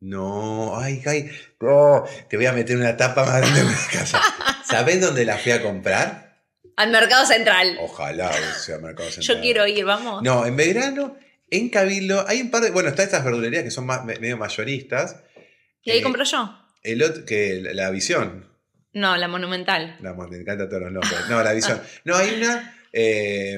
No, 0.00 0.78
ay, 0.78 1.02
ay, 1.06 1.30
no, 1.60 2.04
te 2.28 2.36
voy 2.36 2.46
a 2.46 2.52
meter 2.52 2.76
una 2.76 2.96
tapa 2.96 3.24
más 3.24 3.40
grande 3.40 3.60
en 3.60 3.66
la 3.66 3.78
casa. 3.92 4.20
¿Sabés 4.64 5.00
dónde 5.00 5.24
la 5.24 5.38
fui 5.38 5.50
a 5.52 5.62
comprar? 5.62 6.42
Al 6.76 6.90
Mercado 6.90 7.26
Central. 7.26 7.76
Ojalá 7.80 8.30
sea 8.54 8.78
Mercado 8.78 9.10
Central. 9.10 9.36
Yo 9.38 9.42
quiero 9.42 9.66
ir, 9.66 9.84
vamos. 9.84 10.22
No, 10.22 10.46
en 10.46 10.56
Belgrano, 10.56 11.16
en 11.50 11.68
Cabildo, 11.70 12.24
hay 12.28 12.42
un 12.42 12.50
par 12.50 12.62
de. 12.62 12.70
Bueno, 12.70 12.90
está 12.90 13.02
estas 13.02 13.24
verdulerías 13.24 13.64
que 13.64 13.70
son 13.72 13.86
más, 13.86 14.04
me- 14.04 14.18
medio 14.20 14.36
mayoristas. 14.36 15.16
y 15.82 15.90
ahí 15.90 15.98
Eh, 15.98 16.02
compro 16.02 16.22
yo. 16.22 16.54
El 16.84 17.02
otro, 17.02 17.24
que 17.24 17.60
la 17.72 17.90
visión. 17.90 18.46
No, 18.98 19.16
la 19.16 19.28
Monumental. 19.28 19.96
No, 20.00 20.14
me 20.14 20.36
encantan 20.36 20.68
todos 20.68 20.82
los 20.82 20.92
nombres. 20.92 21.28
No, 21.28 21.42
la 21.42 21.52
visión. 21.52 21.80
No, 22.04 22.16
hay 22.16 22.34
una. 22.42 22.74
eh, 22.92 23.56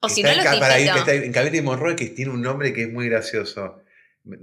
O 0.00 0.08
si 0.08 0.22
no, 0.22 0.28
en, 0.28 0.36
los 0.36 0.46
que 0.46 0.56
está 0.98 1.12
en 1.14 1.32
Cabildo 1.32 1.58
y 1.58 1.62
Monroe 1.62 1.96
que 1.96 2.06
tiene 2.10 2.30
un 2.30 2.42
nombre 2.42 2.72
que 2.72 2.82
es 2.82 2.92
muy 2.92 3.08
gracioso. 3.08 3.82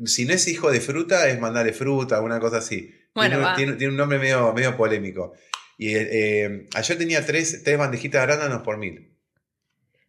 Si 0.06 0.26
no 0.26 0.34
es 0.34 0.48
hijo 0.48 0.72
de 0.72 0.82
fruta, 0.82 1.28
es 1.28 1.40
mandarle 1.40 1.74
fruta, 1.74 2.22
una 2.22 2.40
cosa 2.40 2.58
así. 2.58 2.94
Bueno, 3.14 3.36
tiene, 3.38 3.44
va. 3.46 3.56
tiene- 3.56 3.74
tiene 3.74 3.92
un 3.92 3.98
nombre 3.98 4.20
medio, 4.20 4.54
medio 4.54 4.76
polémico. 4.78 5.34
Y 5.78 5.96
eh, 5.96 6.68
ayer 6.76 6.98
tenía 6.98 7.26
tres, 7.26 7.64
tres 7.64 7.78
bandejitas 7.78 8.20
de 8.20 8.34
arándanos 8.34 8.62
por 8.64 8.78
mil. 8.78 9.18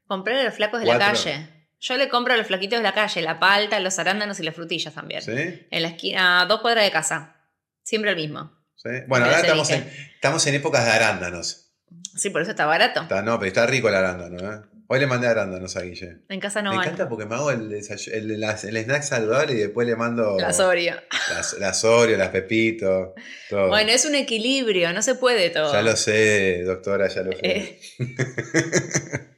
Compré 0.06 0.40
a 0.40 0.44
los 0.44 0.54
flacos 0.54 0.80
de 0.80 0.86
la 0.86 0.98
calle. 0.98 1.48
Yo 1.80 1.96
le 1.96 2.08
compro 2.08 2.34
a 2.34 2.36
los 2.36 2.46
flaquitos 2.46 2.78
de 2.78 2.82
la 2.82 2.92
calle, 2.94 3.22
la 3.22 3.40
palta, 3.40 3.80
los 3.80 3.98
arándanos 3.98 4.38
y 4.38 4.42
las 4.44 4.54
frutillas 4.54 4.94
también. 4.94 5.22
¿Sí? 5.22 5.32
En 5.70 5.82
la 5.82 5.88
esquina, 5.88 6.42
a 6.42 6.46
dos 6.46 6.60
cuadras 6.60 6.84
de 6.84 6.90
casa. 6.92 7.36
Siempre 7.82 8.10
el 8.10 8.16
mismo. 8.16 8.52
¿Sí? 8.82 8.88
Bueno, 9.06 9.26
ahora 9.26 9.40
estamos 9.40 9.70
en, 9.70 9.88
estamos 10.14 10.46
en 10.46 10.54
épocas 10.54 10.84
de 10.84 10.90
arándanos. 10.90 11.72
Sí, 12.16 12.30
por 12.30 12.42
eso 12.42 12.50
está 12.50 12.66
barato. 12.66 13.02
Está, 13.02 13.22
no, 13.22 13.38
pero 13.38 13.48
está 13.48 13.66
rico 13.66 13.88
el 13.88 13.94
arándano. 13.94 14.52
¿eh? 14.52 14.60
Hoy 14.88 14.98
le 15.00 15.06
mandé 15.06 15.26
arándanos 15.26 15.76
a 15.76 15.82
Guille. 15.82 16.18
En 16.28 16.40
casa 16.40 16.60
no 16.60 16.70
Me 16.70 16.76
van. 16.76 16.84
encanta 16.86 17.08
porque 17.08 17.24
me 17.24 17.34
hago 17.34 17.50
el, 17.50 17.72
snack 17.82 19.02
saludable 19.02 19.54
y 19.54 19.56
después 19.56 19.86
le 19.86 19.96
mando 19.96 20.36
Las 20.38 20.60
Oreo. 20.60 20.96
las, 21.30 21.54
las 21.54 21.84
Oreo, 21.84 22.18
las 22.18 22.28
Pepito, 22.28 23.14
todo. 23.48 23.68
Bueno, 23.68 23.90
es 23.90 24.04
un 24.04 24.14
equilibrio, 24.14 24.92
no 24.92 25.00
se 25.00 25.14
puede 25.14 25.48
todo. 25.50 25.72
ya 25.72 25.80
lo 25.82 25.96
sé, 25.96 26.62
doctora, 26.64 27.08
ya 27.08 27.22
lo 27.22 27.32
sé. 27.32 27.38
Eh, 27.42 27.80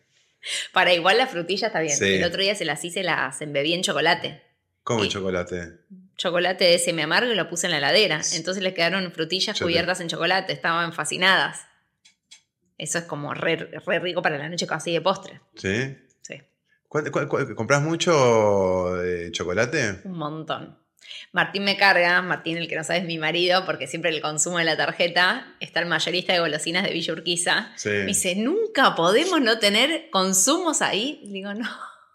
Para 0.72 0.92
igual 0.92 1.18
la 1.18 1.26
frutilla 1.26 1.68
está 1.68 1.80
bien. 1.80 1.97
Sí. 1.97 2.14
El 2.14 2.24
otro 2.24 2.40
día 2.42 2.55
se 2.55 2.64
las 2.64 2.84
hice, 2.84 3.03
las 3.03 3.40
embebí 3.40 3.72
en 3.74 3.82
chocolate. 3.82 4.42
¿Cómo 4.82 5.05
y- 5.05 5.09
chocolate? 5.09 5.72
Chocolate 6.17 6.65
de 6.65 6.79
semi 6.79 7.03
amargo 7.03 7.33
y 7.33 7.35
lo 7.35 7.49
puse 7.49 7.67
en 7.67 7.73
la 7.73 7.79
heladera. 7.79 8.21
Entonces 8.35 8.62
le 8.62 8.73
quedaron 8.75 9.11
frutillas 9.12 9.57
Yo 9.59 9.65
te- 9.67 9.71
cubiertas 9.73 10.01
en 10.01 10.09
chocolate. 10.09 10.53
Estaban 10.53 10.93
fascinadas. 10.93 11.67
Eso 12.79 12.99
es 12.99 13.05
como 13.05 13.35
re, 13.35 13.57
re 13.57 13.99
rico 14.01 14.23
para 14.23 14.39
la 14.39 14.49
noche 14.49 14.67
casi 14.67 14.93
de 14.93 15.01
postre. 15.01 15.41
¿Sí? 15.57 15.97
Sí, 16.23 16.41
¿Cuál- 16.89 17.11
cuál- 17.11 17.29
cuál- 17.29 17.55
¿Comprás 17.55 17.83
mucho 17.83 19.03
eh, 19.05 19.31
chocolate? 19.33 20.01
un 20.05 20.19
montón. 20.19 20.79
Martín 21.33 21.65
me 21.65 21.77
carga, 21.77 22.23
Martín 22.23 22.57
el 22.57 22.67
que 22.67 22.77
no 22.77 22.83
sabe 22.85 23.01
es 23.01 23.05
mi 23.05 23.19
marido, 23.19 23.65
porque 23.67 23.87
siempre 23.87 24.11
el 24.11 24.23
consumo 24.23 24.59
de 24.59 24.65
la 24.65 24.77
tarjeta 24.77 25.55
está 25.61 25.81
el 25.81 25.87
mayorista 25.87 26.33
de 26.33 26.39
golosinas 26.41 26.83
de 26.85 26.91
Villa 26.93 27.12
Urquiza. 27.12 27.73
Sí. 27.77 27.91
Me 27.91 28.07
dice, 28.07 28.35
nunca 28.37 28.95
podemos 28.95 29.41
no 29.41 29.59
tener 29.59 30.09
consumos 30.11 30.81
ahí. 30.81 31.21
Le 31.25 31.33
digo, 31.33 31.53
no, 31.55 31.69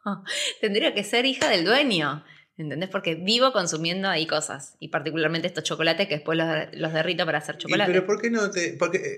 tendría 0.62 0.94
que 0.94 1.04
ser 1.04 1.26
hija 1.26 1.50
del 1.50 1.64
dueño. 1.66 2.24
¿Entendés? 2.60 2.90
Porque 2.90 3.16
vivo 3.16 3.54
consumiendo 3.54 4.10
ahí 4.10 4.28
cosas. 4.28 4.76
Y 4.80 4.90
particularmente 4.90 5.48
estos 5.48 5.64
chocolates 5.64 6.08
que 6.10 6.16
después 6.16 6.38
los, 6.38 6.48
los 6.74 6.92
derrito 6.92 7.26
para 7.26 7.38
hacer 7.38 7.56
Y, 7.56 7.60
chocolate. 7.60 7.90
pero 7.92 8.06
¿por 8.06 8.22
qué 8.22 8.30
no 8.30 8.52
te.? 8.52 8.74
Porque 8.78 8.98
eh, 8.98 9.18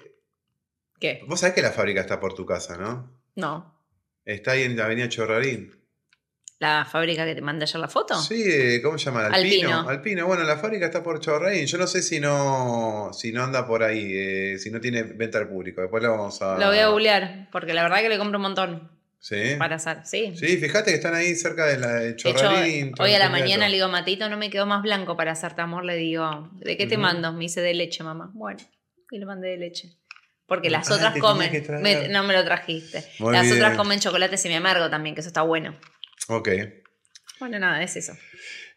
¿Qué? 1.00 1.22
vos 1.28 1.39
sabés 1.39 1.56
que 1.56 1.64
la 1.64 1.72
fábrica 1.72 2.02
está 2.02 2.20
por 2.20 2.36
tu 2.36 2.46
casa, 2.46 2.78
¿no? 2.78 3.20
No. 3.36 3.76
Está 4.26 4.52
ahí 4.52 4.62
en 4.62 4.78
la 4.78 4.86
avenida 4.86 5.10
Chorrarín. 5.10 5.76
¿La 6.60 6.86
fábrica 6.86 7.26
que 7.26 7.34
te 7.34 7.42
mandé 7.42 7.64
ayer 7.64 7.80
la 7.82 7.88
foto? 7.88 8.22
Sí, 8.22 8.80
¿cómo 8.84 9.00
se 9.00 9.06
llama? 9.06 9.26
Alpino. 9.26 9.70
Alpino. 9.70 9.89
Alpino. 9.89 10.28
Bueno, 10.28 10.44
la 10.44 10.58
fábrica 10.58 10.86
está 10.86 11.02
por 11.02 11.20
Chorrarín. 11.20 11.66
Yo 11.66 11.80
no 11.80 11.88
sé 11.88 12.04
si 12.04 12.20
no, 12.20 13.10
si 13.14 13.32
no 13.32 13.44
anda 13.44 13.66
por 13.66 13.82
ahí, 13.82 14.12
eh, 14.14 14.60
si 14.60 14.70
no 14.70 14.80
tiene 14.80 15.02
venta 15.02 15.39
al 15.39 15.50
público. 15.50 15.82
Después 15.82 16.04
lo 16.04 16.12
vamos 16.12 16.39
a. 16.44 16.60
Lo 16.60 16.68
voy 16.68 16.78
a 16.78 16.89
googlear, 16.89 17.50
porque 17.52 17.74
la 17.74 17.82
verdad 17.82 18.02
que 18.02 18.10
le 18.10 18.20
compro 18.20 18.38
un 18.38 18.44
montón 18.44 18.92
Sí. 19.24 19.55
para 19.59 19.76
hacer. 19.76 19.99
Sí. 20.03 20.34
Sí, 20.36 20.57
fíjate 20.57 20.89
que 20.91 20.97
están 20.97 21.13
ahí 21.13 21.36
cerca 21.36 21.67
de 21.67 21.78
la 21.78 21.93
de 21.93 22.09
hecho, 22.09 22.34
Chorrarín. 22.34 22.91
hoy 22.99 23.13
a 23.13 23.19
la 23.19 23.30
mañana 23.30 23.69
le 23.69 23.76
digo, 23.76 23.88
Matito, 23.88 24.28
no 24.30 24.36
me 24.36 24.49
quedó 24.49 24.65
más 24.65 24.82
blanco 24.82 25.15
para 25.15 25.32
hacerte 25.32 25.61
amor. 25.61 25.86
Le 25.86 25.95
digo, 25.95 26.49
¿de 26.55 26.76
qué 26.76 26.88
te 26.88 26.97
mando? 26.97 27.32
Me 27.32 27.41
dice 27.41 27.61
de 27.61 27.74
leche, 27.76 28.03
mamá. 28.03 28.32
Bueno, 28.34 28.59
y 29.11 29.19
le 29.19 29.26
mandé 29.28 29.49
de 29.49 29.57
leche. 29.57 29.95
Porque 30.47 30.69
las 30.72 30.89
Ah, 30.91 30.95
otras 30.95 31.17
comen. 31.19 31.51
Me- 31.82 32.07
no 32.09 32.24
me 32.24 32.34
lo 32.34 32.43
trajiste. 32.43 33.05
Muy 33.19 33.32
las 33.32 33.43
bien. 33.43 33.55
otras 33.57 33.78
comen 33.78 33.99
chocolate 33.99 34.36
semi 34.38 34.55
amargo 34.55 34.89
también, 34.89 35.13
que 35.15 35.22
eso 35.22 35.30
está 35.30 35.43
bueno. 35.43 35.78
Ok. 36.28 36.49
Bueno, 37.39 37.57
nada, 37.59 37.82
es 37.84 37.95
eso. 37.95 38.13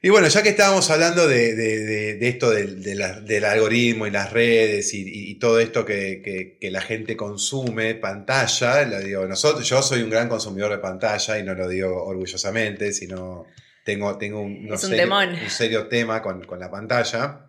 Y 0.05 0.11
bueno, 0.11 0.29
ya 0.29 0.43
que 0.43 0.51
estábamos 0.51 0.91
hablando 0.91 1.27
de, 1.27 1.55
de- 1.55 1.79
de- 1.79 2.15
de 2.17 2.29
esto 2.29 2.53
la- 2.53 3.21
del 3.21 3.45
algoritmo 3.47 4.07
y 4.07 4.11
las 4.11 4.33
redes 4.35 4.93
y, 4.93 5.01
y- 5.01 5.31
y 5.31 5.35
todo 5.39 5.59
esto 5.61 5.87
que, 5.87 6.21
que- 6.23 6.59
que 6.61 6.71
la 6.71 6.83
gente 6.83 7.17
consume, 7.17 7.95
pantalla, 7.95 8.85
lo 8.85 9.01
digo, 9.01 9.27
nosotros, 9.27 9.67
yo 9.67 9.81
soy 9.83 10.03
un 10.03 10.11
gran 10.11 10.29
consumidor 10.29 10.73
de 10.73 10.79
pantalla 10.79 11.39
y 11.39 11.43
no 11.43 11.55
lo 11.55 11.67
digo 11.69 12.05
orgullosamente, 12.05 12.93
sino 12.93 13.47
tengo, 13.85 14.19
tengo 14.19 14.43
un, 14.43 14.69
serio, 14.79 14.97
temón. 15.05 15.31
un 15.43 15.51
serio 15.51 15.87
tema 15.89 16.21
con, 16.21 16.45
con 16.45 16.61
la 16.61 16.71
pantalla 16.71 17.49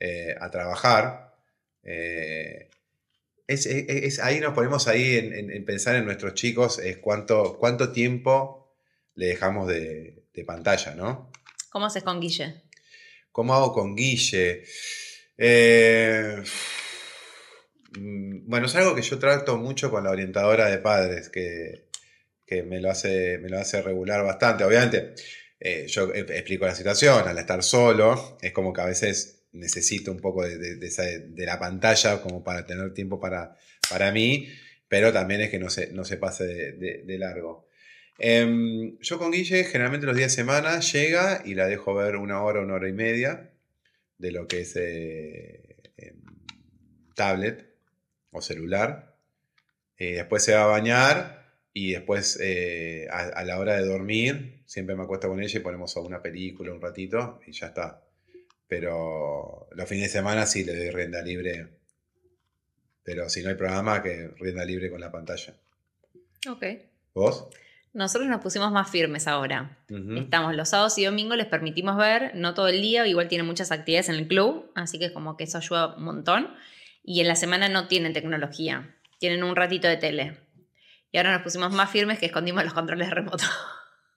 eh, 0.00 0.34
a 0.40 0.50
trabajar. 0.50 1.36
Eh, 1.84 2.68
es, 3.46 3.66
es- 3.66 3.84
es- 3.88 4.18
ahí 4.18 4.40
nos 4.40 4.54
ponemos 4.54 4.88
ahí 4.88 5.18
en, 5.18 5.32
en- 5.32 5.50
en 5.52 5.64
pensar 5.64 5.94
en 5.94 6.04
nuestros 6.04 6.34
chicos, 6.34 6.80
es 6.80 6.96
cuánto, 6.98 7.56
cuánto 7.60 7.92
tiempo 7.92 8.74
le 9.14 9.26
dejamos 9.26 9.68
de, 9.68 10.24
de 10.34 10.44
pantalla, 10.44 10.96
¿no? 10.96 11.30
¿Cómo 11.72 11.86
haces 11.86 12.02
con 12.04 12.20
Guille? 12.20 12.62
¿Cómo 13.32 13.54
hago 13.54 13.72
con 13.72 13.96
Guille? 13.96 14.62
Eh, 15.38 16.42
mm, 17.98 18.48
bueno, 18.48 18.66
es 18.66 18.74
algo 18.76 18.94
que 18.94 19.02
yo 19.02 19.18
trato 19.18 19.56
mucho 19.56 19.90
con 19.90 20.04
la 20.04 20.10
orientadora 20.10 20.66
de 20.68 20.78
padres, 20.78 21.28
que, 21.28 21.86
que 22.46 22.62
me, 22.62 22.80
lo 22.80 22.90
hace, 22.90 23.38
me 23.38 23.48
lo 23.48 23.58
hace 23.58 23.82
regular 23.82 24.24
bastante. 24.24 24.64
Obviamente, 24.64 25.14
eh, 25.60 25.86
yo 25.88 26.12
e- 26.12 26.20
explico 26.20 26.66
la 26.66 26.74
situación, 26.74 27.26
al 27.28 27.38
estar 27.38 27.62
solo, 27.62 28.38
es 28.42 28.52
como 28.52 28.72
que 28.72 28.80
a 28.82 28.86
veces 28.86 29.44
necesito 29.52 30.12
un 30.12 30.20
poco 30.20 30.44
de, 30.44 30.58
de- 30.58 31.46
la 31.46 31.58
pantalla 31.58 32.22
como 32.22 32.42
para 32.44 32.66
tener 32.66 32.94
tiempo 32.94 33.20
para, 33.20 33.56
para 33.90 34.12
mí, 34.12 34.48
pero 34.88 35.12
también 35.12 35.42
es 35.42 35.50
que 35.50 35.58
no 35.58 35.70
se, 35.70 35.92
no 35.92 36.04
se 36.04 36.16
pase 36.18 36.44
de 36.46 37.18
largo. 37.18 37.68
Em, 38.18 38.98
yo 39.00 39.18
con 39.18 39.32
Guille 39.32 39.64
generalmente 39.64 40.06
los 40.06 40.16
días 40.16 40.32
de 40.32 40.36
semana 40.36 40.80
llega 40.80 41.42
y 41.44 41.54
la 41.54 41.66
dejo 41.66 41.94
ver 41.94 42.16
una 42.16 42.42
hora, 42.42 42.60
una 42.60 42.74
hora 42.74 42.88
y 42.88 42.92
media 42.92 43.50
de 44.18 44.32
lo 44.32 44.46
que 44.46 44.60
es 44.60 44.76
eh, 44.76 45.76
em, 45.96 46.20
tablet 47.14 47.74
o 48.30 48.40
celular. 48.40 49.16
Eh, 49.98 50.14
después 50.14 50.42
se 50.44 50.54
va 50.54 50.64
a 50.64 50.66
bañar 50.66 51.58
y 51.72 51.92
después 51.92 52.38
eh, 52.40 53.08
a, 53.10 53.20
a 53.20 53.44
la 53.44 53.58
hora 53.58 53.76
de 53.76 53.86
dormir 53.86 54.62
siempre 54.66 54.96
me 54.96 55.02
acuesto 55.02 55.28
con 55.28 55.42
ella 55.42 55.58
y 55.58 55.62
ponemos 55.62 55.96
alguna 55.96 56.22
película 56.22 56.72
un 56.72 56.80
ratito 56.80 57.40
y 57.46 57.52
ya 57.52 57.68
está. 57.68 58.02
Pero 58.66 59.68
los 59.72 59.88
fines 59.88 60.04
de 60.04 60.18
semana 60.18 60.46
sí 60.46 60.64
le 60.64 60.74
doy 60.74 60.90
rienda 60.90 61.20
libre. 61.20 61.68
Pero 63.02 63.28
si 63.28 63.42
no 63.42 63.50
hay 63.50 63.56
programa, 63.56 64.02
que 64.02 64.28
rienda 64.38 64.64
libre 64.64 64.90
con 64.90 65.00
la 65.00 65.12
pantalla. 65.12 65.54
Ok. 66.48 66.64
¿Vos? 67.12 67.48
Nosotros 67.92 68.28
nos 68.28 68.40
pusimos 68.40 68.72
más 68.72 68.90
firmes 68.90 69.28
ahora. 69.28 69.78
Estamos 70.16 70.54
los 70.54 70.70
sábados 70.70 70.96
y 70.96 71.04
domingos, 71.04 71.36
les 71.36 71.46
permitimos 71.46 71.96
ver, 71.98 72.32
no 72.34 72.54
todo 72.54 72.68
el 72.68 72.80
día, 72.80 73.06
igual 73.06 73.28
tienen 73.28 73.46
muchas 73.46 73.70
actividades 73.70 74.08
en 74.08 74.14
el 74.14 74.28
club, 74.28 74.70
así 74.74 74.98
que 74.98 75.12
como 75.12 75.36
que 75.36 75.44
eso 75.44 75.58
ayuda 75.58 75.96
un 75.96 76.04
montón. 76.04 76.54
Y 77.04 77.20
en 77.20 77.28
la 77.28 77.36
semana 77.36 77.68
no 77.68 77.88
tienen 77.88 78.14
tecnología, 78.14 78.96
tienen 79.18 79.42
un 79.42 79.54
ratito 79.56 79.88
de 79.88 79.98
tele. 79.98 80.38
Y 81.10 81.18
ahora 81.18 81.32
nos 81.32 81.42
pusimos 81.42 81.70
más 81.72 81.90
firmes 81.90 82.18
que 82.18 82.26
escondimos 82.26 82.64
los 82.64 82.72
controles 82.72 83.10
remotos. 83.10 83.50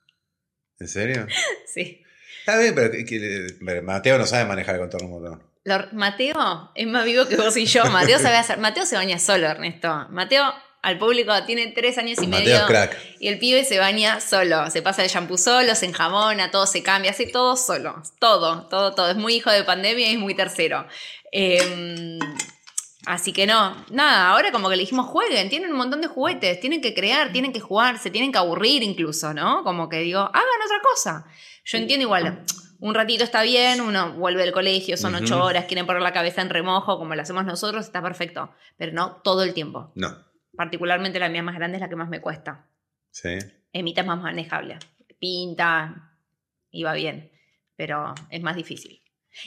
¿En 0.79 0.87
serio? 0.87 1.27
sí. 1.65 2.01
Está 2.39 2.57
bien, 2.59 2.75
pero 2.75 3.83
Mateo 3.83 4.17
no 4.17 4.25
sabe 4.25 4.45
manejar 4.45 4.75
el 4.75 4.81
control 4.81 5.01
remoto. 5.01 5.55
Mateo 5.93 6.71
es 6.75 6.87
más 6.87 7.05
vivo 7.05 7.25
que 7.27 7.37
vos 7.37 7.57
y 7.57 7.65
yo. 7.65 7.85
Mateo 7.85 8.19
sabe 8.19 8.37
hacer. 8.37 8.59
Mateo 8.59 8.85
se 8.85 8.95
baña 8.95 9.17
solo, 9.17 9.47
Ernesto. 9.47 10.07
Mateo 10.11 10.53
al 10.85 10.99
público 10.99 11.33
tiene 11.47 11.65
tres 11.71 11.97
años 11.97 12.21
y 12.21 12.27
Mateo 12.27 12.45
medio. 12.45 12.67
crack. 12.67 12.95
Y 13.19 13.27
el 13.27 13.39
pibe 13.39 13.65
se 13.65 13.79
baña 13.79 14.21
solo, 14.21 14.69
se 14.69 14.83
pasa 14.83 15.03
el 15.03 15.09
shampoo 15.09 15.35
solo, 15.35 15.73
se 15.73 15.87
enjamona, 15.87 16.51
todo 16.51 16.67
se 16.67 16.83
cambia, 16.83 17.09
hace 17.09 17.25
todo 17.25 17.57
solo. 17.57 18.03
Todo, 18.19 18.67
todo, 18.67 18.93
todo. 18.93 19.09
Es 19.09 19.17
muy 19.17 19.33
hijo 19.33 19.49
de 19.49 19.63
pandemia 19.63 20.11
y 20.11 20.13
es 20.13 20.19
muy 20.19 20.35
tercero. 20.35 20.85
Eh, 21.31 22.19
así 23.07 23.33
que 23.33 23.47
no, 23.47 23.83
nada, 23.89 24.29
ahora 24.29 24.51
como 24.51 24.69
que 24.69 24.75
le 24.75 24.81
dijimos 24.81 25.07
jueguen, 25.07 25.49
tienen 25.49 25.71
un 25.71 25.77
montón 25.77 26.01
de 26.01 26.07
juguetes, 26.07 26.59
tienen 26.59 26.81
que 26.81 26.93
crear, 26.93 27.31
tienen 27.31 27.51
que 27.51 27.59
jugar, 27.59 27.97
se 27.97 28.11
tienen 28.11 28.31
que 28.31 28.37
aburrir 28.37 28.83
incluso, 28.83 29.33
¿no? 29.33 29.63
Como 29.63 29.89
que 29.89 30.01
digo, 30.01 30.19
hagan 30.19 30.61
otra 30.65 30.77
cosa. 30.83 31.25
Yo 31.63 31.79
entiendo 31.79 32.03
igual. 32.03 32.43
Un 32.79 32.93
ratito 32.93 33.23
está 33.23 33.41
bien, 33.41 33.81
uno 33.81 34.13
vuelve 34.13 34.43
del 34.43 34.51
colegio, 34.51 34.97
son 34.97 35.15
ocho 35.15 35.43
horas, 35.43 35.65
quieren 35.65 35.87
poner 35.87 36.03
la 36.03 36.13
cabeza 36.13 36.43
en 36.43 36.51
remojo 36.51 36.99
como 36.99 37.15
lo 37.15 37.23
hacemos 37.23 37.43
nosotros, 37.43 37.85
está 37.85 38.03
perfecto. 38.03 38.51
Pero 38.77 38.91
no 38.91 39.19
todo 39.23 39.41
el 39.41 39.55
tiempo. 39.55 39.89
No. 39.95 40.24
Particularmente 40.57 41.19
la 41.19 41.29
mía 41.29 41.43
más 41.43 41.55
grande 41.55 41.77
es 41.77 41.81
la 41.81 41.89
que 41.89 41.95
más 41.95 42.09
me 42.09 42.21
cuesta. 42.21 42.67
Sí. 43.11 43.37
Emita 43.73 44.01
es 44.01 44.07
más 44.07 44.21
manejable. 44.21 44.77
Pinta 45.19 46.11
y 46.71 46.83
va 46.83 46.93
bien, 46.93 47.31
pero 47.75 48.13
es 48.29 48.41
más 48.41 48.55
difícil. 48.55 49.01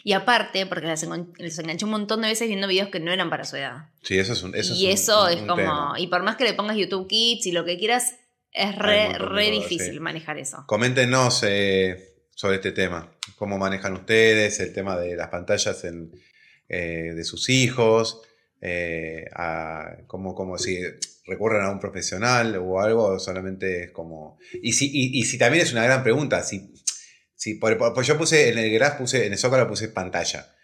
Y 0.04 0.12
aparte, 0.12 0.66
porque 0.66 0.86
les 0.86 1.02
engan- 1.06 1.32
les 1.38 1.58
enganché 1.58 1.84
un 1.86 1.90
montón 1.92 2.20
de 2.20 2.28
veces 2.28 2.46
viendo 2.48 2.68
videos 2.68 2.88
que 2.90 3.00
no 3.00 3.10
eran 3.10 3.30
para 3.30 3.44
su 3.44 3.56
edad. 3.56 3.88
Sí, 4.02 4.18
eso 4.18 4.32
es 4.34 4.42
un. 4.42 4.54
Eso 4.54 4.74
y 4.74 4.86
es 4.88 5.00
eso 5.02 5.24
un- 5.24 5.30
es 5.30 5.36
un 5.40 5.46
como. 5.46 5.56
tema. 5.56 5.94
Y 5.98 6.06
por 6.08 6.22
más 6.22 6.36
que 6.36 6.44
le 6.44 6.54
pongas 6.54 6.76
YouTube 6.76 7.08
Kids 7.08 7.46
y 7.46 7.52
lo 7.52 7.64
que 7.64 7.78
quieras, 7.78 8.16
es 8.52 8.76
re, 8.76 9.50
difícil 9.50 9.94
sí. 9.94 10.00
manejar 10.00 10.36
eso. 10.38 10.64
Coméntenos 10.66 11.42
eh, 11.46 12.16
sobre 12.34 12.56
este 12.56 12.72
tema. 12.72 13.10
¿Cómo 13.36 13.56
manejan 13.58 13.94
ustedes 13.94 14.58
el 14.60 14.72
tema 14.74 14.96
de 14.98 15.16
las 15.16 15.28
pantallas 15.28 15.84
en, 15.84 16.10
eh, 16.68 17.12
de 17.14 17.24
sus 17.24 17.48
hijos? 17.48 18.22
Eh, 18.60 19.24
a- 19.34 19.98
cómo, 20.06 20.34
cómo 20.34 20.58
si 20.58 20.78
recurren 21.26 21.62
a 21.62 21.70
un 21.70 21.78
profesional 21.78 22.56
o 22.56 22.80
algo, 22.80 23.18
solamente 23.18 23.84
es 23.84 23.90
como. 23.92 24.38
Y 24.62 24.72
si, 24.72 24.86
y, 24.92 25.18
y 25.20 25.24
si 25.24 25.38
también 25.38 25.64
es 25.64 25.72
una 25.72 25.84
gran 25.84 26.02
pregunta, 26.02 26.42
si, 26.42 26.72
si 27.34 27.54
por, 27.54 27.76
por- 27.78 27.94
pues 27.94 28.06
yo 28.06 28.18
puse 28.18 28.48
en 28.48 28.58
el 28.58 28.70
graph, 28.72 28.98
puse, 28.98 29.26
en 29.26 29.32
el 29.32 29.38
Zócalo 29.38 29.68
puse 29.68 29.88
pantalla, 29.88 30.54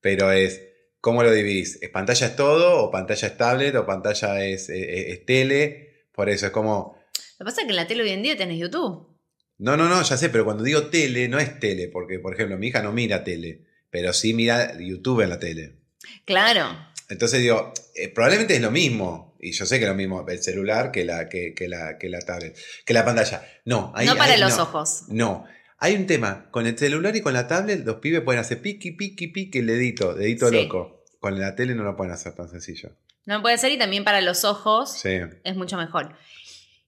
pero 0.00 0.30
es. 0.32 0.60
¿Cómo 1.00 1.22
lo 1.22 1.30
dividís? 1.30 1.78
¿Es 1.82 1.90
pantalla 1.90 2.26
es 2.28 2.34
todo? 2.34 2.82
¿O 2.84 2.90
pantalla 2.90 3.28
es 3.28 3.36
tablet? 3.36 3.74
¿O 3.76 3.84
pantalla 3.84 4.42
es, 4.44 4.70
es- 4.70 5.06
es 5.18 5.26
tele? 5.26 6.06
Por 6.12 6.30
eso 6.30 6.46
es 6.46 6.52
como. 6.52 6.98
Lo 7.38 7.44
que 7.44 7.50
pasa 7.50 7.60
es 7.60 7.66
que 7.66 7.70
en 7.72 7.76
la 7.76 7.86
tele 7.86 8.02
hoy 8.04 8.10
en 8.10 8.22
día 8.22 8.36
tenés 8.36 8.58
YouTube. 8.58 9.14
No, 9.58 9.76
no, 9.76 9.88
no, 9.88 10.02
ya 10.02 10.16
sé, 10.16 10.30
pero 10.30 10.44
cuando 10.44 10.64
digo 10.64 10.86
tele, 10.88 11.28
no 11.28 11.38
es 11.38 11.60
tele, 11.60 11.88
porque, 11.88 12.18
por 12.18 12.34
ejemplo, 12.34 12.56
mi 12.58 12.68
hija 12.68 12.82
no 12.82 12.90
mira 12.92 13.22
tele, 13.22 13.66
pero 13.90 14.12
sí 14.12 14.32
mira 14.34 14.76
YouTube 14.80 15.20
en 15.20 15.28
la 15.30 15.38
tele. 15.38 15.76
Claro. 16.24 16.66
Entonces 17.14 17.40
digo, 17.40 17.72
eh, 17.94 18.08
probablemente 18.08 18.54
es 18.54 18.60
lo 18.60 18.70
mismo, 18.70 19.36
y 19.40 19.52
yo 19.52 19.66
sé 19.66 19.78
que 19.78 19.84
es 19.84 19.88
lo 19.88 19.96
mismo 19.96 20.24
el 20.28 20.42
celular 20.42 20.90
que 20.92 21.04
la, 21.04 21.28
que, 21.28 21.54
que 21.54 21.68
la, 21.68 21.96
que 21.98 22.08
la 22.08 22.20
tablet, 22.20 22.56
que 22.84 22.92
la 22.94 23.04
pantalla. 23.04 23.42
No, 23.64 23.92
ahí, 23.94 24.06
no 24.06 24.16
para 24.16 24.36
los 24.36 24.56
no. 24.56 24.62
ojos. 24.64 25.04
No, 25.08 25.44
hay 25.78 25.94
un 25.94 26.06
tema, 26.06 26.48
con 26.50 26.66
el 26.66 26.78
celular 26.78 27.14
y 27.16 27.20
con 27.20 27.32
la 27.32 27.46
tablet, 27.46 27.84
los 27.84 27.96
pibes 27.96 28.20
pueden 28.22 28.40
hacer 28.40 28.60
piqui, 28.60 28.92
piqui, 28.92 29.28
piqui, 29.28 29.58
el 29.58 29.66
dedito, 29.66 30.14
dedito 30.14 30.48
Sí. 30.48 30.54
loco. 30.62 31.04
Con 31.20 31.40
la 31.40 31.54
tele 31.56 31.74
no 31.74 31.84
lo 31.84 31.96
pueden 31.96 32.12
hacer 32.12 32.34
tan 32.34 32.48
sencillo. 32.50 32.90
No 33.24 33.40
puede 33.40 33.56
ser 33.56 33.72
y 33.72 33.78
también 33.78 34.04
para 34.04 34.20
los 34.20 34.44
ojos 34.44 34.92
Sí, 35.00 35.18
es 35.42 35.56
mucho 35.56 35.78
mejor. 35.78 36.14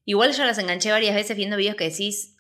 Igual 0.05 0.33
yo 0.35 0.45
las 0.45 0.59
enganché 0.59 0.91
varias 0.91 1.15
veces 1.15 1.37
viendo 1.37 1.57
videos 1.57 1.77
que 1.77 1.85
decís 1.89 2.37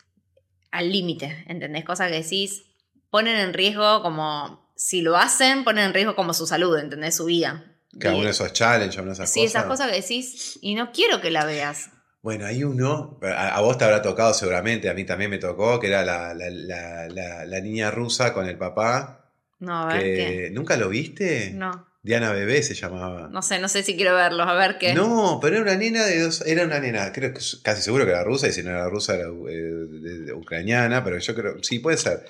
al 0.71 0.93
límite, 0.93 1.45
¿entendés? 1.49 1.85
Cosas 1.85 2.11
que 2.11 2.23
decís 2.23 2.65
ponen 3.11 3.37
en 3.37 3.55
riesgo 3.55 4.03
como, 4.03 4.71
si 4.77 5.01
lo 5.01 5.17
hacen, 5.17 5.65
ponen 5.65 5.85
en 5.87 5.95
riesgo 5.95 6.15
como 6.17 6.35
su 6.35 6.47
salud, 6.47 6.79
¿entendés? 6.79 7.17
Su 7.17 7.25
vida. 7.25 7.76
Que 8.01 8.09
de 8.09 8.31
esos 8.31 8.53
challenges, 8.53 9.05
de 9.05 9.13
esas 9.13 9.31
sí, 9.31 9.41
cosas. 9.41 9.51
esas 9.55 9.65
cosas 9.67 9.91
que 9.91 9.97
decís 10.01 10.59
y 10.63 10.75
no 10.75 10.93
quiero 10.93 11.21
que 11.21 11.31
la 11.31 11.45
veas. 11.45 11.91
Bueno, 12.23 12.45
hay 12.47 12.65
uno, 12.65 13.19
a, 13.23 13.57
a 13.57 13.61
vos 13.61 13.79
te 13.79 13.85
habrá 13.85 14.03
tocado 14.03 14.35
seguramente, 14.35 14.89
a 14.89 14.95
mí 14.95 15.05
también 15.05 15.31
me 15.31 15.39
tocó, 15.39 15.79
que 15.79 15.87
era 15.87 16.05
la, 16.05 16.35
la- 16.35 17.45
la- 17.47 17.61
niña 17.61 17.91
rusa 17.91 18.33
con 18.33 18.47
el 18.47 18.59
papá. 18.59 19.31
No, 19.61 19.83
a 19.83 19.87
ver 19.87 20.03
que, 20.03 20.15
qué. 20.15 20.51
¿Nunca 20.53 20.77
lo 20.77 20.89
viste? 20.89 21.53
No, 21.55 21.87
Diana 22.03 22.33
Bebé 22.33 22.63
se 22.63 22.75
llamaba. 22.75 23.29
no 23.31 23.43
sé, 23.43 23.59
no 23.59 23.69
sé 23.69 23.83
si 23.83 23.97
quiero 23.97 24.15
verlo, 24.15 24.43
a 24.45 24.55
ver 24.55 24.79
qué. 24.79 24.93
No, 24.95 25.39
pero 25.41 25.57
era 25.57 25.63
una 25.65 25.77
nena 25.77 26.05
de 26.05 26.21
dos, 26.21 26.43
era 26.47 26.65
una 26.65 26.79
nena, 26.81 27.13
creo 27.13 27.33
que 27.33 27.41
casi 27.63 27.83
seguro 27.83 28.05
que 28.05 28.11
era 28.11 28.23
rusa, 28.25 28.49
y 28.49 28.53
si 28.53 28.63
no 28.63 28.71
era 28.71 28.89
rusa 28.89 29.15
era 29.15 29.27
eh, 29.29 30.33
ucraniana, 30.35 31.03
pero 31.05 31.19
yo 31.19 31.35
creo, 31.35 31.63
sí 31.63 31.79
puede 31.79 31.97
ser, 31.97 32.25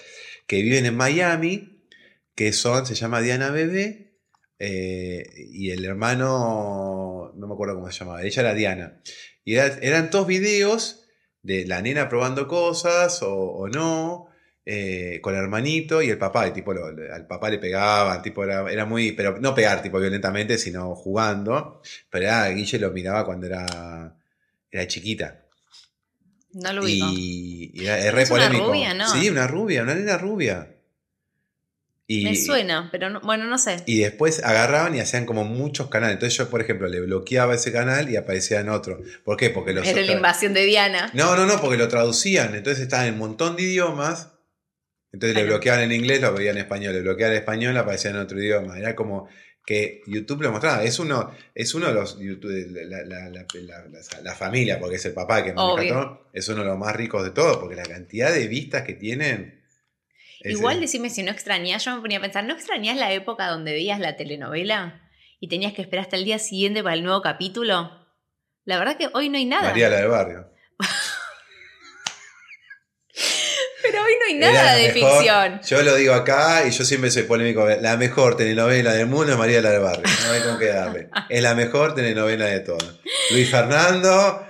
que 0.47 0.63
viven 0.63 0.87
en 0.87 0.97
Miami, 0.97 1.83
que 2.35 2.53
son, 2.53 2.87
se 2.87 2.95
llama 2.95 3.21
Diana 3.21 3.51
Bebé, 3.51 4.06
eh, 4.59 5.25
y 5.37 5.71
el 5.71 5.85
hermano, 5.85 7.33
no 7.37 7.47
me 7.47 7.55
acuerdo 7.55 7.75
cómo 7.77 7.91
se 7.91 7.99
llamaba, 8.01 8.23
ella 8.23 8.43
era 8.43 8.55
Diana. 8.55 9.01
Y 9.45 9.55
era- 9.55 9.79
eran 9.83 10.11
todos 10.11 10.27
videos 10.27 11.05
de 11.43 11.67
la 11.67 11.81
nena 11.83 12.09
probando 12.09 12.49
cosas 12.49 13.23
o, 13.23 13.33
o 13.35 13.69
no, 13.69 14.29
eh, 14.65 15.21
con 15.23 15.35
el 15.35 15.43
hermanito 15.43 16.03
y 16.03 16.11
el 16.11 16.19
papá, 16.19 16.49
y 16.49 16.53
tipo 16.53 16.73
lo- 16.75 16.87
al 16.87 17.27
papá 17.27 17.51
le 17.51 17.59
pegaban, 17.59 18.21
tipo 18.23 18.43
era, 18.45 18.71
era 18.71 18.85
muy, 18.85 19.13
pero 19.13 19.39
no 19.39 19.55
pegar 19.55 19.81
tipo 19.83 19.99
violentamente, 20.01 20.59
sino 20.59 20.95
jugando. 20.97 21.81
Pero 22.11 22.25
era, 22.25 22.49
Guille 22.51 22.79
lo 22.81 22.91
miraba 22.91 23.25
cuando 23.25 23.47
era, 23.47 24.17
era 24.71 24.87
chiquita. 24.89 25.43
No 26.53 26.73
lo 26.73 26.83
ubico. 26.83 27.07
Y, 27.11 27.71
y 27.75 27.85
era, 27.85 27.99
es 27.99 28.13
re 28.13 28.23
Es 28.23 28.31
una 28.31 28.47
polémico. 28.49 28.69
rubia, 28.73 28.95
¿no? 28.95 29.07
Sí, 29.07 29.29
una 29.31 29.47
rubia, 29.47 29.83
una 29.83 29.95
nena 29.95 30.19
rubia. 30.19 30.76
Y, 32.09 32.23
Me 32.25 32.37
suena, 32.37 32.89
pero 32.93 33.11
no- 33.11 33.21
bueno, 33.23 33.47
no 33.47 33.59
sé. 33.59 33.83
y 33.87 33.99
después 33.99 34.43
agarraban 34.45 34.95
y 34.95 35.01
hacían 35.01 35.27
como 35.27 35.43
muchos 35.45 35.89
canales. 35.89 36.15
Entonces 36.15 36.39
yo, 36.39 36.49
por 36.49 36.61
ejemplo, 36.61 36.87
le 36.89 37.01
bloqueaba 37.01 37.55
ese 37.55 37.73
canal 37.73 38.09
y 38.09 38.17
aparecía 38.17 38.61
en 38.61 38.69
otro. 38.69 39.01
¿Por 39.25 39.37
qué? 39.37 39.51
Porque 39.51 39.73
los 39.73 39.85
Era 39.87 40.03
la 40.03 40.13
invasión 40.13 40.55
de 40.55 40.65
Diana. 40.67 41.11
No, 41.15 41.35
no, 41.37 41.47
no, 41.47 41.61
porque 41.61 41.77
lo 41.77 41.89
traducían. 41.89 42.55
Entonces 42.55 42.85
estaban 42.85 43.07
en 43.09 43.15
un 43.15 43.19
montón 43.21 43.57
de 43.57 43.65
idiomas. 43.65 44.33
Entonces 45.13 45.35
le 45.35 45.41
Claro. 45.43 45.57
bloqueaban 45.57 45.83
en 45.83 45.93
inglés, 45.93 46.21
lo 46.21 46.33
veían 46.33 46.57
en 46.57 46.63
español. 46.63 46.93
Le 46.95 47.01
bloqueaban 47.01 47.33
en 47.35 47.41
español, 47.41 47.77
aparecía 47.77 48.11
en 48.13 48.19
otro 48.19 48.39
idioma. 48.41 48.79
Era 48.79 48.95
como 48.95 49.29
que 49.67 50.03
YouTube 50.07 50.43
lo 50.43 50.53
mostraba. 50.53 50.85
Es 50.85 51.01
uno, 51.01 51.33
es 51.57 51.75
uno 51.75 51.89
de 51.89 51.95
los 51.95 52.21
YouTube, 52.21 52.69
la, 52.71 52.85
la- 53.03 53.05
la- 53.05 53.29
la- 53.31 53.47
la- 53.89 54.21
la 54.23 54.35
familia, 54.37 54.79
porque 54.79 54.95
es 54.95 55.05
el 55.07 55.13
papá 55.13 55.43
que 55.43 55.53
maneja 55.53 55.73
Obvio. 55.73 55.93
todo, 55.93 56.31
es 56.33 56.49
uno 56.49 56.61
de 56.61 56.67
los 56.69 56.79
más 56.79 56.95
ricos 56.95 57.25
de 57.25 57.31
todos, 57.31 57.57
porque 57.57 57.75
la 57.75 57.83
cantidad 57.83 58.33
de 58.33 58.47
vistas 58.47 58.83
que 58.83 58.93
tienen. 58.95 59.66
Igual 60.51 60.81
decime 60.81 61.11
si 61.11 61.23
no 61.23 61.31
extrañás, 61.31 61.85
yo 61.85 61.95
me 61.95 62.01
ponía 62.01 62.19
a 62.19 62.21
pensar, 62.23 62.45
¿no 62.45 62.55
extrañás 62.55 62.97
la 62.97 63.13
época 63.13 63.49
donde 63.49 63.73
veías 63.73 63.99
la 64.01 64.17
telenovela 64.17 65.03
y 65.41 65.49
tenías 65.49 65.73
que 65.73 65.83
esperar 65.83 66.05
hasta 66.05 66.17
el 66.17 66.25
día 66.25 66.39
siguiente 66.39 66.83
para 66.83 66.95
el 66.95 67.03
nuevo 67.03 67.23
capítulo? 67.23 68.07
La 68.65 68.79
verdad 68.79 68.97
que 68.97 69.09
hoy 69.15 69.29
no 69.29 69.39
hay 69.39 69.45
nada. 69.45 69.63
María 69.69 69.89
la 69.89 69.97
del 69.97 70.09
barrio. 70.09 70.51
Pero 73.83 74.03
hoy 74.03 74.13
no 74.21 74.27
hay 74.27 74.35
nada 74.53 74.75
de 74.75 74.93
mejor- 74.93 75.19
ficción. 75.23 75.61
Yo 75.69 75.83
lo 75.83 75.95
digo 75.95 76.15
acá 76.15 76.67
y 76.67 76.71
yo 76.73 76.85
siempre 76.85 77.11
soy 77.11 77.23
polémico. 77.23 77.67
La 77.81 77.97
mejor 77.97 78.37
telenovela 78.37 78.93
del 78.93 79.07
mundo 79.07 79.33
es 79.33 79.39
María 79.39 79.63
la 79.63 79.71
del 79.71 79.81
Barrio. 79.81 80.03
No 80.27 80.33
hay 80.33 80.41
con 80.41 80.59
qué 80.59 80.67
darle. 80.67 81.09
Es 81.29 81.43
la 81.43 81.55
mejor 81.55 81.95
telenovela 81.95 82.47
de 82.47 82.61
todas. 82.61 82.97
Luis 83.31 83.49
Fernando, 83.49 84.45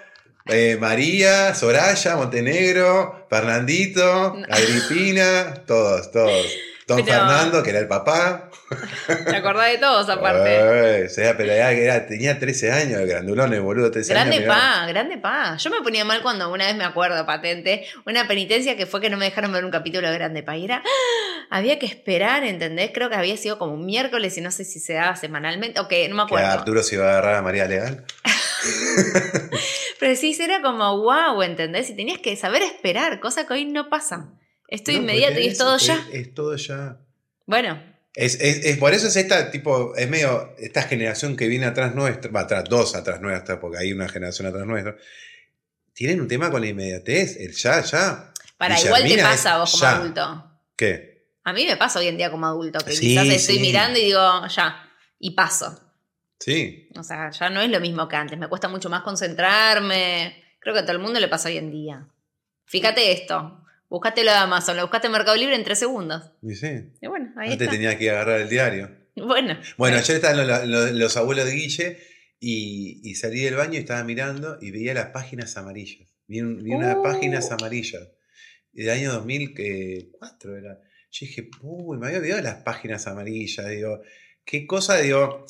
eh, 0.48 0.76
María, 0.80 1.54
Soraya, 1.54 2.16
Montenegro, 2.16 3.26
Fernandito. 3.28 4.36
Agripina, 4.48 5.64
todos, 5.66 6.10
todos. 6.12 6.65
Don 6.86 7.04
Pero- 7.04 7.18
Fernando, 7.18 7.62
que 7.64 7.70
era 7.70 7.80
el 7.80 7.88
papá. 7.88 8.48
Te 9.26 9.34
acordás 9.36 9.72
de 9.72 9.78
todos 9.78 10.08
aparte. 10.08 11.04
O 11.04 11.08
sea, 11.08 11.36
pero 11.36 11.50
era, 11.52 11.72
era- 11.72 12.06
tenía 12.06 12.38
13 12.38 12.70
años, 12.70 13.00
el 13.00 13.08
grandulón, 13.08 13.52
el 13.54 13.60
boludo, 13.60 13.90
13 13.90 14.12
Grande 14.12 14.36
años. 14.36 14.46
mirá. 14.48 14.54
pa, 14.80 14.86
grande 14.86 15.18
pa. 15.18 15.56
Yo 15.56 15.70
me 15.70 15.80
ponía 15.82 16.04
mal 16.04 16.22
cuando 16.22 16.48
una 16.52 16.66
vez 16.66 16.76
me 16.76 16.84
acuerdo, 16.84 17.26
patente, 17.26 17.84
una 18.06 18.28
penitencia 18.28 18.76
que 18.76 18.86
fue 18.86 19.00
que 19.00 19.10
no 19.10 19.16
me 19.16 19.24
dejaron 19.24 19.52
ver 19.52 19.64
un 19.64 19.72
capítulo 19.72 20.08
de 20.08 20.14
Grande 20.14 20.44
pa. 20.44 20.56
Y 20.56 20.64
era, 20.66 20.76
¡ah! 20.84 21.46
había 21.50 21.78
que 21.80 21.86
esperar, 21.86 22.44
¿entendés? 22.44 22.92
Creo 22.94 23.10
que 23.10 23.16
había 23.16 23.36
sido 23.36 23.58
como 23.58 23.74
un 23.74 23.84
miércoles 23.84 24.38
y 24.38 24.40
no 24.40 24.52
sé 24.52 24.64
si 24.64 24.78
se 24.78 24.92
daba 24.94 25.16
semanalmente, 25.16 25.80
o 25.80 25.88
que 25.88 26.08
no 26.08 26.14
me 26.14 26.22
Que 26.22 26.26
acuerdo. 26.26 26.46
Arturo 26.52 26.82
se 26.84 26.94
iba 26.94 27.06
a 27.06 27.10
agarrar 27.10 27.34
a 27.34 27.42
María 27.42 27.66
Leal. 27.66 28.04
Pero 29.98 30.14
sí, 30.14 30.36
era 30.40 30.62
como 30.62 31.02
wow, 31.02 31.42
¿entendés? 31.42 31.90
Y 31.90 31.94
tenías 31.96 32.18
que 32.18 32.36
saber 32.36 32.62
esperar, 32.62 33.18
cosa 33.18 33.44
que 33.46 33.54
hoy 33.54 33.64
no 33.64 33.88
pasa. 33.88 34.28
Esto 34.68 34.90
No, 34.92 34.98
inmediato 34.98 35.38
y 35.40 35.46
es 35.48 35.58
todo 35.58 35.76
ya. 35.78 35.94
Es, 36.12 36.14
es 36.26 36.34
todo 36.34 36.56
ya. 36.56 36.98
Bueno, 37.46 37.80
Es, 38.14 38.34
es- 38.40 38.64
es- 38.64 38.78
por 38.78 38.94
eso 38.94 39.06
es 39.08 39.16
esta 39.16 39.50
tipo, 39.50 39.94
es 39.96 40.08
medio, 40.08 40.54
esta 40.58 40.82
generación 40.82 41.36
que 41.36 41.46
viene 41.48 41.66
atrás 41.66 41.94
nuestra, 41.94 42.30
va 42.30 42.40
atrás, 42.40 42.64
dos 42.68 42.94
atrás 42.94 43.20
nuestra, 43.20 43.60
porque 43.60 43.78
hay 43.78 43.92
una 43.92 44.08
generación 44.08 44.48
atrás 44.48 44.66
nuestra, 44.66 44.96
tienen 45.92 46.20
un 46.20 46.28
tema 46.28 46.50
con 46.50 46.60
la 46.62 46.66
inmediatez, 46.68 47.36
el 47.36 47.52
ya, 47.52 47.80
ya. 47.82 48.32
para 48.58 48.80
igual 48.80 49.04
te 49.04 49.22
pasa 49.22 49.58
vos 49.58 49.70
como 49.72 49.82
ya. 49.82 49.96
adulto. 49.96 50.50
¿Qué? 50.76 51.16
A 51.44 51.52
mí 51.52 51.64
me 51.66 51.76
pasa 51.76 52.00
hoy 52.00 52.08
en 52.08 52.16
día 52.16 52.30
como 52.30 52.46
adulto, 52.46 52.78
que 52.84 52.92
Sí, 52.92 53.08
quizás 53.08 53.26
estoy 53.28 53.56
sí. 53.56 53.60
mirando 53.60 53.98
y 53.98 54.04
digo, 54.06 54.46
ya, 54.48 54.90
y 55.18 55.30
paso. 55.32 55.80
Sí. 56.40 56.88
O 56.98 57.02
sea, 57.02 57.30
ya 57.30 57.48
no 57.50 57.60
es 57.60 57.70
lo 57.70 57.80
mismo 57.80 58.08
que 58.08 58.16
antes, 58.16 58.38
me 58.38 58.48
cuesta 58.48 58.68
mucho 58.68 58.90
más 58.90 59.02
concentrarme. 59.02 60.42
Creo 60.58 60.74
que 60.74 60.80
a 60.80 60.82
todo 60.84 60.92
el 60.92 60.98
mundo 61.02 61.20
le 61.20 61.28
pasa 61.28 61.48
hoy 61.48 61.56
en 61.58 61.70
día. 61.70 62.06
Fíjate 62.66 63.12
esto, 63.12 63.64
buscátelo 63.88 64.30
de 64.30 64.36
Amazon, 64.36 64.76
lo 64.76 64.82
buscaste 64.82 65.06
en 65.06 65.12
Mercado 65.12 65.36
Libre 65.36 65.54
en 65.56 65.64
tres 65.64 65.78
segundos. 65.78 66.32
Y 66.42 66.54
sí. 66.54 66.68
Y 67.00 67.06
bueno, 67.06 67.32
ahí 67.36 67.52
Antes 67.52 67.62
está. 67.66 67.70
tenía 67.72 67.98
que 67.98 68.10
agarrar 68.10 68.40
el 68.40 68.48
diario. 68.48 68.90
Bueno, 69.18 69.58
Bueno, 69.78 69.96
ayer 69.96 70.16
estaban 70.16 70.46
los, 70.46 70.66
los- 70.68 70.92
los 70.92 71.16
abuelos 71.16 71.46
de 71.46 71.52
Guille 71.52 71.98
y, 72.38 73.00
y 73.02 73.14
salí 73.14 73.40
del 73.40 73.54
baño 73.54 73.72
y 73.74 73.78
estaba 73.78 74.04
mirando 74.04 74.58
y 74.60 74.70
veía 74.72 74.92
las 74.92 75.06
páginas 75.06 75.56
amarillas. 75.56 76.10
Vi, 76.26 76.42
vi 76.42 76.72
unas 76.74 76.96
Uh. 76.96 77.02
páginas 77.02 77.50
amarillas. 77.50 78.10
Del 78.72 78.90
año 78.90 79.12
2004 79.14 80.56
era. 80.58 80.80
Yo 81.10 81.26
dije, 81.26 81.48
uy, 81.62 81.96
me 81.98 82.08
había 82.08 82.18
olvidado 82.18 82.42
las 82.42 82.56
páginas 82.56 83.06
amarillas. 83.06 83.66
Digo, 83.68 84.02
qué 84.44 84.66
cosa, 84.66 84.98
digo, 84.98 85.46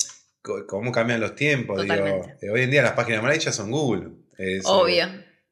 cómo 0.67 0.91
cambian 0.93 1.19
los 1.19 1.35
tiempos. 1.35 1.81
Digo, 1.81 1.93
Totalmente. 1.93 2.49
Hoy 2.49 2.61
en 2.61 2.71
día 2.71 2.83
las 2.83 2.93
páginas 2.93 3.19
amarillas 3.19 3.53
son 3.53 3.69
Google. 3.69 4.11
Es, 4.37 4.59
eh, 4.63 4.67
obvio. 4.67 5.07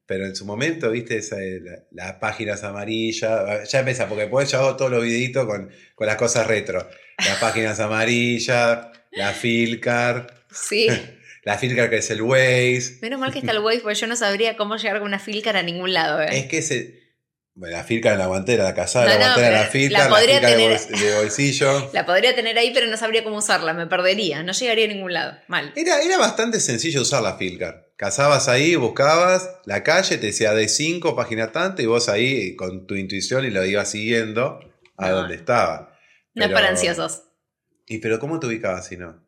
Pero 0.07 0.25
en 0.25 0.35
su 0.35 0.45
momento, 0.45 0.91
viste, 0.91 1.17
esa, 1.17 1.37
la- 1.37 1.83
las 1.91 2.13
páginas 2.13 2.63
amarillas, 2.63 3.69
ya 3.71 3.79
empieza, 3.79 4.07
porque 4.07 4.23
después 4.23 4.51
yo 4.51 4.59
hago 4.59 4.75
todos 4.75 4.91
los 4.91 5.03
videitos 5.03 5.45
con, 5.45 5.69
con 5.95 6.07
las 6.07 6.15
cosas 6.15 6.47
retro. 6.47 6.87
Las 7.17 7.37
páginas 7.39 7.79
amarillas, 7.79 8.87
la 9.11 9.31
Filcar, 9.33 10.27
Sí. 10.51 10.87
la 11.43 11.57
Filcar 11.57 11.89
que 11.89 11.97
es 11.97 12.09
el 12.09 12.21
Waze. 12.21 12.97
Menos 13.01 13.19
mal 13.19 13.31
que 13.31 13.39
está 13.39 13.51
el 13.51 13.59
Waze, 13.59 13.79
porque 13.81 13.95
yo 13.95 14.07
no 14.07 14.15
sabría 14.15 14.55
cómo 14.57 14.77
llegar 14.77 14.97
con 14.99 15.07
una 15.07 15.19
filcar 15.19 15.57
a 15.57 15.63
ningún 15.63 15.93
lado. 15.93 16.21
¿eh? 16.21 16.27
Es 16.39 16.45
que 16.47 16.59
ese... 16.59 17.03
Bueno, 17.57 17.77
la 17.77 17.85
Filcar 17.85 18.11
en 18.13 18.19
la 18.19 18.25
guantera, 18.27 18.65
la 18.65 18.73
casada, 18.75 19.05
No, 19.05 19.11
la 19.13 19.17
no, 19.17 19.25
guantera, 19.33 19.61
la 19.61 19.67
Filcar, 19.67 20.11
la 20.11 20.19
la, 20.19 20.19
de, 20.19 20.39
tener- 20.41 20.71
bols- 20.77 20.87
de 20.99 21.15
bolsillo. 21.15 21.89
La 21.93 22.05
podría 22.05 22.35
tener 22.35 22.57
ahí, 22.57 22.71
pero 22.73 22.85
no 22.87 22.97
sabría 22.97 23.23
cómo 23.23 23.37
usarla, 23.37 23.71
me 23.73 23.87
perdería, 23.87 24.43
no 24.43 24.51
llegaría 24.51 24.83
a 24.83 24.87
ningún 24.89 25.13
lado. 25.13 25.37
Mal. 25.47 25.71
Era, 25.77 26.01
era 26.01 26.17
bastante 26.17 26.59
sencillo 26.59 27.01
usar 27.01 27.23
la 27.23 27.37
Filcar. 27.37 27.84
Cazabas 27.97 28.49
ahí, 28.49 28.75
buscabas 28.75 29.57
la 29.65 29.83
calle, 29.83 30.17
te 30.17 30.27
decía 30.27 30.53
de 30.53 30.67
5, 30.67 31.15
página 31.15 31.51
tanto, 31.53 31.81
y 31.81 31.85
vos 31.85 32.09
ahí 32.09 32.55
con 32.57 32.85
tu 32.87 32.95
intuición 32.95 33.45
y 33.45 33.49
lo 33.51 33.63
ibas 33.63 33.89
siguiendo 33.91 34.59
a 34.97 35.09
No. 35.09 35.15
donde 35.17 35.35
estaba. 35.35 35.97
No 36.33 36.45
es 36.45 36.51
para 36.51 36.67
ansiosos. 36.69 37.23
¿Y 37.85 37.99
pero 37.99 38.19
cómo 38.19 38.39
te 38.39 38.47
ubicabas 38.47 38.87
si 38.87 38.97
no? 38.97 39.23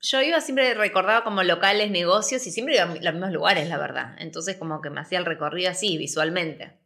Yo 0.00 0.20
iba 0.22 0.40
siempre, 0.40 0.74
recordaba 0.74 1.24
como 1.24 1.42
locales, 1.42 1.90
negocios 1.90 2.46
y 2.46 2.52
siempre 2.52 2.74
iba 2.76 2.84
a 2.84 2.94
los 2.94 3.12
mismos 3.14 3.32
lugares, 3.32 3.68
la 3.68 3.78
verdad. 3.78 4.14
Entonces 4.18 4.56
como 4.56 4.80
que 4.80 4.90
me 4.90 5.00
hacía 5.00 5.18
el 5.18 5.24
recorrido 5.24 5.70
así, 5.70 5.96
visualmente. 5.98 6.78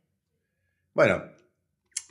Bueno, 0.94 1.24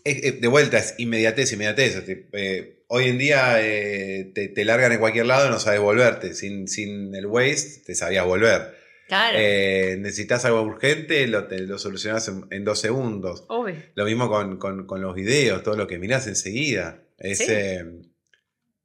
es- 0.03 0.39
de 0.41 0.47
vuelta 0.47 0.77
es 0.77 0.95
inmediatez, 0.99 1.51
inmediatez. 1.53 1.95
Este, 1.95 2.29
eh, 2.33 2.76
hoy 2.87 3.05
en 3.09 3.17
día 3.17 3.57
eh, 3.61 4.31
te, 4.33 4.47
te 4.49 4.65
largan 4.65 4.91
en 4.91 4.99
cualquier 4.99 5.25
lado 5.25 5.47
y 5.47 5.51
no 5.51 5.59
sabes 5.59 5.79
volverte. 5.79 6.33
Sin, 6.33 6.67
sin 6.67 7.13
el 7.15 7.25
Waze 7.25 7.81
te 7.85 7.95
sabías 7.95 8.25
volver. 8.25 8.75
Claro. 9.07 9.37
Eh, 9.39 9.95
necesitas 9.99 10.43
algo 10.45 10.61
urgente, 10.63 11.25
lo, 11.27 11.47
te, 11.47 11.59
lo 11.61 11.79
solucionás 11.79 12.27
en, 12.27 12.45
en 12.51 12.65
dos 12.65 12.79
segundos. 12.81 13.45
Obvio. 13.47 13.75
Lo 13.95 14.03
mismo 14.05 14.27
con, 14.29 14.57
con- 14.57 14.85
con 14.85 15.01
los 15.01 15.15
videos, 15.15 15.63
todo 15.63 15.77
lo 15.77 15.87
que 15.87 15.97
mirás 15.97 16.27
enseguida. 16.27 17.03
Es, 17.17 17.37
Sí. 17.39 17.45
eh, 17.49 17.85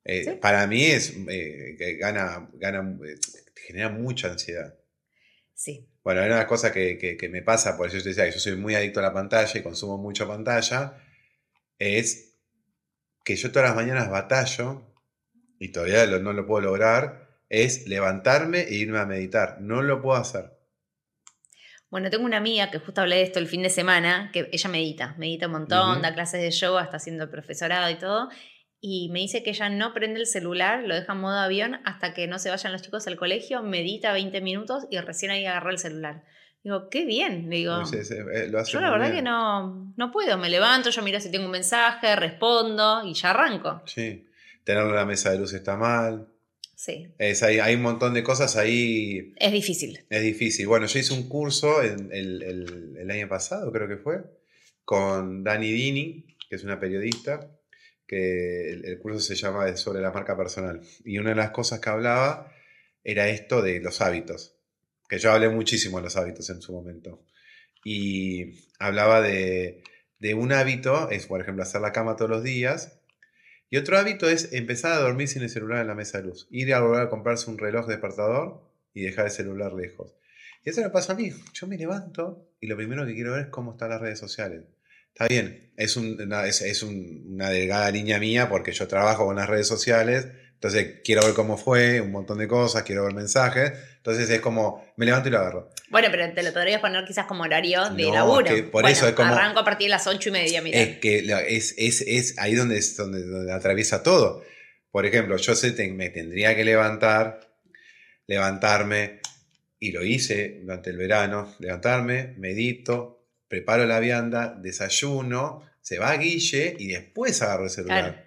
Sí. 0.05 0.31
Para 0.41 0.67
mí 0.67 0.85
es 0.87 1.13
que 1.13 1.97
gana, 2.01 2.49
gana, 2.55 2.99
genera 3.67 3.89
mucha 3.89 4.33
ansiedad. 4.33 4.75
Sí. 5.55 5.89
Bueno, 6.03 6.23
hay 6.23 6.27
una 6.27 6.47
cosa 6.49 6.73
que, 6.73 6.99
que- 6.99 7.17
que 7.17 7.29
me 7.29 7.43
pasa, 7.43 7.77
por 7.77 7.87
eso 7.87 7.99
yo 7.99 8.03
te 8.03 8.09
decía 8.09 8.25
que 8.27 8.33
yo 8.33 8.41
soy 8.41 8.57
muy 8.57 8.75
adicto 8.75 8.99
a 8.99 9.05
la 9.05 9.13
pantalla 9.13 9.53
y 9.59 9.63
consumo 9.63 9.99
mucho 9.99 10.27
pantalla, 10.27 11.01
es 11.79 12.32
que 13.25 13.37
yo 13.37 13.51
todas 13.53 13.69
las 13.69 13.77
mañanas 13.77 14.11
batallo, 14.11 14.83
y 15.59 15.71
todavía 15.73 16.07
lo- 16.07 16.19
no 16.21 16.33
lo 16.33 16.47
puedo 16.47 16.61
lograr, 16.63 17.39
es 17.49 17.87
levantarme 17.87 18.61
e 18.63 18.75
irme 18.75 18.99
a 18.99 19.07
meditar. 19.07 19.61
No 19.61 19.83
lo 19.83 20.01
puedo 20.03 20.19
hacer. 20.19 20.53
Bueno, 21.91 22.09
tengo 22.09 22.25
una 22.25 22.39
amiga 22.39 22.71
que 22.71 22.79
justo 22.79 23.03
hablé 23.03 23.17
de 23.17 23.23
esto 23.23 23.39
el 23.39 23.47
fin 23.47 23.63
de 23.63 23.69
semana, 23.71 24.31
que 24.33 24.49
ella 24.51 24.71
medita, 24.71 25.15
medita 25.19 25.47
un 25.47 25.53
montón, 25.53 26.01
da 26.03 26.15
clases 26.15 26.41
de 26.41 26.51
yoga, 26.51 26.83
está 26.83 26.97
haciendo 26.97 27.25
el 27.25 27.31
profesorado 27.31 27.91
y 27.91 27.97
todo. 27.97 28.29
y 28.85 29.11
me 29.11 29.21
dice 29.21 29.45
que 29.45 29.51
ella 29.51 29.69
no 29.69 29.95
prende 29.95 30.19
el 30.19 30.27
celular, 30.27 30.83
lo 30.83 30.97
deja 30.97 31.13
en 31.13 31.21
modo 31.21 31.39
avión 31.39 31.81
hasta 31.85 32.15
que 32.15 32.27
no 32.27 32.41
se 32.41 32.51
vayan 32.51 32.73
los 32.73 32.83
chicos 32.83 33.07
al 33.07 33.15
colegio, 33.17 33.63
medita 33.63 34.13
20 34.13 34.41
minutos 34.41 34.89
y 34.91 34.99
recién 34.99 35.31
ahí 35.31 35.47
agarra 35.47 35.71
el 35.71 35.79
celular. 35.79 36.25
Digo, 36.65 36.89
qué 36.91 37.05
bien. 37.05 37.51
Digo, 37.51 37.85
Sí, 37.87 38.05
sí, 38.05 38.15
eh, 38.15 38.47
lo 38.49 38.61
hace 38.61 38.73
yo 38.73 38.81
la 38.81 38.91
verdad 38.91 39.07
bien. 39.11 39.25
que 39.25 39.31
no, 39.31 39.93
no 39.97 40.11
puedo. 40.13 40.39
Me 40.39 40.49
levanto, 40.49 40.91
yo 40.91 41.03
miro 41.03 41.19
si 41.21 41.31
tengo 41.31 41.47
un 41.47 41.51
mensaje, 41.51 42.15
respondo 42.17 43.03
y 43.05 43.15
ya 43.15 43.31
arranco. 43.31 43.83
Sí. 43.87 44.27
Tener 44.65 44.85
la 44.85 45.05
mesa 45.05 45.31
de 45.33 45.39
luz 45.39 45.53
está 45.55 45.77
mal. 45.77 46.29
Sí, 46.77 47.09
Es, 47.19 47.43
hay, 47.45 47.59
hay 47.61 47.75
un 47.77 47.83
montón 47.83 48.13
de 48.15 48.23
cosas 48.25 48.57
ahí. 48.57 49.33
es 49.37 49.53
difícil. 49.53 50.05
Es 50.11 50.23
difícil. 50.23 50.67
Bueno, 50.67 50.87
yo 50.87 50.99
hice 50.99 51.15
un 51.15 51.29
curso 51.29 51.83
en- 51.83 52.11
el, 52.13 52.43
el- 52.43 52.97
el 52.99 53.11
año 53.11 53.29
pasado, 53.29 53.71
creo 53.73 53.87
que 53.89 53.97
fue, 53.99 54.21
con 54.85 55.45
Dani 55.45 55.71
Dini, 55.71 56.27
que 56.49 56.57
es 56.57 56.65
una 56.65 56.79
periodista, 56.81 57.49
que 58.07 58.71
el, 58.73 58.85
el 58.85 58.99
curso 58.99 59.21
se 59.21 59.37
llama 59.37 59.77
sobre 59.77 60.01
la 60.01 60.11
marca 60.11 60.37
personal. 60.37 60.81
Y 61.05 61.19
una 61.19 61.31
de 61.31 61.37
las 61.37 61.51
cosas 61.51 61.79
que 61.81 61.91
hablaba 61.91 62.53
era 63.05 63.29
esto 63.29 63.63
de 63.63 63.81
los 63.81 64.01
hábitos, 64.01 64.57
que 65.13 65.19
yo 65.19 65.31
hablé 65.31 65.51
muchísimo 65.51 65.99
de 65.99 66.05
los 66.05 66.17
hábitos 66.17 66.49
en 66.49 66.63
su 66.63 66.73
momento. 66.73 67.23
Y 67.85 68.65
hablaba 68.79 69.21
de, 69.21 69.83
de 70.19 70.33
un 70.33 70.53
hábito, 70.53 71.11
es 71.11 71.27
por 71.27 71.43
ejemplo 71.43 71.63
hacer 71.63 71.83
la 71.83 71.93
cama 71.93 72.17
todos 72.17 72.31
los 72.31 72.43
días, 72.43 72.99
y 73.69 73.77
otro 73.77 73.99
hábito 73.99 74.27
es 74.31 74.55
empezar 74.55 74.93
a 74.93 75.01
dormir 75.01 75.29
sin 75.29 75.43
el 75.43 75.51
celular 75.51 75.83
en 75.83 75.89
la 75.89 75.95
mesa 75.95 76.17
de 76.17 76.29
luz. 76.29 76.49
Ir 76.51 76.73
a 76.73 76.81
volver 76.81 77.03
a 77.03 77.11
comprarse 77.11 77.51
un 77.51 77.59
reloj 77.59 77.87
despertador 77.87 78.63
y 78.95 79.03
dejar 79.03 79.27
el 79.27 79.31
celular 79.33 79.75
lejos. 79.75 80.15
Y 80.65 80.71
eso 80.71 80.81
me 80.81 80.89
pasa 80.89 81.13
a 81.13 81.17
mí. 81.17 81.31
Yo 81.53 81.67
me 81.67 81.77
levanto 81.77 82.49
y 82.59 82.67
lo 82.67 82.77
primero 82.79 83.05
que 83.07 83.13
quiero 83.13 83.33
ver 83.33 83.43
es 83.43 83.49
cómo 83.49 83.73
están 83.73 83.91
las 83.91 84.01
redes 84.01 84.19
sociales. 84.19 84.65
Está 85.09 85.27
bien, 85.29 85.75
es, 85.77 85.99
un- 85.99 86.19
una, 86.23 86.45
una 87.27 87.51
delgada 87.51 87.91
línea 87.91 88.19
mía 88.19 88.49
porque 88.49 88.73
yo 88.73 88.89
trabajo 88.89 89.27
con 89.27 89.37
las 89.37 89.47
redes 89.51 89.67
sociales, 89.67 90.27
entonces 90.55 91.01
quiero 91.05 91.23
ver 91.27 91.35
cómo 91.35 91.59
fue, 91.59 92.01
un 92.01 92.13
montón 92.13 92.39
de 92.39 92.49
cosas, 92.49 92.85
quiero 92.85 93.05
ver 93.05 93.13
mensajes, 93.15 93.73
entonces 94.05 94.29
es 94.31 94.41
como, 94.41 94.85
me 94.97 95.07
levanto 95.07 95.29
y 95.29 95.31
lo 95.33 95.39
agarro. 95.39 95.71
Bueno, 95.91 96.09
pero 96.11 96.33
te 96.35 96.43
lo 96.43 96.53
podrías 96.53 96.81
poner 96.81 97.05
quizás 97.05 97.27
como 97.27 97.45
horario 97.45 97.89
de 97.91 98.03
No, 98.03 98.15
laburo. 98.15 98.47
que 98.53 98.63
por 98.65 98.83
Bueno, 98.83 98.89
eso 98.89 99.07
es 99.07 99.15
como- 99.15 99.33
Arranco 99.33 99.61
a 99.61 99.65
partir 99.65 99.87
de 99.87 99.91
las 99.91 100.07
ocho 100.09 100.29
y 100.31 100.33
media, 100.33 100.61
mira. 100.61 100.79
Es 100.81 100.99
que 100.99 101.19
es, 101.49 101.75
es, 101.79 102.01
es 102.01 102.37
ahí 102.39 102.55
donde, 102.57 102.79
es 102.79 102.97
donde, 102.97 103.25
donde 103.25 103.53
atraviesa 103.53 104.03
todo. 104.03 104.43
Por 104.91 105.07
ejemplo, 105.07 105.37
yo 105.37 105.55
sé, 105.55 105.71
te- 105.71 105.89
me 105.93 106.11
tendría 106.11 106.57
que 106.57 106.65
levantar, 106.65 107.41
levantarme, 108.27 109.21
y 109.79 109.93
lo 109.93 110.05
hice 110.05 110.61
durante 110.63 110.91
el 110.91 110.97
verano, 110.97 111.55
levantarme, 111.59 112.35
medito, 112.39 113.27
preparo 113.49 113.85
la 113.87 113.99
vianda, 114.01 114.55
desayuno, 114.61 115.69
se 115.81 115.99
va 115.99 116.17
Guille 116.17 116.77
y 116.79 116.89
después 116.89 117.41
agarro 117.43 117.65
el 117.65 117.71
celular. 117.71 118.05
Claro. 118.13 118.23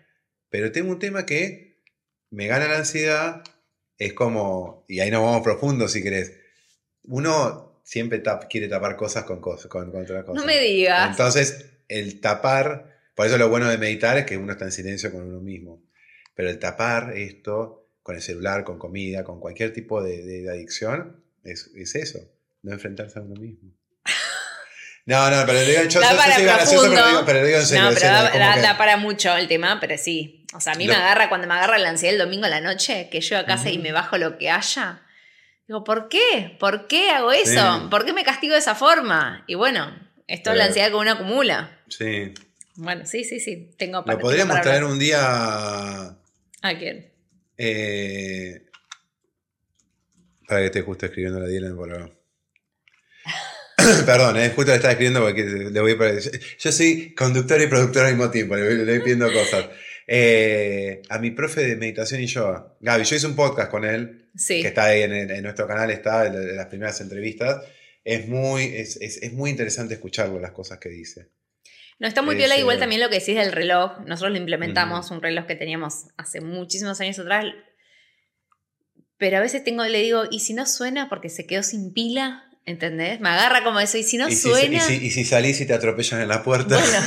Pero 0.50 0.72
tengo 0.72 0.92
un 0.92 1.00
tema 1.00 1.26
que 1.26 1.82
me 2.30 2.48
gana 2.48 2.68
la 2.68 2.78
ansiedad, 2.78 3.42
es 3.98 4.14
como, 4.14 4.86
y 4.88 5.00
ahí 5.00 5.10
nos 5.12 5.24
vamos 5.24 5.42
profundo 5.44 5.88
si 5.88 6.02
querés, 6.04 6.34
uno 7.04 7.80
siempre 7.84 8.22
tap- 8.24 8.48
quiere 8.50 8.68
tapar 8.68 8.96
cosas 8.96 9.24
con, 9.26 9.40
cosas, 9.42 9.68
con, 9.68 9.92
con 9.92 10.02
otras 10.04 10.24
cosas. 10.24 10.42
no 10.42 10.46
me 10.46 10.60
digas. 10.60 11.10
Entonces, 11.12 11.66
el 11.88 12.20
tapar, 12.20 12.98
por 13.16 13.28
eso 13.28 13.38
lo 13.38 13.50
bueno 13.50 13.70
de 13.70 13.78
meditar 13.78 14.18
es 14.18 14.26
que 14.26 14.38
uno 14.38 14.54
está 14.54 14.66
en 14.66 14.72
silencio 14.72 15.12
con 15.12 15.22
uno 15.24 15.40
mismo. 15.40 15.84
Pero 16.34 16.50
el 16.50 16.60
tapar 16.60 17.16
esto 17.16 17.90
con 18.02 18.16
el 18.16 18.22
celular, 18.22 18.64
con 18.64 18.78
comida, 18.78 19.24
con 19.24 19.40
cualquier 19.40 19.72
tipo 19.74 20.04
de, 20.04 20.24
de- 20.24 20.42
de 20.42 20.50
adicción, 20.50 21.24
es, 21.44 21.72
es 21.76 21.96
eso, 21.96 22.20
no 22.64 22.74
enfrentarse 22.74 23.20
a 23.20 23.22
uno 23.22 23.40
mismo. 23.40 23.72
No, 25.08 25.30
no, 25.30 25.46
pero 25.46 25.60
lo 25.60 25.66
digo, 25.66 25.84
yo, 25.84 26.00
Da 26.00 26.08
yo- 26.10 26.16
yo 26.16 26.18
para 26.18 26.36
soy 26.36 26.44
gracioso, 26.46 26.82
pero 26.90 27.02
lo 27.02 27.08
digo, 27.10 27.26
pero 27.26 27.40
lo 27.42 27.46
digo 27.46 27.60
en 27.60 27.66
serio. 27.68 27.84
no, 27.84 27.90
en 27.90 27.94
pero 27.96 28.06
serio, 28.08 28.18
da, 28.22 28.26
es 28.26 28.32
como 28.32 28.44
da- 28.46 28.54
que- 28.56 28.62
da 28.62 28.78
para 28.78 28.98
mucho 28.98 29.38
el 29.38 29.48
tema, 29.48 29.80
pero 29.80 29.98
sí. 29.98 30.46
O 30.56 30.60
sea, 30.62 30.74
a 30.74 30.76
mí 30.76 30.88
Lo- 30.88 30.94
me 30.94 31.00
agarra 31.00 31.30
cuando 31.30 31.48
me 31.48 31.54
agarra 31.54 31.78
la 31.78 31.90
ansiedad 31.90 32.14
el 32.14 32.20
domingo 32.20 32.46
a 32.46 32.50
la 32.50 32.62
noche, 32.62 33.10
que 33.12 33.22
yo 33.22 33.38
a 33.38 33.46
casa 33.46 33.70
y 33.70 33.78
me 33.78 33.92
bajo 33.92 34.18
lo 34.18 34.38
que 34.40 34.50
haya. 34.50 35.02
Digo, 35.68 35.84
¿por 35.84 36.10
qué? 36.10 36.56
¿Por 36.60 36.88
qué 36.88 37.10
hago 37.12 37.32
eso? 37.32 37.52
Sí. 37.82 37.88
¿Por 37.92 38.06
qué 38.06 38.14
me 38.14 38.24
castigo 38.24 38.54
de 38.54 38.60
esa 38.60 38.74
forma? 38.76 39.44
Y 39.48 39.54
bueno, 39.56 39.96
esto 40.28 40.52
es 40.52 40.58
la 40.58 40.66
ansiedad 40.66 40.90
que 40.90 40.96
uno 40.96 41.12
acumula. 41.12 41.80
Sí. 41.90 42.34
Bueno, 42.76 43.06
sí, 43.06 43.24
sí, 43.24 43.40
sí. 43.40 43.72
Tengo 43.78 44.04
para 44.04 44.16
Lo 44.18 44.22
podríamos 44.22 44.54
tengo 44.56 44.64
para 44.64 44.78
traer 44.78 44.84
un 44.86 44.98
día. 45.00 45.20
¿A 46.62 46.78
quién? 46.80 47.12
eh, 47.58 48.66
para 50.48 50.60
que 50.62 50.66
esté 50.68 50.82
justo 50.82 51.06
escribiendo 51.06 51.40
la 51.40 51.48
Dylan, 51.48 51.78
pero. 51.80 52.12
Perdón, 54.06 54.38
eh, 54.38 54.50
justo 54.56 54.72
le 54.72 54.76
estaba 54.78 54.92
escribiendo 54.94 55.22
porque 55.22 55.44
le 55.44 55.80
voy 55.82 55.92
a 55.94 56.20
Yo 56.60 56.72
soy 56.72 57.14
conductor 57.14 57.62
y 57.62 57.68
productor 57.68 58.06
al 58.06 58.16
mismo 58.16 58.32
tiempo, 58.32 58.56
le 58.56 58.64
voy, 58.66 58.78
le 58.86 58.92
voy 58.94 59.00
pidiendo 59.02 59.32
cosas. 59.32 59.66
Eh, 60.08 61.02
a 61.10 61.18
mi 61.20 61.32
profe 61.32 61.62
de 61.66 61.76
meditación 61.76 62.22
y 62.22 62.28
yoga, 62.28 62.76
Gaby, 62.80 63.04
yo 63.06 63.16
hice 63.16 63.28
un 63.28 63.36
podcast 63.36 63.72
con 63.72 63.86
él, 63.86 64.30
Sí. 64.36 64.62
que 64.62 64.68
está 64.68 64.86
ahí 64.86 65.02
en, 65.02 65.14
en 65.14 65.42
nuestro 65.44 65.66
canal, 65.68 65.90
está 65.92 66.28
en, 66.28 66.56
las 66.58 66.68
primeras 66.68 67.00
entrevistas. 67.02 67.64
Es 68.04 68.28
muy, 68.28 68.64
es, 68.66 68.98
es- 69.02 69.18
es 69.24 69.34
muy 69.34 69.50
interesante 69.50 69.94
escucharlo, 69.96 70.40
las 70.40 70.52
cosas 70.52 70.78
que 70.78 70.90
dice. 70.90 71.30
No 71.98 72.08
está 72.08 72.22
muy 72.22 72.36
Sí, 72.36 72.40
piola 72.40 72.58
igual 72.58 72.78
también 72.78 73.00
lo 73.02 73.10
que 73.10 73.20
decís 73.20 73.36
del 73.36 73.54
reloj. 73.54 74.00
Nosotros 74.06 74.34
lo 74.34 74.38
implementamos, 74.38 75.10
un 75.12 75.22
reloj 75.22 75.46
que 75.48 75.56
teníamos 75.56 76.08
hace 76.18 76.42
muchísimos 76.42 77.00
años 77.00 77.18
atrás. 77.20 77.46
Pero 79.18 79.38
a 79.38 79.40
veces 79.40 79.64
tengo, 79.64 79.86
le 79.86 80.02
digo, 80.02 80.24
¿y 80.30 80.42
si 80.42 80.54
no 80.54 80.66
suena 80.66 81.08
porque 81.08 81.30
se 81.30 81.48
quedó 81.48 81.64
sin 81.64 81.94
pila? 81.94 82.45
¿Entendés? 82.68 83.20
Me 83.20 83.30
agarra 83.30 83.64
como 83.64 83.80
eso, 83.80 83.98
¿y 83.98 84.04
si 84.04 84.18
no 84.18 84.28
y, 84.28 84.32
si, 84.32 84.50
suena? 84.50 84.78
y, 84.78 84.80
si, 84.80 85.06
y 85.06 85.12
si 85.12 85.24
salís 85.24 85.62
y 85.62 85.68
te 85.68 85.74
atropellan 85.74 86.22
en 86.22 86.28
la 86.28 86.42
puerta. 86.42 86.80
Bueno, 86.80 86.98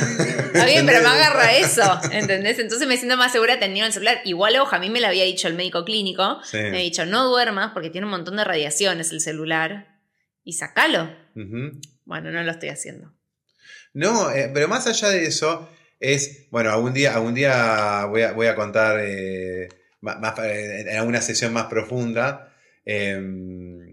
está 0.45 0.65
bien, 0.65 0.85
pero 0.85 1.01
me 1.01 1.09
agarra 1.09 1.53
eso, 1.57 1.99
¿entendés? 2.11 2.59
Entonces 2.59 2.87
me 2.87 2.95
siento 2.95 3.17
más 3.17 3.33
segura 3.33 3.59
teniendo 3.59 3.87
el 3.87 3.93
celular. 3.93 4.21
Igual, 4.23 4.55
ojo, 4.55 4.73
a 4.73 4.79
mí 4.79 4.89
me 4.89 5.01
lo 5.01 5.07
había 5.07 5.25
dicho 5.25 5.49
el 5.49 5.55
médico 5.55 5.83
clínico. 5.83 6.39
Sí. 6.43 6.57
Me 6.57 6.77
ha 6.77 6.81
dicho, 6.81 7.05
no 7.05 7.27
duermas 7.27 7.71
porque 7.73 7.89
tiene 7.89 8.05
un 8.05 8.11
montón 8.11 8.37
de 8.37 8.45
radiaciones 8.45 9.11
el 9.11 9.19
celular. 9.19 9.99
Y 10.45 10.53
sacalo. 10.53 11.13
Bueno, 12.05 12.31
no 12.31 12.41
lo 12.41 12.51
estoy 12.51 12.69
haciendo. 12.69 13.13
No, 13.93 14.31
eh, 14.31 14.49
pero 14.53 14.67
más 14.67 14.87
allá 14.87 15.09
de 15.09 15.25
eso, 15.25 15.69
es, 15.99 16.47
bueno, 16.51 16.71
algún 16.71 16.93
día, 16.93 17.13
algún 17.13 17.33
día 17.33 18.05
voy, 18.05 18.21
a, 18.21 18.31
voy 18.31 18.47
a 18.47 18.55
contar 18.55 18.99
eh, 19.01 19.69
más, 20.01 20.39
eh, 20.39 20.81
en 20.81 20.97
alguna 20.97 21.21
sesión 21.21 21.53
más 21.53 21.65
profunda, 21.65 22.55
em, 22.85 23.88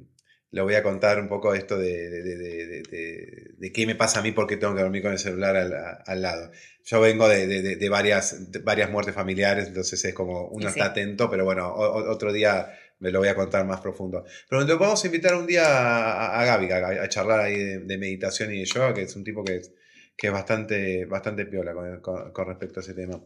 lo 0.57 0.65
voy 0.65 0.75
a 0.75 0.83
contar 0.83 1.21
un 1.21 1.29
poco 1.29 1.55
esto 1.55 1.79
de, 1.79 2.11
de, 2.11 2.37
de- 2.37 3.73
qué 3.73 3.87
me 3.87 3.95
pasa 3.95 4.21
a 4.21 4.23
mí 4.23 4.33
porque 4.33 4.57
tengo 4.57 4.75
que 4.75 4.81
dormir 4.83 5.03
con 5.03 5.13
el 5.13 5.19
celular 5.19 5.55
al, 5.57 5.73
a- 5.75 6.03
al 6.07 6.23
lado. 6.23 6.51
Yo 6.85 7.01
vengo 7.01 7.29
de, 7.29 7.89
varias, 7.91 8.37
varias 8.65 8.91
muertes 8.91 9.15
familiares, 9.15 9.67
entonces 9.69 10.03
es 10.05 10.15
como 10.15 10.49
uno 10.49 10.69
Sí, 10.69 10.79
está 10.79 10.87
atento, 10.93 11.29
pero 11.31 11.45
bueno, 11.45 11.69
o- 11.69 12.11
otro 12.11 12.33
día 12.33 12.73
me 13.01 13.11
lo 13.11 13.19
voy 13.19 13.29
a 13.29 13.35
contar 13.35 13.67
más 13.67 13.81
profundo. 13.81 14.25
Pero 14.49 14.63
lo 14.63 14.79
podemos 14.79 15.05
invitar 15.05 15.35
un 15.35 15.47
día 15.47 15.65
a, 15.67 16.41
a 16.41 16.45
Gaby 16.47 16.71
a, 16.73 17.03
a 17.03 17.09
charlar 17.09 17.41
ahí 17.41 17.57
de, 17.59 17.99
meditación 17.99 18.53
y 18.55 18.61
de 18.61 18.65
yoga, 18.65 18.95
que 18.95 19.03
es 19.03 19.15
un 19.17 19.25
tipo 19.25 19.45
que 19.45 19.57
es, 19.57 19.73
que 20.17 20.29
es 20.29 20.33
bastante, 20.33 21.05
bastante 21.05 21.45
piola 21.47 21.75
con, 21.75 22.01
con- 22.01 22.33
con 22.33 22.47
respecto 22.49 22.81
a 22.81 22.83
ese 22.83 22.95
tema. 22.95 23.21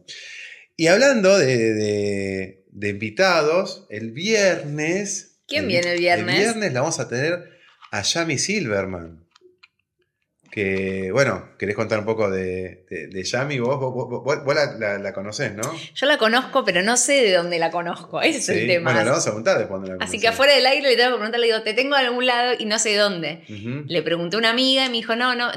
Y 0.75 0.87
hablando 0.87 1.37
de 2.71 2.89
invitados, 2.89 3.85
el 3.89 4.11
viernes. 4.11 5.30
¿Quién 5.51 5.67
viene 5.67 5.91
el 5.93 5.99
viernes? 5.99 6.35
El 6.35 6.41
viernes 6.41 6.73
la 6.73 6.79
vamos 6.81 6.99
a 6.99 7.07
tener 7.07 7.59
a 7.91 8.01
Yami 8.01 8.37
Silverman. 8.39 9.27
Que, 10.51 11.11
bueno, 11.13 11.55
querés 11.57 11.77
contar 11.77 11.99
un 11.99 12.03
poco 12.05 12.29
de, 12.29 12.85
de, 12.89 13.07
de 13.07 13.23
Yami, 13.23 13.59
vos, 13.59 13.79
vos, 13.79 13.93
vos- 13.93 14.09
vos- 14.21 14.43
vos 14.43 14.53
la, 14.55 14.65
la- 14.77 14.97
la 14.97 15.13
conocés, 15.13 15.53
¿no? 15.53 15.61
Yo 15.95 16.05
la 16.07 16.17
conozco, 16.17 16.65
pero 16.65 16.81
no 16.81 16.97
sé 16.97 17.21
de 17.21 17.31
dónde 17.33 17.57
la 17.57 17.71
conozco. 17.71 18.21
Ese 18.21 18.37
es 18.39 18.49
el 18.49 18.67
tema. 18.67 18.91
Bueno, 18.91 19.05
le 19.05 19.09
vamos 19.11 19.25
a 19.25 19.29
preguntar 19.29 19.57
después 19.59 19.79
dónde 19.81 19.89
la 19.89 19.93
Así 19.95 20.17
conocés. 20.17 20.21
que 20.21 20.27
afuera 20.27 20.53
del 20.53 20.65
aire 20.65 20.89
le 20.89 20.95
tengo 20.97 21.11
que 21.11 21.15
preguntar, 21.15 21.39
le 21.39 21.47
digo, 21.47 21.61
te 21.61 21.73
tengo 21.73 21.95
de 21.95 22.01
algún 22.05 22.25
lado 22.25 22.53
y 22.59 22.65
no 22.65 22.79
sé 22.79 22.97
dónde. 22.97 23.45
Le 23.87 24.01
pregunté 24.03 24.35
a 24.35 24.39
una 24.39 24.49
amiga 24.49 24.85
y 24.85 24.89
me 24.89 24.97
dijo, 24.97 25.15
no, 25.15 25.35
no. 25.35 25.51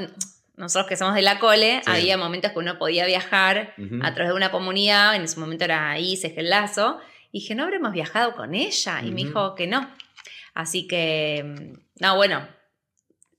Nosotros 0.56 0.86
que 0.88 0.96
somos 0.96 1.16
de 1.16 1.22
la 1.22 1.40
cole, 1.40 1.80
Sí. 1.84 1.90
había 1.90 2.16
momentos 2.16 2.52
que 2.52 2.58
uno 2.60 2.78
podía 2.78 3.04
viajar 3.06 3.74
a 4.02 4.14
través 4.14 4.30
de 4.30 4.36
una 4.36 4.52
comunidad, 4.52 5.16
en 5.16 5.22
ese 5.22 5.40
momento 5.40 5.64
era 5.64 5.98
Isis, 5.98 6.32
el 6.36 6.50
lazo, 6.50 7.00
y 7.34 7.40
dije, 7.40 7.54
¿no 7.56 7.64
habremos 7.64 7.92
viajado 7.92 8.36
con 8.36 8.54
ella? 8.54 9.00
Y 9.02 9.10
me 9.10 9.22
Ujú. 9.22 9.28
dijo 9.28 9.54
que 9.56 9.66
no. 9.66 9.90
Así 10.54 10.86
que, 10.86 11.72
no, 12.00 12.14
bueno, 12.16 12.46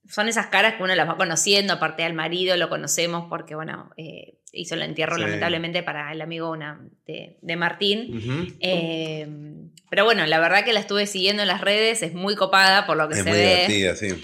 son 0.09 0.27
esas 0.27 0.47
caras 0.47 0.75
que 0.75 0.83
uno 0.83 0.93
las 0.95 1.07
va 1.07 1.15
conociendo, 1.15 1.73
aparte 1.73 2.03
al 2.03 2.13
marido 2.13 2.57
lo 2.57 2.67
conocemos 2.67 3.27
porque, 3.29 3.55
bueno, 3.55 3.91
eh, 3.95 4.39
hizo 4.51 4.75
el 4.75 4.81
entierro 4.81 5.15
Sí. 5.15 5.21
lamentablemente 5.21 5.81
para 5.81 6.11
el 6.11 6.21
amigo 6.21 6.51
una, 6.51 6.81
de, 7.07 7.37
de 7.41 7.55
Martín. 7.55 8.55
Eh, 8.59 9.27
pero 9.89 10.03
bueno, 10.03 10.25
la 10.25 10.39
verdad 10.39 10.65
que 10.65 10.73
la 10.73 10.81
estuve 10.81 11.07
siguiendo 11.07 11.41
en 11.43 11.47
las 11.47 11.61
redes, 11.61 12.03
es 12.03 12.13
muy 12.13 12.35
copada 12.35 12.85
por 12.85 12.97
lo 12.97 13.07
que 13.07 13.13
Es 13.17 13.23
se 13.23 13.29
muy 13.29 13.37
ve. 13.37 13.65
divertida, 13.67 13.95
sí. 13.95 14.21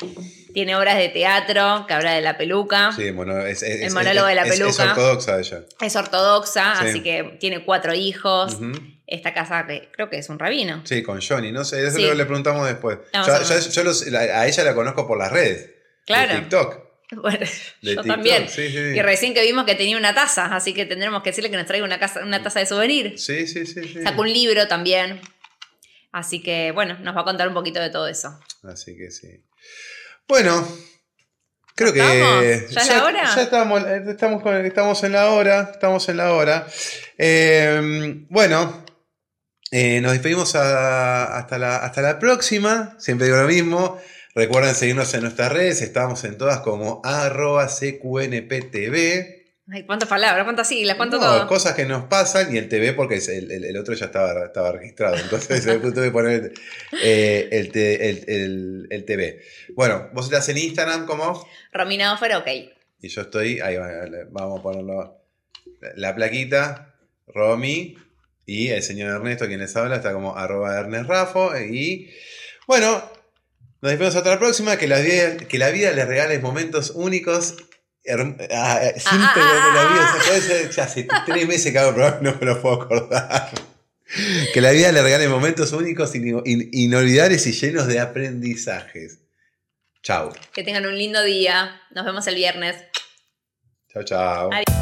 Tiene 0.54 0.76
obras 0.76 0.98
de 0.98 1.08
teatro 1.08 1.86
que 1.88 1.94
habla 1.94 2.12
de 2.14 2.20
la 2.22 2.38
peluca. 2.38 2.92
Sí, 2.92 3.10
bueno, 3.12 3.40
es, 3.40 3.64
es- 3.64 3.82
El 3.84 3.94
monólogo 3.94 4.28
de 4.28 4.36
la 4.36 4.44
es- 4.44 4.52
es 4.52 4.60
peluca. 4.60 4.84
ortodoxa 4.92 5.40
ella. 5.40 5.62
Es 5.80 5.96
ortodoxa, 5.96 6.76
Sí. 6.82 6.88
así 6.90 7.00
que 7.04 7.38
tiene 7.40 7.64
cuatro 7.64 7.94
hijos. 7.94 8.56
Ujú. 8.56 8.74
Está 9.14 9.34
casada, 9.34 9.68
que 9.68 9.90
creo 9.92 10.10
que 10.10 10.18
es 10.18 10.30
un 10.30 10.40
rabino. 10.40 10.82
Sí, 10.86 11.04
con 11.04 11.20
Johnny, 11.22 11.52
no 11.52 11.66
sé, 11.66 11.86
eso 11.86 11.98
Sí. 11.98 12.04
lo- 12.06 12.14
le 12.14 12.26
preguntamos 12.26 12.66
después. 12.66 12.98
Yo- 13.14 13.20
a 13.20 13.44
yo- 13.44 13.50
ver. 13.50 13.70
yo 13.70 13.84
los- 13.84 14.08
la- 14.08 14.20
a 14.22 14.48
ella 14.48 14.64
la 14.64 14.74
conozco 14.74 15.06
por 15.06 15.18
las 15.20 15.32
redes. 15.32 15.70
Claro. 16.06 16.32
Por 16.32 16.40
TikTok. 16.40 16.92
Bueno, 17.14 17.40
De 17.40 17.46
yo 17.46 18.02
TikTok, 18.04 18.08
también. 18.08 18.48
sí. 18.48 18.62
Y 18.62 19.02
recién 19.02 19.34
que 19.34 19.42
vimos 19.44 19.66
que 19.66 19.76
tenía 19.76 19.98
una 19.98 20.16
taza, 20.16 20.46
así 20.56 20.74
que 20.74 20.86
tendremos 20.86 21.22
que 21.24 21.32
decirle 21.32 21.52
que 21.52 21.58
nos 21.58 21.66
traiga 21.66 21.86
una, 21.86 22.00
casa, 22.00 22.22
una 22.24 22.42
taza 22.42 22.60
de 22.62 22.66
souvenir. 22.66 23.20
Sí, 23.20 23.48
sí, 23.48 23.66
sí. 23.66 23.84
sí. 23.84 24.02
Sacó 24.02 24.22
un 24.22 24.32
libro 24.32 24.66
también. 24.70 25.20
Así 26.14 26.42
que, 26.42 26.72
bueno, 26.72 26.98
nos 27.00 27.14
va 27.14 27.22
a 27.22 27.24
contar 27.26 27.50
un 27.50 27.54
poquito 27.54 27.82
de 27.82 27.90
todo 27.90 28.08
eso. 28.08 28.40
Así 28.64 28.96
que 28.96 29.12
sí. 29.12 29.28
Bueno, 30.26 30.66
creo 31.76 31.92
que. 31.92 32.00
¿Ya 32.00 32.64
es 32.82 32.88
la 32.88 33.04
hora? 33.04 33.36
Ya 33.36 33.42
estamos, 33.42 33.84
eh, 33.86 34.04
estamos, 34.08 34.42
con- 34.42 34.66
estamos 34.66 35.04
en 35.04 35.12
la 35.12 35.32
hora. 35.32 35.70
Estamos 35.74 36.08
en 36.08 36.16
la 36.18 36.32
hora. 36.34 36.66
Eh, 37.18 38.24
bueno, 38.30 38.86
eh, 39.72 40.02
nos 40.02 40.12
despedimos 40.12 40.56
a- 40.56 41.38
hasta, 41.38 41.58
la, 41.58 41.78
hasta 41.78 42.02
la 42.02 42.20
próxima. 42.20 42.96
Siempre 43.00 43.28
digo 43.28 43.38
lo 43.40 43.48
mismo. 43.48 43.98
Recuerden 44.36 44.76
seguirnos 44.76 45.14
en 45.14 45.22
nuestras 45.24 45.52
redes. 45.52 45.82
Estamos 45.82 46.24
en 46.24 46.38
todas 46.38 46.60
como 46.62 47.02
arroba 47.04 47.68
CQNPTV. 47.68 49.42
Ay, 49.74 49.84
¿Cuántas 49.86 50.10
palabras? 50.10 50.44
¿Cuántas 50.44 50.68
siglas? 50.68 50.98
¿Cuánto 50.98 51.18
No, 51.18 51.24
todo? 51.24 51.48
cosas 51.48 51.76
que 51.76 51.86
nos 51.86 52.04
pasan 52.06 52.54
y 52.54 52.58
el 52.58 52.68
TV 52.68 52.92
porque 52.94 53.16
el, 53.16 53.52
el- 53.52 53.64
el 53.66 53.78
otro 53.78 53.94
ya 53.94 54.08
estaba, 54.08 54.46
estaba 54.46 54.72
registrado. 54.74 55.16
Entonces 55.16 55.64
tuve 55.82 56.06
que 56.06 56.12
poner 56.12 56.52
eh, 57.02 57.48
el, 57.52 57.72
te- 57.72 58.10
el- 58.10 58.88
el- 58.90 59.06
TV. 59.06 59.42
Bueno, 59.76 60.10
vos 60.14 60.26
estás 60.26 60.48
en 60.50 60.58
Instagram 60.58 61.06
como 61.06 61.48
Romina 61.72 62.14
Offer, 62.14 62.36
ok. 62.36 62.48
y 63.02 63.08
yo 63.08 63.22
estoy, 63.22 63.60
ahí 63.62 63.78
va, 63.78 63.90
vamos 64.32 64.60
a 64.60 64.64
ponerlo, 64.64 65.22
la 65.96 66.14
plaquita, 66.16 66.94
Romy 67.28 67.96
y 68.46 68.70
el 68.70 68.84
señor 68.84 69.10
Ernesto 69.12 69.48
quien 69.48 69.60
les 69.60 69.76
habla 69.76 69.98
está 69.98 70.14
como 70.14 70.38
arroba 70.38 70.78
Ernest 70.80 71.08
Rafo 71.10 71.58
y 71.58 72.10
bueno, 72.68 73.04
nos 73.82 73.92
despedimos 73.92 74.16
hasta 74.16 74.30
la 74.32 74.40
próxima, 74.40 74.78
que 74.78 74.88
la 74.88 75.00
vida, 75.00 75.38
que 75.38 75.58
la 75.58 75.70
vida 75.70 75.92
les 75.92 76.08
regale 76.08 76.40
momentos 76.40 76.92
únicos. 76.96 77.56
ah, 78.08 78.82
siempre 78.98 79.42
Ah, 79.44 79.72
la 79.76 79.90
vida, 79.94 80.06
ah, 80.10 80.18
se 80.22 80.28
puede 80.28 80.42
ser, 80.42 80.70
ya 80.72 80.84
hace 80.84 81.08
tres 81.26 81.48
meses 81.48 81.72
que 81.72 81.80
hago 81.80 81.90
el 81.90 81.96
programa 81.96 82.20
y 82.22 82.24
no 82.32 82.38
me 82.40 82.46
lo 82.46 82.62
puedo 82.62 82.82
acordar. 82.84 83.50
Que 84.54 84.60
la 84.62 84.72
vida 84.72 84.92
le 84.92 85.02
regale 85.02 85.28
momentos 85.30 85.72
únicos, 85.72 86.14
in- 86.16 86.42
in- 86.46 86.70
inolvidables 86.74 87.48
y 87.48 87.54
llenos 87.54 87.88
de 87.88 88.00
aprendizajes. 88.00 89.20
Chau. 90.04 90.34
Que 90.54 90.64
tengan 90.64 90.86
un 90.86 90.98
lindo 90.98 91.24
día. 91.24 91.80
Nos 91.92 92.06
vemos 92.06 92.28
el 92.28 92.36
viernes. 92.36 92.76
Chau, 93.94 94.04
chau. 94.04 94.50
Adiós. 94.52 94.81